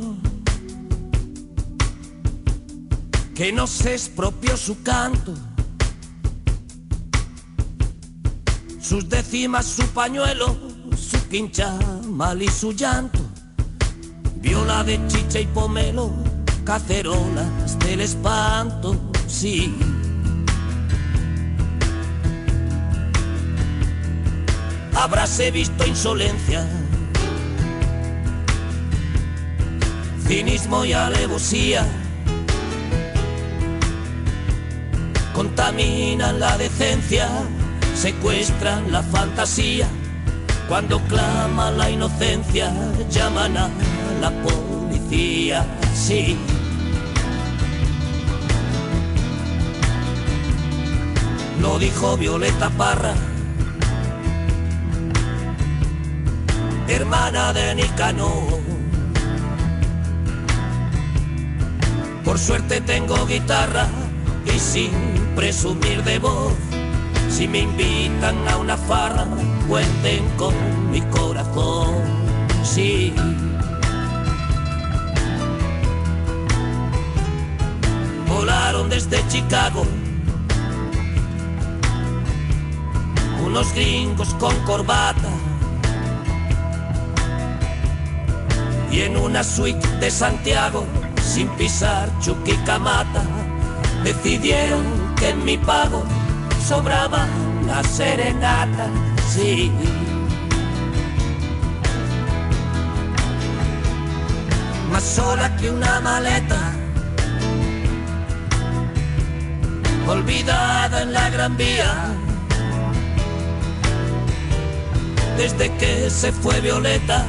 que 3.34 3.52
no 3.52 3.66
se 3.66 3.94
expropió 3.94 4.56
su 4.56 4.80
canto 4.84 5.34
sus 8.86 9.08
décimas, 9.08 9.66
su 9.66 9.82
pañuelo, 9.88 10.56
su 11.26 11.30
quincha 11.30 11.76
mal 12.04 12.40
y 12.40 12.48
su 12.48 12.72
llanto, 12.72 13.18
viola 14.36 14.84
de 14.84 15.00
chicha 15.08 15.40
y 15.40 15.46
pomelo, 15.46 16.12
cacerolas 16.64 17.78
del 17.80 18.00
espanto, 18.00 18.96
sí. 19.26 19.76
Habráse 24.94 25.50
visto 25.50 25.86
insolencia, 25.86 26.64
cinismo 30.26 30.84
y 30.84 30.92
alevosía, 30.92 31.86
contaminan 35.34 36.38
la 36.40 36.56
decencia 36.56 37.28
secuestran 37.96 38.92
la 38.92 39.02
fantasía. 39.02 39.88
Cuando 40.68 41.00
clama 41.02 41.70
la 41.70 41.90
inocencia, 41.90 42.72
llaman 43.08 43.56
a 43.56 43.70
la 44.20 44.30
policía. 44.42 45.64
Sí. 45.94 46.36
Lo 51.60 51.78
dijo 51.78 52.16
Violeta 52.16 52.68
Parra, 52.70 53.14
hermana 56.88 57.52
de 57.52 57.74
Nicanor. 57.76 58.60
Por 62.24 62.38
suerte 62.38 62.80
tengo 62.80 63.24
guitarra 63.26 63.86
y 64.52 64.58
sin 64.58 64.90
presumir 65.36 66.02
de 66.02 66.18
voz 66.18 66.52
si 67.28 67.46
me 67.46 67.60
invitan 67.60 68.48
a 68.48 68.56
una 68.56 68.76
farra, 68.76 69.26
cuenten 69.68 70.28
con 70.36 70.54
mi 70.90 71.00
corazón. 71.02 71.94
Sí. 72.62 73.12
Volaron 78.28 78.88
desde 78.88 79.26
Chicago 79.28 79.86
unos 83.44 83.72
gringos 83.74 84.34
con 84.34 84.54
corbata 84.64 85.28
y 88.90 89.00
en 89.00 89.16
una 89.16 89.44
suite 89.44 89.86
de 90.00 90.10
Santiago 90.10 90.84
sin 91.22 91.48
pisar 91.50 92.10
Chuquicamata 92.20 93.22
decidieron 94.02 94.84
que 95.16 95.30
en 95.30 95.44
mi 95.44 95.56
pago 95.58 96.02
sobraba 96.66 97.26
la 97.66 97.82
serenata, 97.82 98.86
sí. 99.28 99.70
Más 104.92 105.02
sola 105.02 105.54
que 105.56 105.70
una 105.70 106.00
maleta, 106.00 106.72
olvidada 110.06 111.02
en 111.02 111.12
la 111.12 111.28
gran 111.30 111.56
vía. 111.56 111.92
Desde 115.36 115.70
que 115.76 116.08
se 116.08 116.32
fue 116.32 116.60
Violeta, 116.60 117.26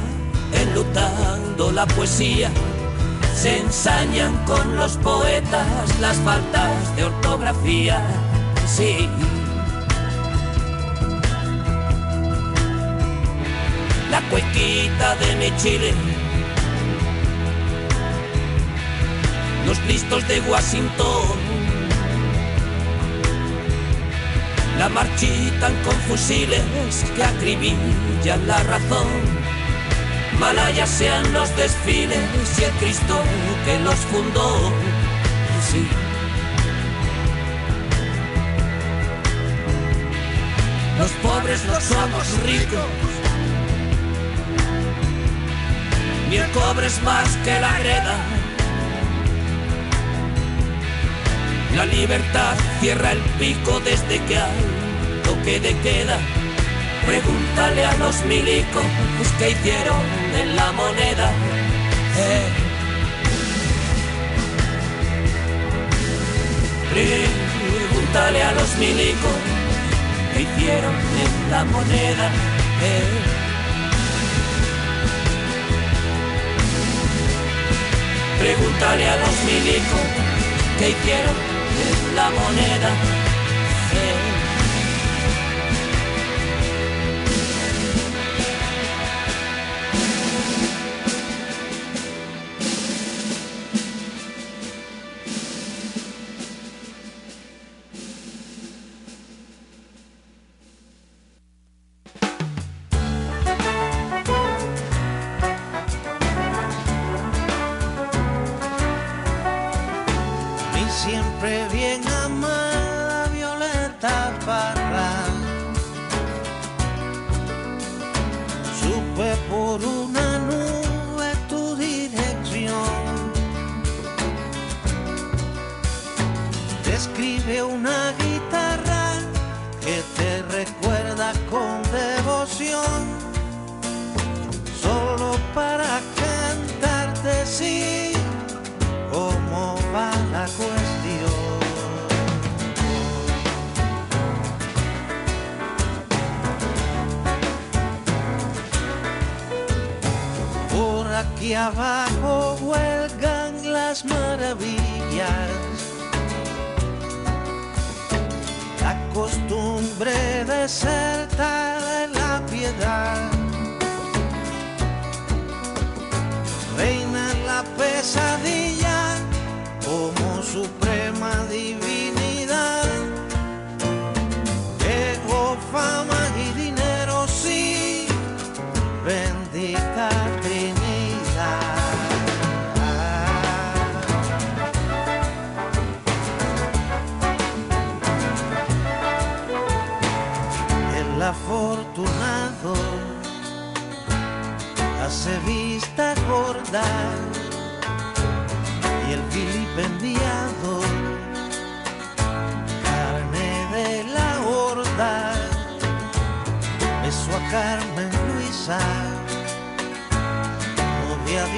enlutando 0.52 1.72
la 1.72 1.86
poesía, 1.86 2.50
se 3.34 3.58
ensañan 3.58 4.34
con 4.46 4.76
los 4.76 4.96
poetas 4.96 5.66
las 6.00 6.16
faltas 6.18 6.96
de 6.96 7.04
ortografía 7.04 8.02
cerquita 14.30 15.16
de 15.16 15.36
mi 15.36 15.56
Chile. 15.56 15.94
Los 19.66 19.78
listos 19.86 20.26
de 20.28 20.40
Washington 20.40 21.38
la 24.78 24.88
marchitan 24.88 25.74
con 25.84 25.94
fusiles 26.08 26.62
que 27.16 27.24
acribillan 27.24 28.46
la 28.46 28.62
razón. 28.62 29.08
Malayas 30.38 30.88
sean 30.88 31.32
los 31.32 31.54
desfiles 31.56 32.18
y 32.58 32.64
el 32.64 32.70
Cristo 32.72 33.20
que 33.64 33.78
los 33.80 33.96
fundó. 33.96 34.72
Sí. 35.70 35.86
Los 40.98 41.10
pobres 41.22 41.64
no 41.64 41.80
somos 41.80 42.42
ricos. 42.44 43.27
Ni 46.28 46.36
el 46.36 46.50
cobre 46.50 46.86
es 46.86 47.02
más 47.02 47.36
que 47.44 47.58
la 47.58 47.78
greda. 47.78 48.16
La 51.74 51.86
libertad 51.86 52.54
cierra 52.80 53.12
el 53.12 53.20
pico 53.38 53.80
desde 53.80 54.18
que 54.26 54.36
hay 54.36 54.78
toque 55.24 55.60
de 55.60 55.74
queda. 55.78 56.18
Pregúntale 57.06 57.84
a 57.84 57.96
los 57.96 58.24
milicos 58.26 58.84
que 59.38 59.50
hicieron 59.50 60.02
en 60.38 60.56
la 60.56 60.72
moneda. 60.72 61.30
Eh. 62.18 62.48
Pregúntale 66.92 68.42
a 68.42 68.52
los 68.52 68.76
milicos 68.76 69.38
que 70.34 70.42
hicieron 70.42 70.94
en 70.94 71.50
la 71.50 71.64
moneda. 71.64 72.26
Eh. 72.82 73.37
Pregúntale 78.38 79.08
a 79.08 79.16
los 79.16 79.44
milicos 79.44 80.00
que 80.78 80.90
hicieron 80.90 81.34
la 82.14 82.30
moneda. 82.30 83.17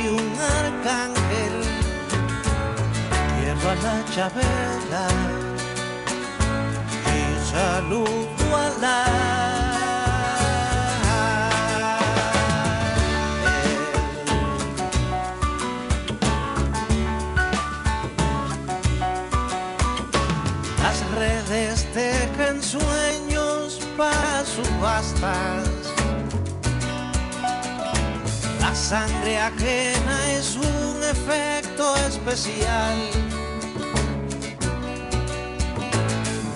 De 0.02 0.10
un 0.10 0.32
arcángel 0.38 1.54
quiero 3.36 3.70
a 3.70 3.74
la 3.74 4.04
chabela 4.14 5.06
y 7.16 7.50
saludo 7.50 8.56
a 8.56 8.68
la 8.80 9.30
Las 20.82 21.00
redes 21.14 21.86
tejen 21.92 22.62
sueños 22.62 23.80
para 23.96 24.44
subastas. 24.44 25.69
Sangre 28.90 29.38
ajena 29.38 30.32
es 30.32 30.56
un 30.56 30.96
efecto 31.04 31.94
especial. 32.08 32.98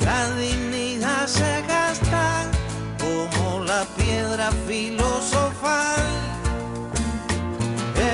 La 0.04 0.30
dignidad 0.34 1.28
se 1.28 1.62
gasta 1.68 2.50
como 2.98 3.60
la 3.60 3.84
piedra 3.96 4.50
filosofal. 4.66 6.02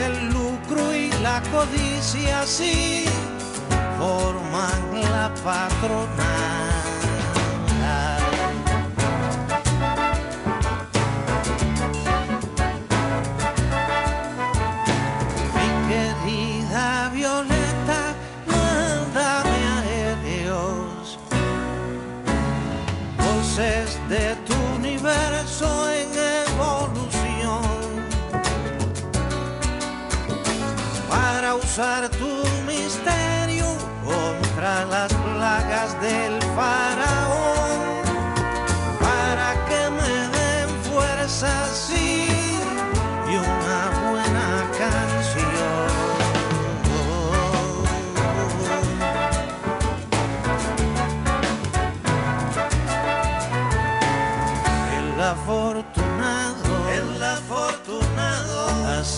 El 0.03 0.29
lucro 0.35 0.95
y 0.95 1.11
la 1.23 1.41
codicia 1.51 2.47
sí 2.47 3.07
forman 3.99 5.01
la 5.01 5.33
patronal. 5.43 6.50
Tu 31.81 32.45
misterio 32.67 33.65
contra 34.05 34.85
las 34.85 35.11
plagas 35.15 35.99
del 36.03 36.43
faraón, 36.55 36.90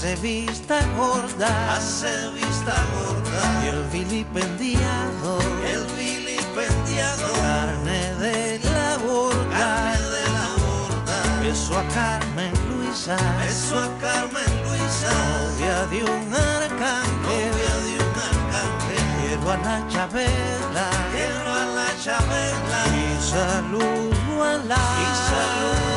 hace 0.02 0.16
vista 0.16 0.80
gorda, 0.98 1.74
hace 1.76 2.30
vista 2.30 2.74
gorda, 2.92 3.64
y 3.64 3.68
el 3.68 3.84
vilipendiado, 3.84 5.38
el 5.64 5.84
vilipendiado, 5.96 7.32
carne 7.34 8.12
de 8.16 8.58
la 8.64 8.96
gorda, 8.96 9.48
carne 9.56 10.00
de 10.00 10.24
la 10.34 10.48
gorda, 10.58 11.40
beso 11.40 11.78
a 11.78 11.84
Carmen 11.94 12.52
Luisa, 12.68 13.16
beso 13.44 13.78
a 13.78 13.86
Carmen 14.00 14.52
Luisa, 14.66 15.12
novia 15.38 15.86
de 15.86 16.02
un 16.02 16.34
arcángel, 16.34 17.50
novia 17.52 17.74
de 17.84 17.92
un 18.02 18.14
arcángel, 18.26 19.04
quiero 19.20 19.52
a 19.52 19.56
la 19.56 19.88
Chabela, 19.88 20.90
quiero 21.12 21.54
a 21.54 21.64
la 21.76 21.88
Chabela, 22.02 22.80
y 22.90 23.22
saludo 23.22 24.42
a 24.42 24.54
la, 24.64 24.74
y 24.74 25.14
saludo 25.30 25.91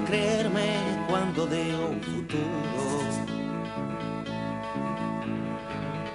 creerme 0.00 1.06
cuando 1.08 1.46
digo 1.46 1.88
un 1.88 2.00
futuro. 2.00 3.02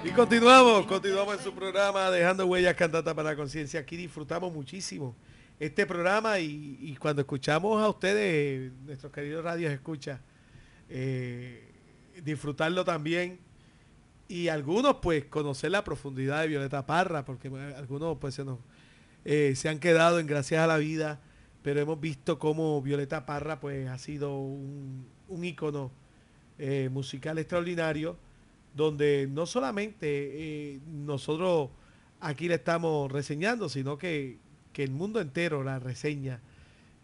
Y 0.04 0.10
continuamos, 0.10 0.86
continuamos 0.86 1.36
en 1.38 1.44
su 1.44 1.52
programa 1.52 2.10
Dejando 2.10 2.46
Huellas 2.46 2.74
Cantata 2.74 3.14
para 3.14 3.30
la 3.30 3.36
Conciencia. 3.36 3.80
Aquí 3.80 3.96
disfrutamos 3.96 4.52
muchísimo 4.52 5.14
este 5.60 5.86
programa 5.86 6.38
y, 6.38 6.78
y 6.80 6.96
cuando 6.96 7.22
escuchamos 7.22 7.82
a 7.82 7.88
ustedes, 7.88 8.72
nuestros 8.84 9.12
queridos 9.12 9.44
radios 9.44 9.72
escucha, 9.72 10.20
eh, 10.88 11.72
disfrutarlo 12.22 12.84
también. 12.84 13.38
Y 14.28 14.48
algunos 14.48 14.96
pues 14.96 15.24
conocer 15.24 15.70
la 15.70 15.84
profundidad 15.84 16.42
de 16.42 16.48
Violeta 16.48 16.84
Parra, 16.84 17.24
porque 17.24 17.48
algunos 17.76 18.18
pues 18.18 18.34
se 18.34 18.44
nos 18.44 18.58
eh, 19.24 19.54
se 19.56 19.68
han 19.68 19.78
quedado 19.78 20.20
en 20.20 20.26
Gracias 20.26 20.60
a 20.60 20.66
la 20.66 20.78
Vida, 20.78 21.20
pero 21.62 21.80
hemos 21.80 22.00
visto 22.00 22.38
cómo 22.38 22.80
Violeta 22.82 23.26
Parra 23.26 23.60
pues 23.60 23.88
ha 23.88 23.98
sido 23.98 24.38
un, 24.38 25.06
un 25.28 25.44
ícono 25.44 25.90
eh, 26.58 26.88
musical 26.90 27.38
extraordinario 27.38 28.16
donde 28.74 29.28
no 29.30 29.46
solamente 29.46 30.06
eh, 30.06 30.80
nosotros 30.86 31.70
aquí 32.20 32.48
le 32.48 32.56
estamos 32.56 33.10
reseñando, 33.10 33.68
sino 33.68 33.98
que, 33.98 34.38
que, 34.72 34.84
el 34.84 34.90
mundo 34.90 35.20
entero 35.20 35.62
la 35.62 35.78
reseña. 35.78 36.40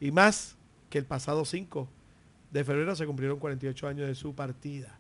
Y 0.01 0.11
más 0.11 0.57
que 0.91 0.99
el 0.99 1.05
pasado 1.05 1.45
5 1.45 1.89
de 2.51 2.65
febrero 2.65 2.95
se 2.95 3.07
cumplieron 3.07 3.39
48 3.39 3.89
años 3.89 4.07
de 4.07 4.15
su 4.15 4.35
partida. 4.35 4.99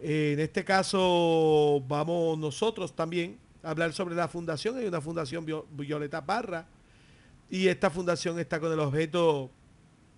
Eh, 0.00 0.32
en 0.34 0.40
este 0.40 0.64
caso 0.64 1.82
vamos 1.86 2.38
nosotros 2.38 2.94
también 2.94 3.38
a 3.62 3.70
hablar 3.70 3.92
sobre 3.92 4.14
la 4.14 4.28
fundación. 4.28 4.76
Hay 4.76 4.86
una 4.86 5.00
fundación 5.00 5.46
Violeta 5.70 6.24
Parra 6.24 6.66
y 7.52 7.68
esta 7.68 7.90
fundación 7.90 8.38
está 8.38 8.58
con 8.58 8.72
el 8.72 8.80
objeto, 8.80 9.50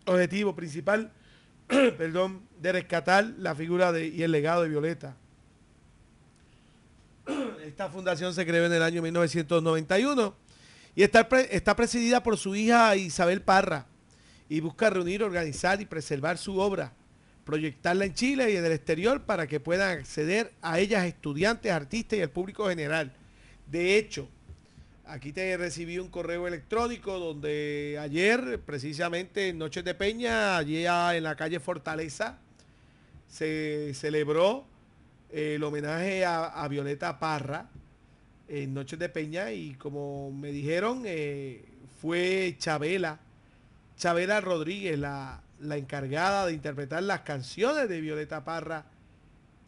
objetivo 0.07 0.55
principal 0.55 1.11
perdón, 1.67 2.43
de 2.61 2.71
rescatar 2.71 3.25
la 3.39 3.57
figura 3.57 3.91
de, 3.91 4.07
y 4.07 4.23
el 4.23 4.31
legado 4.31 4.63
de 4.63 4.69
Violeta 4.69 5.17
esta 7.67 7.89
fundación 7.91 8.33
se 8.33 8.47
creó 8.47 8.67
en 8.67 8.73
el 8.73 8.85
año 8.85 9.03
1991 9.03 10.33
y 10.95 11.03
está, 11.03 11.29
está 11.51 11.75
presidida 11.75 12.23
por 12.23 12.39
su 12.39 12.55
hija 12.55 12.95
Isabel 12.95 13.43
Parra 13.43 13.87
y 14.49 14.61
busca 14.61 14.89
reunir, 14.89 15.25
organizar 15.25 15.81
y 15.81 15.87
preservar 15.87 16.39
su 16.39 16.61
obra, 16.61 16.93
proyectarla 17.45 18.05
en 18.05 18.15
Chile 18.15 18.53
y 18.53 18.57
en 18.57 18.65
el 18.65 18.71
exterior 18.71 19.23
para 19.23 19.49
que 19.49 19.59
puedan 19.59 19.99
acceder 19.99 20.53
a 20.63 20.79
ellas 20.79 21.05
estudiantes, 21.05 21.73
artistas 21.73 22.17
y 22.17 22.23
el 22.23 22.31
público 22.31 22.69
general. 22.69 23.13
De 23.67 23.99
hecho, 23.99 24.29
aquí 25.07 25.33
te 25.33 25.57
recibí 25.57 25.99
un 25.99 26.09
correo 26.09 26.47
electrónico 26.47 27.19
donde 27.19 27.99
ayer, 28.01 28.61
precisamente 28.65 29.49
en 29.49 29.59
Noches 29.59 29.85
de 29.85 29.95
Peña, 29.95 30.57
allí 30.57 30.87
en 30.87 31.23
la 31.23 31.37
calle 31.37 31.61
Fortaleza, 31.61 32.39
se 33.29 33.93
celebró 33.95 34.65
el 35.31 35.63
homenaje 35.63 36.25
a, 36.25 36.45
a, 36.47 36.69
Violeta 36.69 37.19
Parra 37.19 37.69
en 38.49 38.73
Noches 38.73 38.99
de 38.99 39.09
Peña 39.09 39.51
y 39.51 39.75
como 39.75 40.31
me 40.31 40.53
dijeron 40.53 41.03
eh, 41.05 41.65
fue 42.01 42.55
Chabela, 42.59 43.19
Chabela 43.97 44.41
Rodríguez 44.41 44.99
la, 44.99 45.43
la, 45.61 45.77
encargada 45.77 46.47
de 46.47 46.53
interpretar 46.53 47.03
las 47.03 47.21
canciones 47.21 47.89
de 47.89 48.01
Violeta 48.01 48.45
Parra 48.45 48.87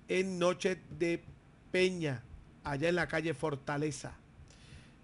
en 0.08 0.38
Noches 0.38 0.78
de 0.98 1.20
Peña, 1.72 2.22
allá 2.62 2.88
en 2.88 2.94
la 2.94 3.08
calle 3.08 3.34
Fortaleza. 3.34 4.16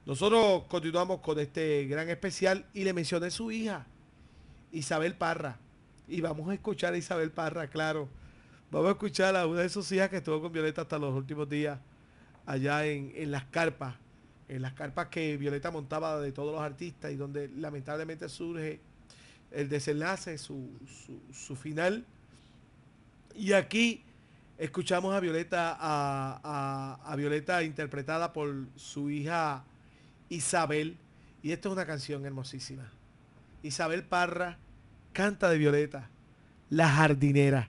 Nosotros 0.04 0.64
continuamos 0.68 1.20
con 1.20 1.38
este 1.38 1.86
gran 1.86 2.08
especial 2.08 2.66
y 2.74 2.84
le 2.84 2.92
mencioné 2.92 3.30
su 3.30 3.50
hija, 3.50 3.86
Isabel 4.72 5.14
Parra. 5.14 5.58
Y 6.08 6.20
vamos 6.20 6.50
a 6.50 6.54
escuchar 6.54 6.94
a 6.94 6.96
Isabel 6.96 7.30
Parra, 7.30 7.68
claro 7.68 8.08
Vamos 8.72 8.88
a 8.88 8.92
escuchar 8.92 9.36
a 9.36 9.46
una 9.46 9.60
de 9.60 9.68
sus 9.68 9.92
hijas 9.92 10.08
que 10.08 10.16
estuvo 10.16 10.40
con 10.40 10.50
Violeta 10.50 10.80
hasta 10.80 10.98
los 10.98 11.14
últimos 11.14 11.46
días 11.46 11.78
allá 12.46 12.86
en, 12.86 13.12
en 13.14 13.30
las 13.30 13.44
carpas, 13.44 13.96
en 14.48 14.62
las 14.62 14.72
carpas 14.72 15.08
que 15.08 15.36
Violeta 15.36 15.70
montaba 15.70 16.18
de 16.18 16.32
todos 16.32 16.52
los 16.52 16.62
artistas 16.62 17.12
y 17.12 17.16
donde 17.16 17.48
lamentablemente 17.48 18.30
surge 18.30 18.80
el 19.50 19.68
desenlace, 19.68 20.38
su, 20.38 20.70
su, 20.88 21.20
su 21.34 21.54
final. 21.54 22.06
Y 23.34 23.52
aquí 23.52 24.02
escuchamos 24.56 25.14
a 25.14 25.20
Violeta, 25.20 25.76
a, 25.78 26.40
a, 26.42 27.12
a, 27.12 27.16
Violeta 27.16 27.62
interpretada 27.62 28.32
por 28.32 28.68
su 28.76 29.10
hija 29.10 29.64
Isabel. 30.32 30.96
Y 31.42 31.52
esta 31.52 31.68
es 31.68 31.72
una 31.72 31.86
canción 31.86 32.24
hermosísima. 32.24 32.90
Isabel 33.62 34.04
Parra 34.04 34.58
canta 35.12 35.50
de 35.50 35.58
Violeta, 35.58 36.08
La 36.70 36.88
jardinera. 36.88 37.68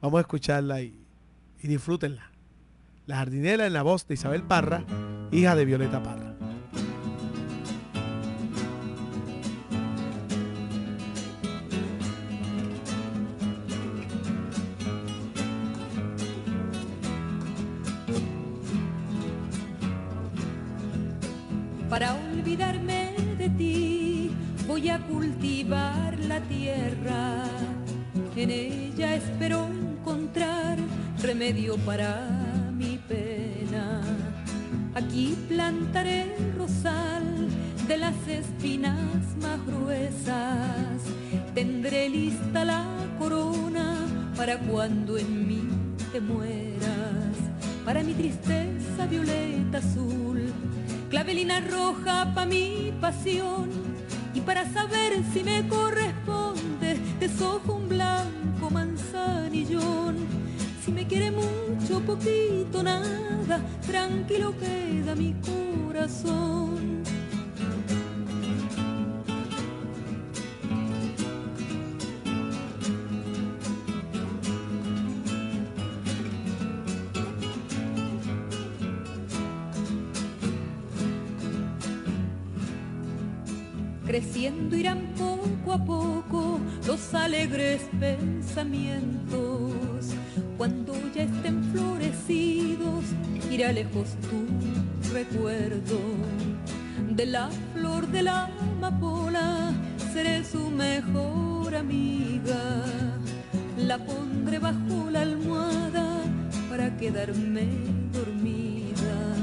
Vamos 0.00 0.18
a 0.18 0.20
escucharla 0.22 0.82
y, 0.82 0.94
y 1.60 1.68
disfrútenla. 1.68 2.30
La 3.06 3.16
jardinera 3.16 3.66
en 3.66 3.72
la 3.72 3.82
voz 3.82 4.06
de 4.06 4.14
Isabel 4.14 4.42
Parra, 4.42 4.84
hija 5.32 5.56
de 5.56 5.64
Violeta 5.64 6.02
Parra. 6.02 6.37
Ella 28.58 29.14
espero 29.14 29.66
encontrar 29.66 30.78
remedio 31.22 31.76
para 31.78 32.10
mi 32.76 32.98
pena. 33.08 34.00
Aquí 34.94 35.36
plantaré 35.48 36.34
el 36.36 36.54
rosal 36.56 37.48
de 37.86 37.96
las 37.96 38.16
espinas 38.26 39.36
más 39.40 39.64
gruesas. 39.66 41.02
Tendré 41.54 42.08
lista 42.08 42.64
la 42.64 42.84
corona 43.18 44.06
para 44.36 44.58
cuando 44.58 45.18
en 45.18 45.48
mí 45.48 45.68
te 46.12 46.20
mueras. 46.20 47.36
Para 47.84 48.02
mi 48.02 48.14
tristeza 48.14 49.06
violeta 49.08 49.78
azul, 49.78 50.52
clavelina 51.10 51.60
roja 51.60 52.32
para 52.34 52.46
mi 52.46 52.92
pasión. 53.00 53.68
Y 54.34 54.40
para 54.40 54.70
saber 54.72 55.22
si 55.32 55.42
me 55.42 55.66
corresponde, 55.68 56.98
desojo 57.18 57.74
un 57.74 57.88
blanco 57.88 58.37
manzanillón. 58.70 60.16
Si 60.84 60.92
me 60.92 61.06
quiere 61.06 61.30
mucho, 61.30 62.00
poquito, 62.00 62.82
nada, 62.82 63.60
tranquilo 63.86 64.54
queda 64.58 65.14
mi 65.14 65.34
corazón. 65.34 66.78
creciendo 84.08 84.74
irán 84.74 85.14
poco 85.18 85.72
a 85.74 85.84
poco 85.84 86.17
alegres 87.14 87.82
pensamientos. 87.98 90.12
Cuando 90.56 90.94
ya 91.14 91.22
estén 91.22 91.64
florecidos, 91.72 93.04
irá 93.50 93.72
lejos 93.72 94.08
tu 94.28 94.46
recuerdo. 95.12 95.98
De 97.10 97.26
la 97.26 97.50
flor 97.74 98.06
de 98.08 98.22
la 98.22 98.50
amapola 98.76 99.72
seré 100.12 100.44
su 100.44 100.70
mejor 100.70 101.74
amiga. 101.74 102.84
La 103.76 103.98
pondré 103.98 104.58
bajo 104.58 105.10
la 105.10 105.22
almohada 105.22 106.22
para 106.68 106.96
quedarme 106.96 107.66
dormida. 108.12 109.34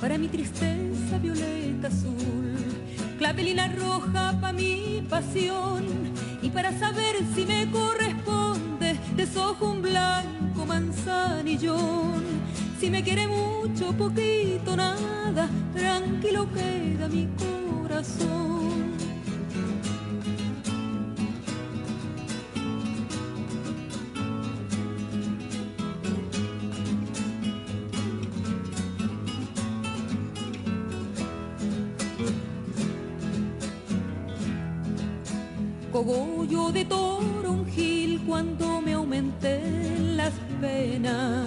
Para 0.00 0.18
mi 0.18 0.28
tristeza 0.28 1.18
violeta 1.20 1.88
azul, 1.88 2.54
clavelina 3.18 3.68
roja 3.68 4.38
para 4.40 4.52
mi 4.52 5.04
pasión. 5.08 6.07
Y 6.42 6.50
para 6.50 6.72
saber 6.78 7.16
si 7.34 7.44
me 7.44 7.70
corresponde, 7.70 8.98
desojo 9.16 9.72
un 9.72 9.82
blanco 9.82 10.64
manzanillón. 10.66 12.22
Si 12.78 12.90
me 12.90 13.02
quiere 13.02 13.26
mucho, 13.26 13.92
poquito, 13.92 14.76
nada, 14.76 15.48
tranquilo 15.74 16.48
queda 16.52 17.08
mi 17.08 17.28
corazón. 17.36 18.77
De 36.72 36.84
toronjil 36.84 38.20
cuando 38.26 38.80
me 38.80 38.92
aumenten 38.92 40.16
las 40.16 40.32
penas. 40.60 41.46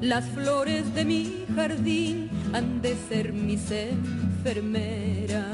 Las 0.00 0.24
flores 0.26 0.94
de 0.94 1.04
mi 1.04 1.44
jardín 1.54 2.28
han 2.52 2.82
de 2.82 2.96
ser 3.08 3.32
mis 3.32 3.70
enfermeras. 3.70 5.44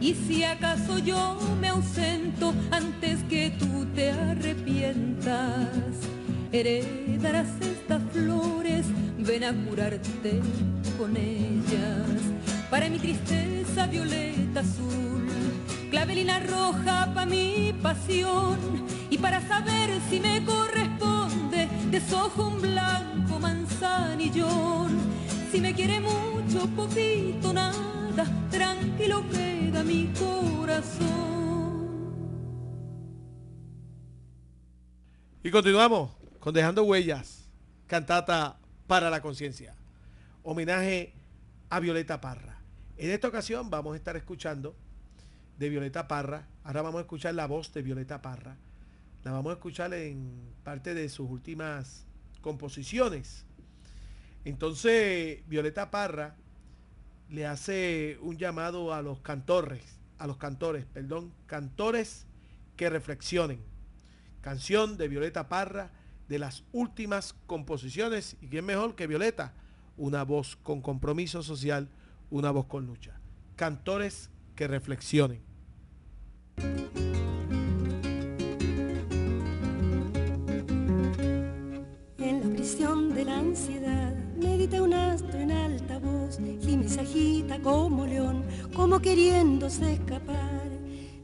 Y 0.00 0.14
si 0.14 0.44
acaso 0.44 0.98
yo 0.98 1.38
me 1.60 1.68
ausento 1.68 2.54
antes 2.70 3.22
que 3.24 3.50
tú 3.58 3.86
te 3.94 4.10
arrepientas, 4.10 5.68
heredarás 6.52 7.48
estas 7.60 8.02
flores, 8.12 8.86
ven 9.18 9.44
a 9.44 9.52
curarte 9.52 10.40
con 10.98 11.16
ellas. 11.16 12.06
Para 12.70 12.88
mi 12.90 12.98
tristeza 12.98 13.86
violeta 13.86 14.60
azul, 14.60 15.27
clavelina 15.90 16.40
roja 16.40 17.12
pa' 17.14 17.26
mi 17.26 17.74
pasión 17.82 18.58
y 19.10 19.18
para 19.18 19.40
saber 19.40 19.90
si 20.08 20.20
me 20.20 20.44
corresponde 20.44 21.68
desojo 21.90 22.48
un 22.48 22.60
blanco 22.60 23.38
manzanillón 23.38 24.98
si 25.50 25.60
me 25.60 25.74
quiere 25.74 26.00
mucho 26.00 26.66
poquito 26.76 27.52
nada 27.52 28.24
tranquilo 28.50 29.24
queda 29.30 29.82
mi 29.82 30.12
corazón 30.18 31.28
Y 35.40 35.50
continuamos 35.50 36.10
con 36.40 36.52
Dejando 36.52 36.82
Huellas, 36.82 37.48
cantata 37.86 38.58
para 38.86 39.08
la 39.08 39.22
conciencia. 39.22 39.74
Homenaje 40.42 41.14
a 41.70 41.80
Violeta 41.80 42.20
Parra. 42.20 42.60
En 42.98 43.10
esta 43.10 43.28
ocasión 43.28 43.70
vamos 43.70 43.94
a 43.94 43.96
estar 43.96 44.14
escuchando 44.16 44.74
de 45.58 45.68
Violeta 45.68 46.08
Parra. 46.08 46.46
Ahora 46.64 46.82
vamos 46.82 47.00
a 47.00 47.02
escuchar 47.02 47.34
la 47.34 47.46
voz 47.46 47.72
de 47.72 47.82
Violeta 47.82 48.22
Parra. 48.22 48.56
La 49.24 49.32
vamos 49.32 49.50
a 49.50 49.54
escuchar 49.54 49.92
en 49.92 50.54
parte 50.62 50.94
de 50.94 51.08
sus 51.08 51.28
últimas 51.28 52.06
composiciones. 52.40 53.44
Entonces, 54.44 55.42
Violeta 55.48 55.90
Parra 55.90 56.36
le 57.28 57.46
hace 57.46 58.18
un 58.22 58.38
llamado 58.38 58.94
a 58.94 59.02
los 59.02 59.20
cantores, 59.20 59.98
a 60.18 60.26
los 60.26 60.38
cantores, 60.38 60.86
perdón, 60.86 61.34
cantores 61.46 62.26
que 62.76 62.88
reflexionen. 62.88 63.60
Canción 64.40 64.96
de 64.96 65.08
Violeta 65.08 65.48
Parra, 65.48 65.90
de 66.28 66.38
las 66.38 66.62
últimas 66.72 67.34
composiciones. 67.46 68.36
¿Y 68.40 68.46
quién 68.46 68.64
mejor 68.64 68.94
que 68.94 69.08
Violeta? 69.08 69.54
Una 69.96 70.22
voz 70.22 70.56
con 70.56 70.80
compromiso 70.80 71.42
social, 71.42 71.88
una 72.30 72.52
voz 72.52 72.66
con 72.66 72.86
lucha. 72.86 73.20
Cantores 73.56 74.30
que 74.54 74.68
reflexionen. 74.68 75.47
En 82.18 82.40
la 82.40 82.56
prisión 82.56 83.14
de 83.14 83.24
la 83.24 83.38
ansiedad 83.38 84.14
medita 84.36 84.82
un 84.82 84.94
astro 84.94 85.38
en 85.38 85.52
alta 85.52 85.98
voz, 85.98 86.38
gime 86.60 86.88
se 86.88 87.00
agita 87.00 87.58
como 87.60 88.06
león, 88.06 88.44
como 88.74 89.00
queriéndose 89.00 89.94
escapar. 89.94 90.68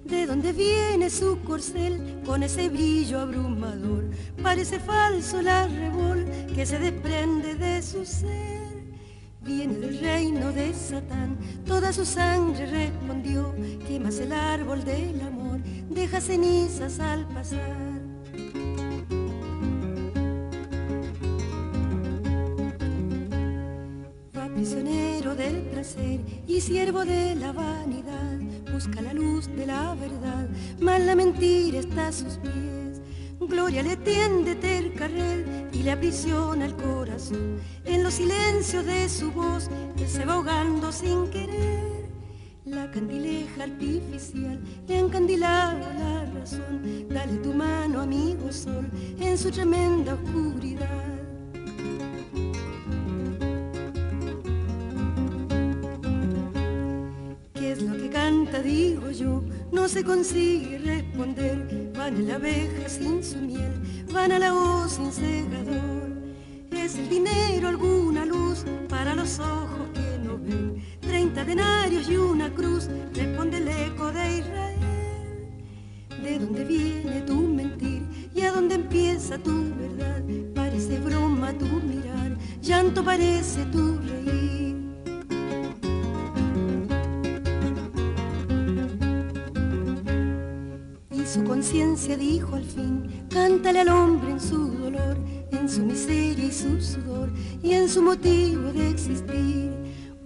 De 0.04 0.26
dónde 0.26 0.52
viene 0.52 1.08
su 1.10 1.40
corcel 1.42 2.20
con 2.26 2.42
ese 2.42 2.68
brillo 2.68 3.20
abrumador, 3.20 4.04
parece 4.42 4.78
falso 4.78 5.40
la 5.40 5.66
revol 5.66 6.26
que 6.54 6.66
se 6.66 6.78
desprende 6.78 7.54
de 7.54 7.82
su 7.82 8.04
ser. 8.04 8.53
Viene 9.44 9.74
del 9.74 10.00
reino 10.00 10.52
de 10.52 10.72
Satán, 10.72 11.36
toda 11.66 11.92
su 11.92 12.06
sangre 12.06 12.64
respondió, 12.64 13.54
quemas 13.86 14.18
el 14.18 14.32
árbol 14.32 14.82
del 14.84 15.20
amor, 15.20 15.60
deja 15.90 16.18
cenizas 16.20 16.98
al 16.98 17.28
pasar. 17.28 17.76
Va 24.34 24.48
prisionero 24.54 25.34
del 25.34 25.60
placer 25.72 26.20
y 26.46 26.60
siervo 26.62 27.04
de 27.04 27.34
la 27.34 27.52
vanidad, 27.52 28.38
busca 28.72 29.02
la 29.02 29.12
luz 29.12 29.46
de 29.48 29.66
la 29.66 29.94
verdad, 29.94 30.48
mas 30.80 31.02
la 31.02 31.14
mentira 31.14 31.80
está 31.80 32.08
a 32.08 32.12
sus 32.12 32.38
pies. 32.38 32.83
Gloria 33.48 33.82
le 33.82 33.96
tiende 33.96 34.54
terca 34.54 35.06
red 35.06 35.72
y 35.72 35.82
le 35.82 35.92
aprisiona 35.92 36.64
el 36.64 36.74
corazón. 36.74 37.60
En 37.84 38.02
los 38.02 38.14
silencios 38.14 38.84
de 38.86 39.08
su 39.08 39.30
voz, 39.30 39.68
él 39.98 40.08
se 40.08 40.24
va 40.24 40.34
ahogando 40.34 40.90
sin 40.92 41.28
querer. 41.30 42.08
La 42.64 42.90
candileja 42.90 43.64
artificial 43.64 44.60
le 44.88 44.96
ha 44.96 44.98
encandilado 44.98 45.78
la 45.98 46.24
razón. 46.38 47.08
Dale 47.08 47.36
tu 47.38 47.52
mano, 47.52 48.00
amigo 48.00 48.50
sol, 48.50 48.88
en 49.20 49.36
su 49.36 49.50
tremenda 49.50 50.14
oscuridad. 50.14 51.03
Digo 58.62 59.10
yo? 59.10 59.42
No 59.72 59.88
se 59.88 60.04
consigue 60.04 60.78
responder. 60.78 61.92
Van 61.96 62.26
la 62.26 62.36
abeja 62.36 62.88
sin 62.88 63.22
su 63.22 63.38
miel, 63.38 63.72
van 64.12 64.32
a 64.32 64.38
la 64.38 64.54
hoz 64.54 64.92
sin 64.92 65.12
segador. 65.12 66.14
Es 66.72 66.96
el 66.96 67.08
dinero 67.08 67.68
alguna 67.68 68.24
luz 68.26 68.64
para 68.88 69.14
los 69.14 69.38
ojos 69.38 69.88
que 69.94 70.18
no 70.24 70.38
ven. 70.38 70.82
Treinta 71.00 71.44
denarios 71.44 72.08
y 72.08 72.16
una 72.16 72.52
cruz, 72.52 72.88
responde 73.14 73.58
el 73.58 73.68
eco 73.68 74.12
de 74.12 74.38
Israel. 74.38 74.74
¿De 76.22 76.38
dónde 76.38 76.64
viene 76.64 77.22
tu 77.22 77.36
mentir 77.36 78.02
y 78.34 78.40
a 78.42 78.52
dónde 78.52 78.76
empieza 78.76 79.38
tu 79.38 79.74
verdad? 79.76 80.22
Parece 80.54 80.98
broma 80.98 81.52
tu 81.52 81.66
mirar, 81.66 82.36
llanto 82.60 83.04
parece 83.04 83.64
tu 83.66 83.98
reír. 83.98 84.73
Su 91.34 91.42
conciencia 91.42 92.16
dijo 92.16 92.54
al 92.54 92.62
fin, 92.62 93.26
cántale 93.28 93.80
al 93.80 93.88
hombre 93.88 94.30
en 94.30 94.40
su 94.40 94.68
dolor, 94.68 95.16
en 95.50 95.68
su 95.68 95.84
miseria 95.84 96.44
y 96.44 96.52
su 96.52 96.80
sudor, 96.80 97.28
y 97.60 97.72
en 97.72 97.88
su 97.88 98.02
motivo 98.02 98.72
de 98.72 98.88
existir. 98.88 99.72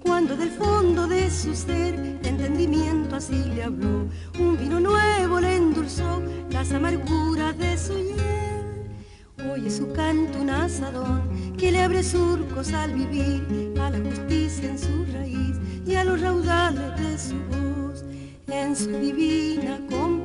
Cuando 0.00 0.36
del 0.36 0.50
fondo 0.50 1.06
de 1.06 1.30
su 1.30 1.54
ser, 1.54 1.94
entendimiento 2.22 3.16
así 3.16 3.42
le 3.54 3.62
habló, 3.62 4.06
un 4.38 4.58
vino 4.58 4.80
nuevo 4.80 5.40
le 5.40 5.56
endulzó 5.56 6.22
las 6.50 6.72
amarguras 6.72 7.56
de 7.56 7.78
su 7.78 7.94
hiel. 7.94 9.50
Oye 9.50 9.70
su 9.70 9.90
canto 9.94 10.42
un 10.42 10.50
asadón 10.50 11.22
que 11.56 11.72
le 11.72 11.84
abre 11.84 12.02
surcos 12.02 12.74
al 12.74 12.92
vivir, 12.92 13.72
a 13.80 13.88
la 13.88 13.98
justicia 13.98 14.68
en 14.68 14.78
su 14.78 15.06
raíz 15.10 15.56
y 15.86 15.94
a 15.94 16.04
los 16.04 16.20
raudales 16.20 17.00
de 17.00 17.18
su 17.18 17.36
voz. 17.46 18.04
En 18.50 18.74
su 18.74 18.90
divina 18.90 19.78
comprensión, 19.88 20.17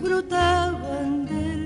brotaban 0.00 1.26
del. 1.26 1.56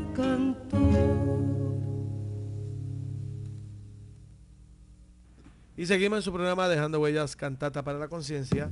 Y 5.77 5.87
seguimos 5.87 6.19
en 6.19 6.23
su 6.23 6.33
programa 6.33 6.69
Dejando 6.69 7.01
Huellas 7.01 7.37
Cantata 7.37 7.83
para 7.83 7.99
la 7.99 8.09
Conciencia. 8.09 8.71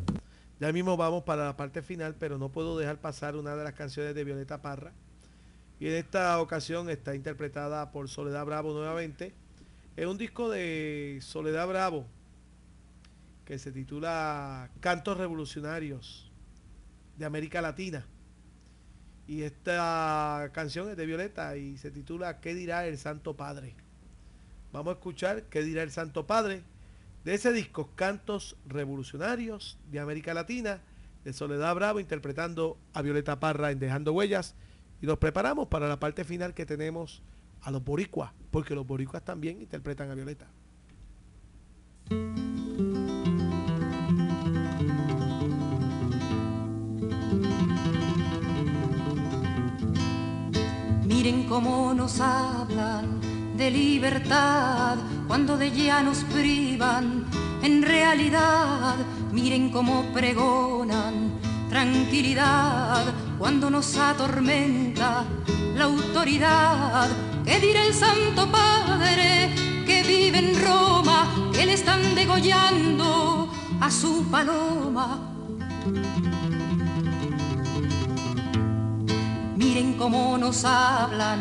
Ya 0.60 0.72
mismo 0.72 0.96
vamos 0.96 1.24
para 1.24 1.46
la 1.46 1.56
parte 1.56 1.80
final, 1.80 2.14
pero 2.18 2.36
no 2.36 2.50
puedo 2.50 2.78
dejar 2.78 3.00
pasar 3.00 3.36
una 3.36 3.56
de 3.56 3.64
las 3.64 3.72
canciones 3.72 4.14
de 4.14 4.24
Violeta 4.24 4.60
Parra. 4.60 4.92
Y 5.80 5.86
en 5.88 5.94
esta 5.94 6.38
ocasión 6.40 6.90
está 6.90 7.14
interpretada 7.14 7.92
por 7.92 8.09
Soledad 8.09 8.44
Bravo 8.44 8.72
nuevamente. 8.72 9.32
Es 9.96 10.06
un 10.06 10.18
disco 10.18 10.50
de 10.50 11.18
Soledad 11.22 11.66
Bravo 11.66 12.06
que 13.44 13.59
se 13.59 13.72
titula 13.72 14.70
Cantos 14.80 15.16
Revolucionarios. 15.16 16.30
de 17.16 17.24
América 17.24 17.60
Latina. 17.60 18.06
Y 19.28 19.42
esta 19.42 20.48
canción 20.55 20.88
es 20.88 20.96
de 20.96 21.05
Violeta 21.05 21.55
y 21.59 21.76
se 21.76 21.90
titula 21.90 22.40
¿Qué 22.40 22.55
dirá 22.55 22.86
el 22.86 22.96
Santo 22.96 23.36
Padre? 23.36 23.74
Vamos 24.72 24.92
a 24.92 24.94
escuchar 24.94 25.42
¿Qué 25.44 25.62
dirá 25.62 25.82
el 25.82 25.90
Santo 25.90 26.26
Padre? 26.26 26.62
De 27.24 27.34
ese 27.34 27.52
disco 27.52 27.90
Cantos 27.94 28.56
Revolucionarios 28.66 29.78
de 29.90 30.00
América 30.00 30.32
Latina, 30.32 30.80
de 31.24 31.34
Soledad 31.34 31.74
Bravo 31.74 32.00
interpretando 32.00 32.78
a 32.94 33.02
Violeta 33.02 33.38
Parra 33.38 33.70
en 33.70 33.78
Dejando 33.78 34.14
Huellas. 34.14 34.55
Y 35.02 35.06
nos 35.06 35.18
preparamos 35.18 35.68
para 35.68 35.88
la 35.88 36.00
parte 36.00 36.24
final 36.24 36.55
que 36.55 36.64
tenemos 36.64 37.22
a 37.60 37.70
los 37.70 37.84
boricuas, 37.84 38.32
porque 38.50 38.74
los 38.74 38.86
boricuas 38.86 39.22
también 39.22 39.60
interpretan 39.60 40.10
a 40.10 40.14
Violeta. 40.14 40.46
Miren 51.19 51.49
cómo 51.49 51.93
nos 51.95 52.20
hablan 52.20 53.20
de 53.57 53.73
libertad 53.73 54.97
cuando 55.27 55.57
de 55.57 55.66
ella 55.66 56.01
nos 56.01 56.19
privan. 56.19 57.27
En 57.61 57.82
realidad, 57.82 58.95
miren 59.32 59.70
cómo 59.70 60.05
pregonan 60.15 61.32
tranquilidad 61.69 63.05
cuando 63.36 63.69
nos 63.69 63.97
atormenta 63.97 65.24
la 65.74 65.86
autoridad. 65.86 67.09
¿Qué 67.45 67.59
dirá 67.59 67.85
el 67.85 67.95
Santo 67.95 68.49
Padre 68.53 69.51
que 69.85 70.05
vive 70.05 70.39
en 70.39 70.65
Roma, 70.65 71.51
que 71.53 71.66
le 71.66 71.73
están 71.73 72.15
degollando 72.15 73.53
a 73.81 73.90
su 73.90 74.23
paloma? 74.31 75.19
Miren 79.69 79.99
cómo 79.99 80.39
nos 80.39 80.65
hablan 80.65 81.40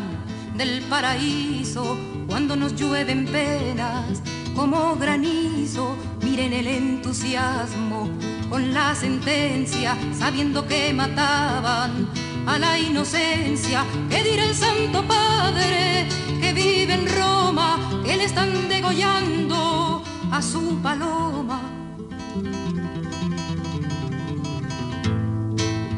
del 0.54 0.82
paraíso 0.82 1.96
cuando 2.26 2.56
nos 2.56 2.74
llueven 2.74 3.24
penas 3.24 4.20
como 4.54 4.96
granizo. 4.96 5.96
Miren 6.20 6.52
el 6.52 6.66
entusiasmo 6.66 8.10
con 8.50 8.74
la 8.74 8.94
sentencia, 8.94 9.96
sabiendo 10.12 10.66
que 10.66 10.92
mataban 10.92 12.06
a 12.46 12.58
la 12.58 12.78
inocencia. 12.78 13.86
¿Qué 14.10 14.22
dirá 14.22 14.44
el 14.44 14.54
Santo 14.54 15.02
Padre 15.08 16.06
que 16.38 16.52
vive 16.52 16.92
en 16.92 17.08
Roma, 17.08 17.78
que 18.04 18.14
le 18.14 18.24
están 18.24 18.68
degollando 18.68 20.04
a 20.30 20.42
su 20.42 20.76
paloma? 20.82 21.62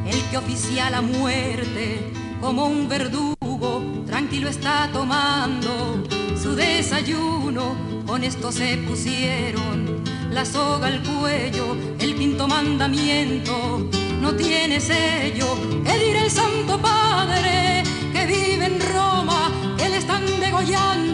El 0.06 0.22
que 0.30 0.36
oficia 0.36 0.90
la 0.90 1.02
muerte 1.02 2.19
como 2.40 2.66
un 2.66 2.88
verdugo, 2.88 3.82
tranquilo 4.06 4.48
está 4.48 4.88
tomando 4.92 6.02
su 6.40 6.54
desayuno. 6.54 7.76
Con 8.06 8.24
esto 8.24 8.50
se 8.50 8.76
pusieron 8.78 10.02
la 10.30 10.44
soga 10.44 10.88
al 10.88 11.02
cuello, 11.02 11.76
el 11.98 12.16
quinto 12.16 12.48
mandamiento 12.48 13.88
no 14.20 14.34
tiene 14.34 14.80
sello. 14.80 15.46
¿Qué 15.84 15.98
dirá 15.98 16.24
el 16.24 16.30
Santo 16.30 16.78
Padre 16.80 17.82
que 18.12 18.26
vive 18.26 18.66
en 18.66 18.80
Roma, 18.92 19.50
que 19.76 19.88
le 19.88 19.98
están 19.98 20.24
degollando 20.40 21.09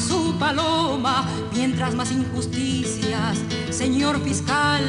su 0.00 0.34
paloma? 0.38 1.26
Mientras 1.52 1.94
más 1.94 2.10
injusticias, 2.12 3.38
señor 3.70 4.22
fiscal, 4.22 4.84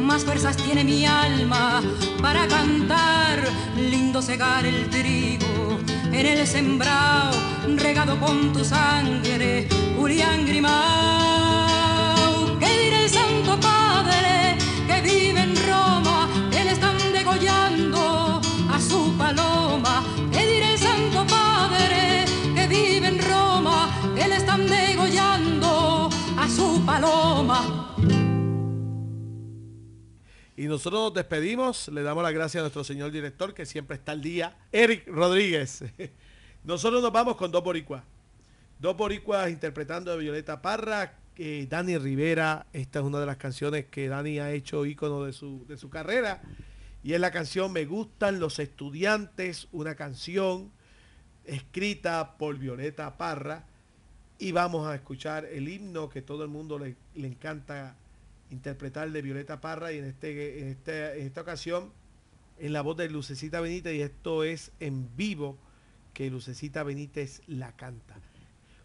más 0.00 0.24
fuerzas 0.24 0.56
tiene 0.56 0.84
mi 0.84 1.06
alma 1.06 1.82
para 2.22 2.46
cantar. 2.46 3.38
Lindo 3.76 4.22
segar 4.22 4.64
el 4.64 4.88
trigo 4.90 5.78
en 6.12 6.26
el 6.26 6.46
sembrado, 6.46 7.36
regado 7.76 8.18
con 8.20 8.52
tu 8.52 8.64
sangre, 8.64 9.68
Urián 9.98 10.46
Grimao. 10.46 11.33
Y 30.64 30.66
nosotros 30.66 31.02
nos 31.02 31.12
despedimos, 31.12 31.88
le 31.88 32.02
damos 32.02 32.22
las 32.22 32.32
gracias 32.32 32.60
a 32.60 32.62
nuestro 32.62 32.84
señor 32.84 33.10
director 33.10 33.52
que 33.52 33.66
siempre 33.66 33.96
está 33.96 34.12
al 34.12 34.22
día, 34.22 34.56
Eric 34.72 35.06
Rodríguez. 35.08 35.84
Nosotros 36.64 37.02
nos 37.02 37.12
vamos 37.12 37.36
con 37.36 37.50
dos 37.50 37.62
boricuas. 37.62 38.02
Dos 38.78 38.96
boricuas 38.96 39.50
interpretando 39.50 40.10
a 40.10 40.16
Violeta 40.16 40.62
Parra, 40.62 41.18
eh, 41.36 41.66
Dani 41.68 41.98
Rivera. 41.98 42.64
Esta 42.72 43.00
es 43.00 43.04
una 43.04 43.20
de 43.20 43.26
las 43.26 43.36
canciones 43.36 43.84
que 43.90 44.08
Dani 44.08 44.38
ha 44.38 44.52
hecho 44.52 44.86
ícono 44.86 45.24
de 45.24 45.34
su, 45.34 45.66
de 45.68 45.76
su 45.76 45.90
carrera. 45.90 46.40
Y 47.02 47.12
es 47.12 47.20
la 47.20 47.30
canción 47.30 47.70
Me 47.70 47.84
gustan 47.84 48.40
los 48.40 48.58
estudiantes, 48.58 49.68
una 49.70 49.94
canción 49.96 50.72
escrita 51.44 52.38
por 52.38 52.56
Violeta 52.56 53.18
Parra. 53.18 53.66
Y 54.38 54.52
vamos 54.52 54.86
a 54.86 54.94
escuchar 54.94 55.44
el 55.44 55.68
himno 55.68 56.08
que 56.08 56.22
todo 56.22 56.42
el 56.42 56.48
mundo 56.48 56.78
le, 56.78 56.96
le 57.16 57.26
encanta 57.26 57.96
interpretar 58.54 59.10
de 59.10 59.22
Violeta 59.22 59.60
Parra 59.60 59.92
y 59.92 59.98
en, 59.98 60.04
este, 60.06 60.60
en, 60.60 60.68
este, 60.68 61.20
en 61.20 61.26
esta 61.26 61.42
ocasión 61.42 61.92
en 62.58 62.72
la 62.72 62.82
voz 62.82 62.96
de 62.96 63.10
Lucecita 63.10 63.60
Benítez 63.60 63.94
y 63.94 64.02
esto 64.02 64.44
es 64.44 64.72
en 64.80 65.14
vivo 65.16 65.58
que 66.12 66.30
Lucecita 66.30 66.82
Benítez 66.82 67.42
la 67.46 67.72
canta. 67.72 68.16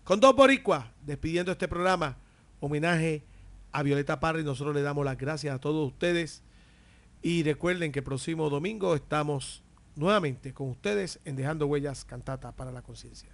Con 0.04 0.20
dos 0.20 0.36
boricuas, 0.36 0.86
despidiendo 1.06 1.52
este 1.52 1.68
programa, 1.68 2.18
homenaje 2.60 3.24
a 3.72 3.84
Violeta 3.84 4.20
Parra 4.20 4.40
y 4.40 4.44
nosotros 4.44 4.76
le 4.76 4.82
damos 4.82 5.06
las 5.06 5.18
gracias 5.18 5.56
a 5.56 5.60
todos 5.60 5.88
ustedes 5.88 6.42
y 7.22 7.44
recuerden 7.44 7.92
que 7.92 8.00
el 8.00 8.06
próximo 8.06 8.50
domingo 8.50 8.96
estamos 8.96 9.64
nuevamente 9.96 10.54
con 10.54 10.70
ustedes 10.70 11.20
en 11.26 11.36
Dejando 11.36 11.68
Huellas 11.68 12.06
Cantata 12.06 12.56
para 12.56 12.72
la 12.72 12.82
Conciencia. 12.82 13.30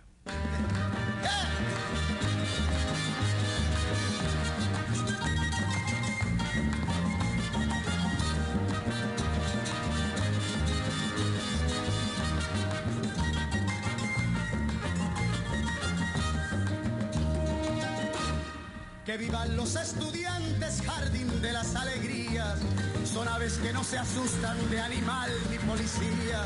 Que 19.06 19.18
vivan 19.18 19.56
los 19.56 19.76
estudiantes, 19.76 20.82
jardín 20.84 21.40
de 21.40 21.54
las 21.54 21.76
alegrías. 21.76 22.58
Son 23.06 23.28
aves 23.28 23.60
que 23.60 23.72
no 23.72 23.84
se 23.84 24.00
asustan 24.00 24.58
de 24.72 24.82
animal 24.82 25.30
ni 25.52 25.60
policía. 25.60 26.44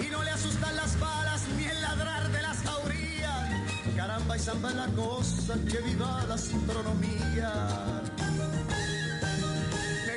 Y 0.00 0.10
no 0.10 0.22
le 0.22 0.30
asustan 0.30 0.74
las 0.74 0.98
balas 0.98 1.42
ni 1.58 1.64
el 1.64 1.82
ladrar 1.82 2.32
de 2.32 2.40
las 2.40 2.56
jaurías. 2.62 3.50
Caramba 3.94 4.36
y 4.36 4.40
samba 4.40 4.70
la 4.70 4.86
cosa, 4.86 5.54
que 5.70 5.82
viva 5.82 6.24
la 6.26 6.34
astronomía. 6.34 7.52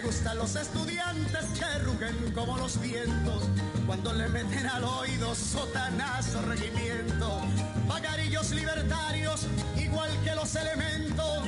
Gustan 0.05 0.37
los 0.37 0.55
estudiantes 0.55 1.45
que 1.57 1.79
rugen 1.79 2.31
como 2.35 2.55
los 2.57 2.79
vientos 2.79 3.43
cuando 3.87 4.13
le 4.13 4.29
meten 4.29 4.67
al 4.67 4.83
oído 4.83 5.33
sotanazo 5.33 6.43
regimiento. 6.43 7.41
Pagarillos 7.87 8.51
libertarios 8.51 9.47
igual 9.75 10.11
que 10.23 10.35
los 10.35 10.55
elementos. 10.55 11.39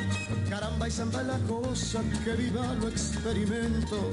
Caramba 0.50 0.88
y 0.88 0.92
samba 0.92 1.22
la 1.22 1.38
cosa, 1.48 2.02
que 2.24 2.32
viva 2.32 2.74
lo 2.74 2.88
experimento. 2.88 4.10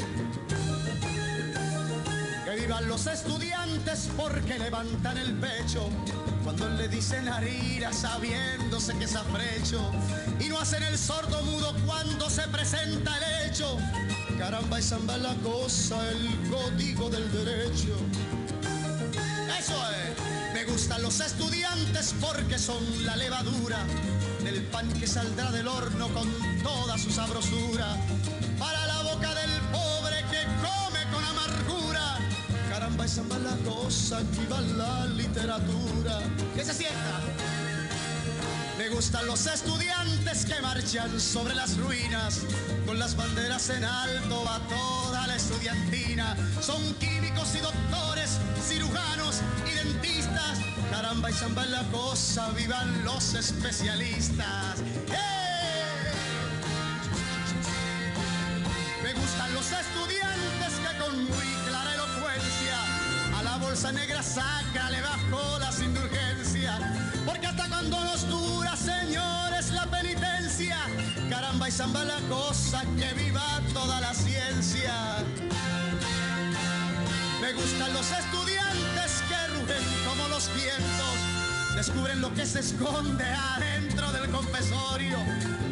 Que 2.44 2.56
vivan 2.60 2.86
los 2.86 3.06
estudiantes 3.06 4.10
porque 4.14 4.58
levantan 4.58 5.16
el 5.16 5.32
pecho 5.36 5.88
cuando 6.44 6.68
le 6.68 6.88
dicen 6.88 7.26
harira 7.28 7.90
sabiéndose 7.94 8.92
que 8.98 9.04
es 9.04 9.16
afrecho 9.16 9.90
y 10.38 10.50
no 10.50 10.58
hacen 10.60 10.82
el 10.82 10.98
sordo 10.98 11.42
mudo 11.42 11.74
cuando 11.86 12.28
se 12.28 12.42
presenta 12.48 13.16
el 13.16 13.50
hecho. 13.50 13.78
Caramba 14.38 14.80
y 14.80 14.82
samba 14.82 15.16
la 15.16 15.34
cosa, 15.36 15.96
el 16.10 16.50
código 16.50 17.08
del 17.08 17.30
derecho. 17.30 17.96
Eso 19.58 19.74
es, 19.90 20.52
me 20.54 20.64
gustan 20.64 21.02
los 21.02 21.20
estudiantes 21.20 22.14
porque 22.20 22.58
son 22.58 22.82
la 23.06 23.16
levadura 23.16 23.78
del 24.42 24.62
pan 24.64 24.92
que 24.92 25.06
saldrá 25.06 25.50
del 25.52 25.68
horno 25.68 26.08
con 26.08 26.28
toda 26.62 26.98
su 26.98 27.10
sabrosura 27.10 27.96
para 28.58 28.86
la 28.86 29.02
boca 29.02 29.34
del 29.34 29.52
pobre 29.72 30.16
que 30.30 30.44
come 30.60 31.00
con 31.12 31.24
amargura. 31.24 32.18
Caramba 32.68 33.06
y 33.06 33.08
samba 33.08 33.38
la 33.38 33.56
cosa, 33.70 34.18
aquí 34.18 34.46
va 34.50 34.60
la 34.60 35.06
literatura. 35.06 36.20
¿Qué 36.54 36.64
se 36.64 36.74
sienta? 36.74 37.53
Me 38.76 38.88
gustan 38.88 39.26
los 39.26 39.46
estudiantes 39.46 40.44
que 40.44 40.60
marchan 40.60 41.20
sobre 41.20 41.54
las 41.54 41.76
ruinas, 41.78 42.40
con 42.84 42.98
las 42.98 43.16
banderas 43.16 43.70
en 43.70 43.84
alto 43.84 44.48
a 44.48 44.58
toda 44.68 45.26
la 45.28 45.36
estudiantina. 45.36 46.36
son 46.60 46.82
químicos 46.94 47.54
y 47.54 47.60
doctores, 47.60 48.38
cirujanos 48.66 49.36
y 49.64 49.74
dentistas. 49.76 50.58
Caramba 50.90 51.30
y 51.30 51.34
zamba 51.34 51.64
la 51.66 51.82
cosa, 51.92 52.50
vivan 52.50 53.04
los 53.04 53.34
especialistas. 53.34 54.80
¡Eh! 55.08 55.44
Me 59.04 59.12
gustan 59.12 59.54
los 59.54 59.70
estudiantes 59.70 60.72
que 60.82 60.98
con 60.98 61.24
muy 61.24 61.46
clara 61.68 61.94
elocuencia 61.94 63.38
a 63.38 63.42
la 63.44 63.56
bolsa 63.58 63.92
negra 63.92 64.20
saca 64.22 64.90
le 64.90 65.00
bajo 65.00 65.53
zamba 71.84 72.04
la 72.04 72.20
cosa, 72.30 72.82
que 72.98 73.12
viva 73.22 73.60
toda 73.74 74.00
la 74.00 74.14
ciencia. 74.14 74.94
Me 77.42 77.52
gustan 77.52 77.92
los 77.92 78.10
estudiantes 78.10 79.10
que 79.28 79.40
rugen 79.52 79.84
como 80.08 80.26
los 80.28 80.48
vientos, 80.54 81.16
descubren 81.76 82.22
lo 82.22 82.32
que 82.32 82.46
se 82.46 82.60
esconde 82.60 83.24
adentro 83.24 84.10
del 84.12 84.30
confesorio. 84.30 85.18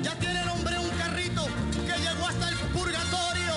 Ya 0.03 0.15
tiene 0.17 0.45
nombre 0.45 0.79
un 0.79 0.91
carrito 0.99 1.47
que 1.87 1.97
llegó 2.05 2.27
hasta 2.29 2.51
el 2.51 2.57
purgatorio. 2.77 3.55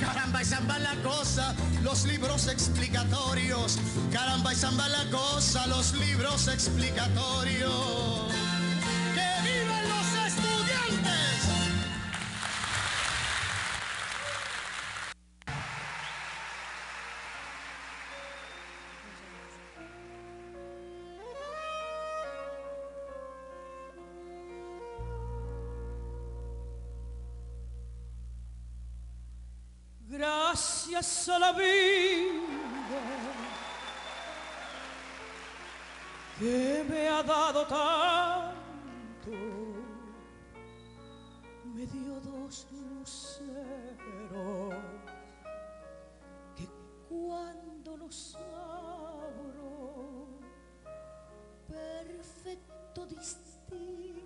Caramba 0.00 0.40
y 0.40 0.44
zamba 0.46 0.78
la 0.78 0.94
cosa, 1.02 1.54
los 1.82 2.06
libros 2.06 2.46
explicatorios. 2.46 3.78
Caramba 4.10 4.54
y 4.54 4.56
zamba 4.56 4.88
la 4.88 5.04
cosa, 5.10 5.66
los 5.66 5.92
libros 5.96 6.48
explicatorios. 6.48 8.29
Gracias 30.90 31.28
a 31.28 31.38
la 31.38 31.52
vida 31.52 31.66
que 36.36 36.84
me 36.88 37.08
ha 37.08 37.22
dado 37.22 37.64
tanto, 37.66 39.30
me 41.72 41.86
dio 41.86 42.20
dos 42.20 42.66
luceros 42.72 43.54
que 46.56 46.68
cuando 47.08 47.96
los 47.96 48.36
abro, 48.36 50.26
perfecto 51.68 53.06
distingo 53.06 54.16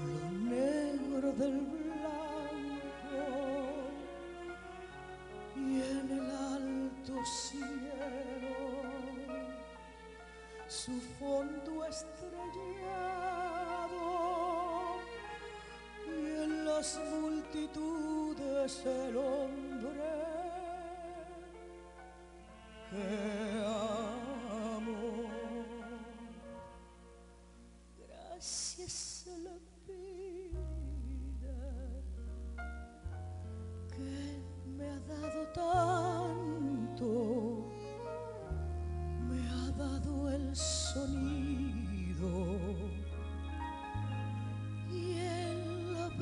lo 0.00 0.30
negro 0.48 1.32
del 1.32 1.60
blanco 1.60 1.83
cielo 7.24 8.84
su 10.68 11.00
fondo 11.18 11.84
estrellado 11.84 12.24
y 16.06 16.10
en 16.42 16.64
las 16.64 17.00
multitudes 17.20 18.84
el 18.84 19.16
hombre 19.16 20.14
que 22.90 23.62
amo. 23.64 24.90
Gracias 27.98 29.26
a 29.28 29.38
la 29.38 29.56
vida 29.86 30.68
que 33.94 34.10
me 34.76 34.86
ha 34.88 35.00
dado 35.00 35.40
tanto, 35.54 36.03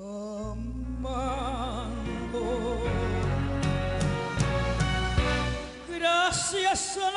amando. 0.00 0.58
Gracias 5.88 6.98
a 6.98 7.07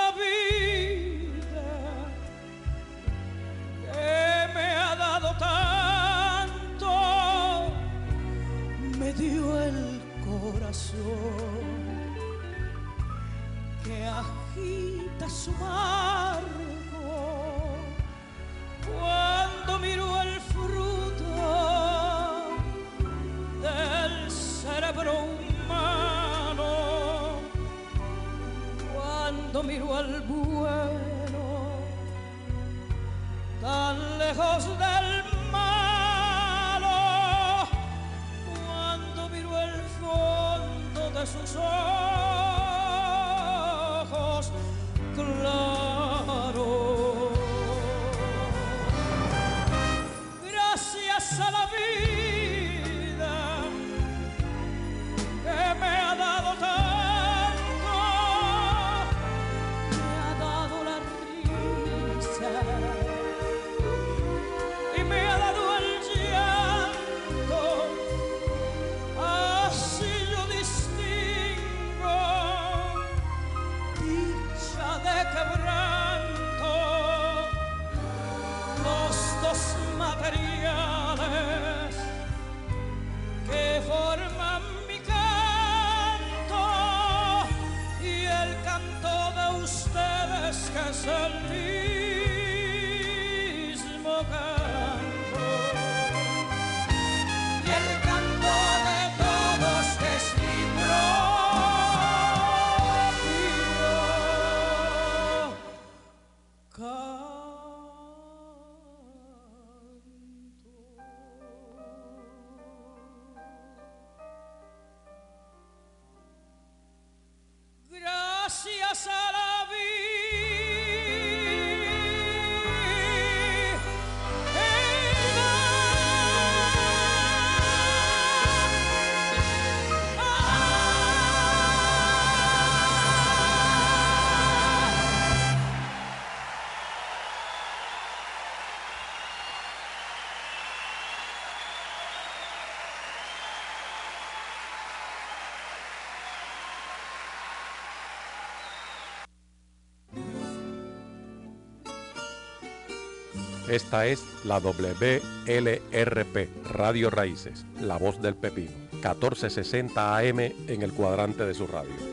Esta 153.71 154.05
es 154.05 154.21
la 154.43 154.59
WLRP, 154.59 156.49
Radio 156.73 157.09
Raíces, 157.09 157.65
La 157.79 157.95
Voz 157.95 158.21
del 158.21 158.35
Pepino, 158.35 158.71
1460 158.91 160.17
AM 160.17 160.39
en 160.41 160.81
el 160.81 160.91
cuadrante 160.91 161.45
de 161.45 161.53
su 161.53 161.67
radio. 161.67 162.10